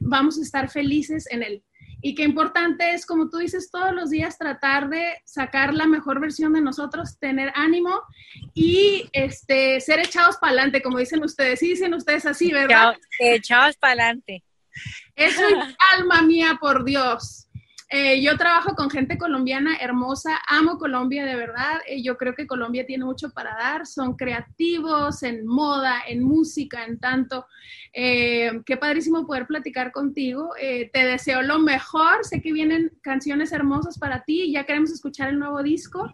vamos 0.00 0.38
a 0.38 0.40
estar 0.40 0.70
felices 0.70 1.28
en 1.30 1.42
él. 1.42 1.62
Y 2.00 2.14
qué 2.14 2.22
importante 2.22 2.94
es, 2.94 3.04
como 3.04 3.28
tú 3.28 3.36
dices, 3.36 3.70
todos 3.70 3.92
los 3.92 4.08
días 4.08 4.38
tratar 4.38 4.88
de 4.88 5.18
sacar 5.26 5.74
la 5.74 5.86
mejor 5.86 6.18
versión 6.18 6.54
de 6.54 6.62
nosotros, 6.62 7.18
tener 7.18 7.52
ánimo 7.56 8.00
y 8.54 9.06
este, 9.12 9.80
ser 9.82 9.98
echados 9.98 10.38
para 10.38 10.52
adelante, 10.52 10.80
como 10.80 10.96
dicen 10.96 11.22
ustedes. 11.22 11.60
Sí, 11.60 11.68
dicen 11.68 11.92
ustedes 11.92 12.24
así, 12.24 12.50
¿verdad? 12.52 12.94
Echados 13.18 13.76
para 13.76 14.04
adelante. 14.04 14.42
Eso 15.14 15.46
es 15.46 15.76
alma 15.92 16.22
mía, 16.22 16.56
por 16.58 16.86
Dios. 16.86 17.50
Eh, 17.94 18.22
yo 18.22 18.38
trabajo 18.38 18.74
con 18.74 18.88
gente 18.88 19.18
colombiana 19.18 19.76
hermosa, 19.76 20.40
amo 20.48 20.78
Colombia 20.78 21.26
de 21.26 21.36
verdad, 21.36 21.78
eh, 21.86 22.02
yo 22.02 22.16
creo 22.16 22.34
que 22.34 22.46
Colombia 22.46 22.86
tiene 22.86 23.04
mucho 23.04 23.28
para 23.32 23.54
dar, 23.54 23.86
son 23.86 24.16
creativos 24.16 25.22
en 25.22 25.46
moda, 25.46 26.02
en 26.08 26.22
música, 26.22 26.86
en 26.86 26.98
tanto. 26.98 27.44
Eh, 27.92 28.62
qué 28.64 28.78
padrísimo 28.78 29.26
poder 29.26 29.46
platicar 29.46 29.92
contigo, 29.92 30.54
te 30.58 31.04
deseo 31.04 31.42
lo 31.42 31.58
mejor, 31.58 32.24
sé 32.24 32.40
que 32.40 32.50
vienen 32.50 32.92
canciones 33.02 33.52
hermosas 33.52 33.98
para 33.98 34.24
ti, 34.24 34.50
ya 34.50 34.64
queremos 34.64 34.90
escuchar 34.90 35.28
el 35.28 35.38
nuevo 35.38 35.62
disco. 35.62 36.10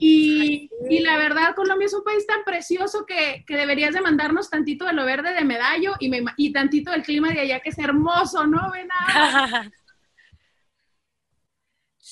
Y, 0.00 0.68
y 0.90 0.98
la 1.02 1.18
verdad 1.18 1.54
Colombia 1.54 1.86
es 1.86 1.94
un 1.94 2.02
país 2.02 2.26
tan 2.26 2.42
precioso 2.42 3.06
que, 3.06 3.44
que, 3.46 3.56
deberías 3.56 3.94
de 3.94 4.00
mandarnos 4.00 4.50
tantito 4.50 4.84
de 4.86 4.92
lo 4.92 5.04
verde 5.04 5.32
de 5.32 5.44
medallo 5.44 5.92
y, 6.00 6.08
me, 6.08 6.24
y 6.36 6.52
tantito 6.52 6.90
del 6.90 7.04
clima 7.04 7.30
de 7.30 7.38
allá 7.38 7.60
que 7.60 7.68
es 7.68 7.78
hermoso, 7.78 8.44
¿no? 8.44 8.72
Ven 8.72 8.88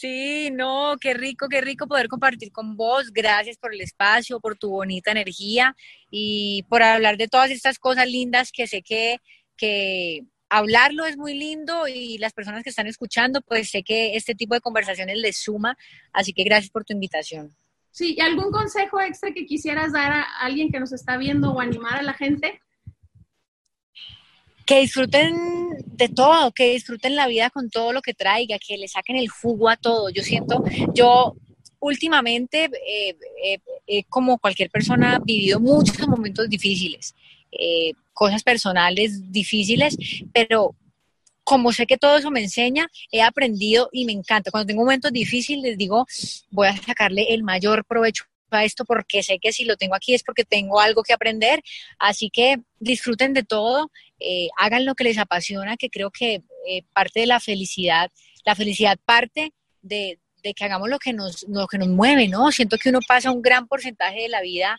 Sí, 0.01 0.49
no, 0.51 0.97
qué 0.99 1.13
rico, 1.13 1.47
qué 1.51 1.61
rico 1.61 1.87
poder 1.87 2.09
compartir 2.09 2.53
con 2.53 2.75
vos. 2.75 3.13
Gracias 3.13 3.59
por 3.59 3.75
el 3.75 3.83
espacio, 3.83 4.41
por 4.41 4.57
tu 4.57 4.71
bonita 4.71 5.11
energía 5.11 5.77
y 6.11 6.63
por 6.71 6.83
hablar 6.83 7.19
de 7.19 7.29
todas 7.29 7.51
estas 7.51 7.79
cosas 7.79 8.09
lindas 8.09 8.51
que 8.51 8.67
sé 8.67 8.81
que, 8.81 9.19
que 9.59 10.23
hablarlo 10.49 11.05
es 11.05 11.19
muy 11.19 11.35
lindo 11.35 11.87
y 11.87 12.17
las 12.17 12.33
personas 12.33 12.65
que 12.65 12.71
están 12.71 12.87
escuchando, 12.87 13.43
pues 13.43 13.69
sé 13.69 13.83
que 13.83 14.17
este 14.17 14.35
tipo 14.35 14.55
de 14.55 14.63
conversaciones 14.63 15.19
les 15.19 15.37
suma. 15.37 15.77
Así 16.15 16.33
que 16.33 16.45
gracias 16.45 16.71
por 16.71 16.87
tu 16.87 16.95
invitación. 16.95 17.55
Sí, 17.91 18.15
¿y 18.17 18.23
algún 18.23 18.51
consejo 18.53 19.03
extra 19.03 19.35
que 19.35 19.45
quisieras 19.45 19.93
dar 19.93 20.13
a 20.13 20.23
alguien 20.41 20.73
que 20.73 20.81
nos 20.81 20.95
está 20.95 21.19
viendo 21.19 21.53
o 21.53 21.61
animar 21.61 21.97
a 21.97 22.03
la 22.03 22.15
gente? 22.15 22.63
Que 24.71 24.83
disfruten 24.83 25.35
de 25.85 26.09
todo, 26.09 26.53
que 26.53 26.71
disfruten 26.71 27.17
la 27.17 27.27
vida 27.27 27.51
con 27.51 27.71
todo 27.71 27.93
lo 27.93 28.01
que 28.03 28.15
traiga, 28.15 28.57
que 28.65 28.79
le 28.79 28.87
saquen 28.87 29.17
el 29.17 29.29
jugo 29.29 29.69
a 29.69 29.77
todo. 29.77 30.11
Yo 30.11 30.23
siento, 30.23 30.63
yo 30.95 31.35
últimamente, 31.81 32.67
eh, 32.67 33.17
eh, 33.45 33.59
eh, 33.89 34.05
como 34.09 34.39
cualquier 34.39 34.71
persona, 34.71 35.17
he 35.17 35.25
vivido 35.25 35.59
muchos 35.59 36.07
momentos 36.07 36.49
difíciles, 36.49 37.17
cosas 38.13 38.45
personales 38.45 39.33
difíciles, 39.33 39.97
pero 40.33 40.77
como 41.43 41.73
sé 41.73 41.85
que 41.85 41.99
todo 41.99 42.19
eso 42.19 42.31
me 42.31 42.41
enseña, 42.41 42.87
he 43.11 43.23
aprendido 43.23 43.89
y 43.91 44.05
me 44.05 44.13
encanta. 44.13 44.53
Cuando 44.53 44.69
tengo 44.69 44.83
momentos 44.83 45.11
difíciles, 45.11 45.65
les 45.65 45.79
digo, 45.79 46.07
voy 46.53 46.69
a 46.69 46.77
sacarle 46.77 47.35
el 47.35 47.43
mayor 47.43 47.85
provecho 47.85 48.23
a 48.51 48.65
esto 48.65 48.85
porque 48.85 49.23
sé 49.23 49.39
que 49.39 49.53
si 49.53 49.65
lo 49.65 49.77
tengo 49.77 49.95
aquí 49.95 50.15
es 50.15 50.23
porque 50.23 50.45
tengo 50.45 50.81
algo 50.81 51.03
que 51.03 51.13
aprender. 51.13 51.61
Así 51.99 52.31
que 52.31 52.61
disfruten 52.79 53.33
de 53.33 53.43
todo, 53.43 53.91
eh, 54.21 54.49
hagan 54.59 54.85
lo 54.85 54.95
que 54.95 55.05
les 55.05 55.19
apasiona, 55.19 55.77
que 55.77 55.91
creo 55.91 56.11
que 56.11 56.43
eh, 56.67 56.83
parte 56.93 57.21
de 57.21 57.27
la 57.27 57.41
felicidad, 57.41 58.11
la 58.45 58.55
felicidad 58.55 58.99
parte 59.05 59.53
de, 59.83 60.19
que 60.43 60.65
hagamos 60.65 60.89
lo 60.89 60.99
que, 60.99 61.13
nos, 61.13 61.45
lo 61.49 61.67
que 61.67 61.79
nos 61.79 61.89
mueve, 61.89 62.29
¿no? 62.29 62.53
Siento 62.53 62.77
que 62.79 62.91
uno 62.91 63.01
pasa 63.07 63.31
un 63.31 63.43
gran 63.43 63.67
porcentaje 63.67 64.23
de 64.23 64.29
la 64.29 64.41
vida 64.41 64.79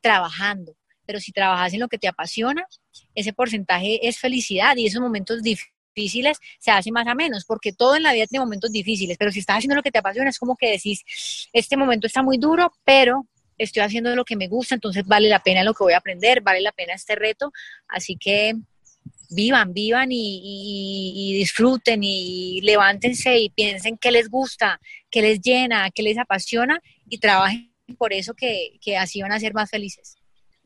trabajando, 0.00 0.74
pero 1.06 1.20
si 1.20 1.32
trabajas 1.32 1.72
en 1.74 1.80
lo 1.80 1.88
que 1.88 1.98
te 1.98 2.08
apasiona, 2.08 2.66
ese 3.14 3.32
porcentaje 3.32 4.06
es 4.06 4.18
felicidad 4.18 4.76
y 4.76 4.86
esos 4.86 5.00
momentos 5.00 5.42
difíciles 5.42 6.38
se 6.58 6.70
hacen 6.70 6.92
más 6.92 7.06
a 7.06 7.14
menos, 7.14 7.44
porque 7.44 7.72
todo 7.72 7.96
en 7.96 8.02
la 8.02 8.12
vida 8.12 8.26
tiene 8.26 8.44
momentos 8.44 8.70
difíciles, 8.70 9.16
pero 9.18 9.32
si 9.32 9.40
estás 9.40 9.58
haciendo 9.58 9.76
lo 9.76 9.82
que 9.82 9.90
te 9.90 9.98
apasiona, 9.98 10.30
es 10.30 10.38
como 10.38 10.56
que 10.56 10.70
decís, 10.70 11.02
este 11.52 11.76
momento 11.76 12.06
está 12.06 12.22
muy 12.22 12.38
duro, 12.38 12.72
pero 12.84 13.26
estoy 13.58 13.82
haciendo 13.82 14.14
lo 14.14 14.24
que 14.24 14.36
me 14.36 14.48
gusta, 14.48 14.74
entonces 14.76 15.04
vale 15.04 15.28
la 15.28 15.42
pena 15.42 15.64
lo 15.64 15.74
que 15.74 15.84
voy 15.84 15.92
a 15.92 15.98
aprender, 15.98 16.40
vale 16.40 16.60
la 16.60 16.72
pena 16.72 16.94
este 16.94 17.16
reto, 17.16 17.52
así 17.88 18.16
que 18.16 18.54
vivan, 19.30 19.72
vivan 19.72 20.08
y, 20.10 21.34
disfruten 21.38 22.00
y 22.02 22.60
levántense 22.62 23.38
y 23.38 23.50
piensen 23.50 23.98
qué 23.98 24.10
les 24.10 24.28
gusta, 24.28 24.80
qué 25.10 25.22
les 25.22 25.40
llena, 25.40 25.90
qué 25.90 26.02
les 26.02 26.18
apasiona 26.18 26.80
y 27.08 27.18
trabajen 27.18 27.72
por 27.96 28.12
eso 28.12 28.34
que, 28.34 28.78
así 28.98 29.22
van 29.22 29.32
a 29.32 29.40
ser 29.40 29.54
más 29.54 29.70
felices. 29.70 30.16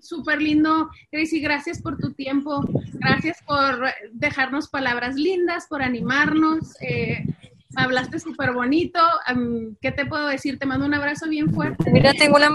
Súper 0.00 0.42
lindo, 0.42 0.90
Gracie, 1.12 1.40
gracias 1.40 1.80
por 1.80 1.96
tu 1.96 2.12
tiempo, 2.12 2.64
gracias 2.94 3.38
por 3.46 3.86
dejarnos 4.12 4.68
palabras 4.68 5.14
lindas, 5.14 5.66
por 5.68 5.80
animarnos. 5.80 6.74
Eh, 6.80 7.24
hablaste 7.76 8.18
súper 8.18 8.52
bonito. 8.52 9.00
¿Qué 9.80 9.92
te 9.92 10.04
puedo 10.06 10.26
decir? 10.26 10.58
Te 10.58 10.66
mando 10.66 10.86
un 10.86 10.94
abrazo 10.94 11.28
bien 11.28 11.54
fuerte. 11.54 11.90
Mira, 11.92 12.12
tengo 12.14 12.36
una... 12.36 12.48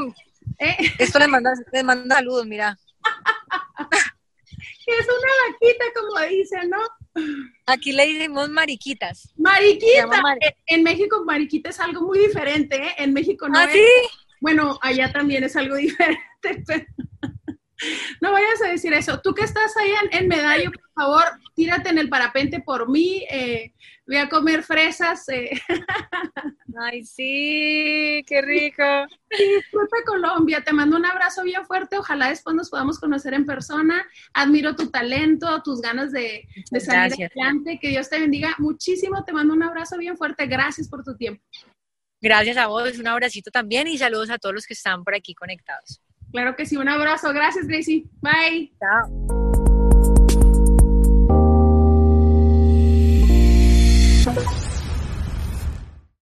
¿Eh? 0.59 0.75
Esto 0.99 1.19
les 1.19 1.29
manda, 1.29 1.51
les 1.71 1.83
manda 1.83 2.15
saludos, 2.15 2.45
mira. 2.47 2.77
es 4.91 5.07
una 5.07 5.51
vaquita, 5.51 5.85
como 5.95 6.27
dicen, 6.27 6.69
¿no? 6.69 6.79
Aquí 7.65 7.91
le 7.91 8.13
decimos 8.13 8.49
mariquitas. 8.49 9.33
Mariquita. 9.37 10.09
En 10.67 10.83
México 10.83 11.23
mariquita 11.25 11.69
es 11.69 11.79
algo 11.79 12.01
muy 12.01 12.19
diferente, 12.19 12.77
¿eh? 12.77 12.95
En 12.97 13.13
México 13.13 13.49
no 13.49 13.57
¿Ah, 13.57 13.65
es... 13.65 13.73
sí? 13.73 13.85
Bueno, 14.39 14.77
allá 14.81 15.11
también 15.11 15.43
es 15.43 15.55
algo 15.55 15.75
diferente, 15.77 16.63
pero... 16.65 16.85
No 18.21 18.31
vayas 18.31 18.59
a 18.63 18.69
decir 18.69 18.91
eso. 18.93 19.21
Tú 19.21 19.35
que 19.35 19.43
estás 19.43 19.77
ahí 19.77 19.91
en, 20.11 20.27
Medallo, 20.27 20.71
por 20.71 20.89
favor, 20.95 21.23
tírate 21.53 21.89
en 21.89 21.99
el 21.99 22.09
parapente 22.09 22.59
por 22.59 22.89
mí. 22.89 23.23
Eh, 23.29 23.73
voy 24.07 24.17
a 24.17 24.29
comer 24.29 24.63
fresas. 24.63 25.27
Eh. 25.29 25.51
Ay, 26.79 27.03
sí, 27.03 28.23
qué 28.25 28.41
rico. 28.41 28.83
Disfruta 29.29 29.97
Colombia. 30.05 30.63
Te 30.63 30.73
mando 30.73 30.97
un 30.97 31.05
abrazo 31.05 31.43
bien 31.43 31.65
fuerte. 31.65 31.97
Ojalá 31.97 32.29
después 32.29 32.55
nos 32.55 32.69
podamos 32.69 32.99
conocer 32.99 33.33
en 33.33 33.45
persona. 33.45 34.05
Admiro 34.33 34.75
tu 34.75 34.89
talento, 34.89 35.61
tus 35.63 35.81
ganas 35.81 36.11
de, 36.11 36.47
de 36.71 36.79
salir 36.79 37.25
adelante. 37.25 37.79
Que 37.81 37.89
Dios 37.89 38.09
te 38.09 38.19
bendiga 38.19 38.55
muchísimo. 38.57 39.23
Te 39.23 39.33
mando 39.33 39.53
un 39.53 39.63
abrazo 39.63 39.97
bien 39.97 40.17
fuerte. 40.17 40.47
Gracias 40.47 40.87
por 40.87 41.03
tu 41.03 41.15
tiempo. 41.15 41.43
Gracias 42.21 42.57
a 42.57 42.67
vos, 42.67 42.97
un 42.97 43.07
abracito 43.07 43.51
también 43.51 43.87
y 43.87 43.97
saludos 43.97 44.31
a 44.31 44.39
todos 44.39 44.55
los 44.55 44.65
que 44.65 44.73
están 44.73 45.03
por 45.03 45.13
aquí 45.13 45.35
conectados. 45.35 46.01
Claro 46.31 46.55
que 46.55 46.65
sí, 46.65 46.75
un 46.75 46.89
abrazo. 46.89 47.31
Gracias, 47.31 47.67
Gracie. 47.67 48.05
Bye. 48.21 48.73
Chao. 48.79 49.36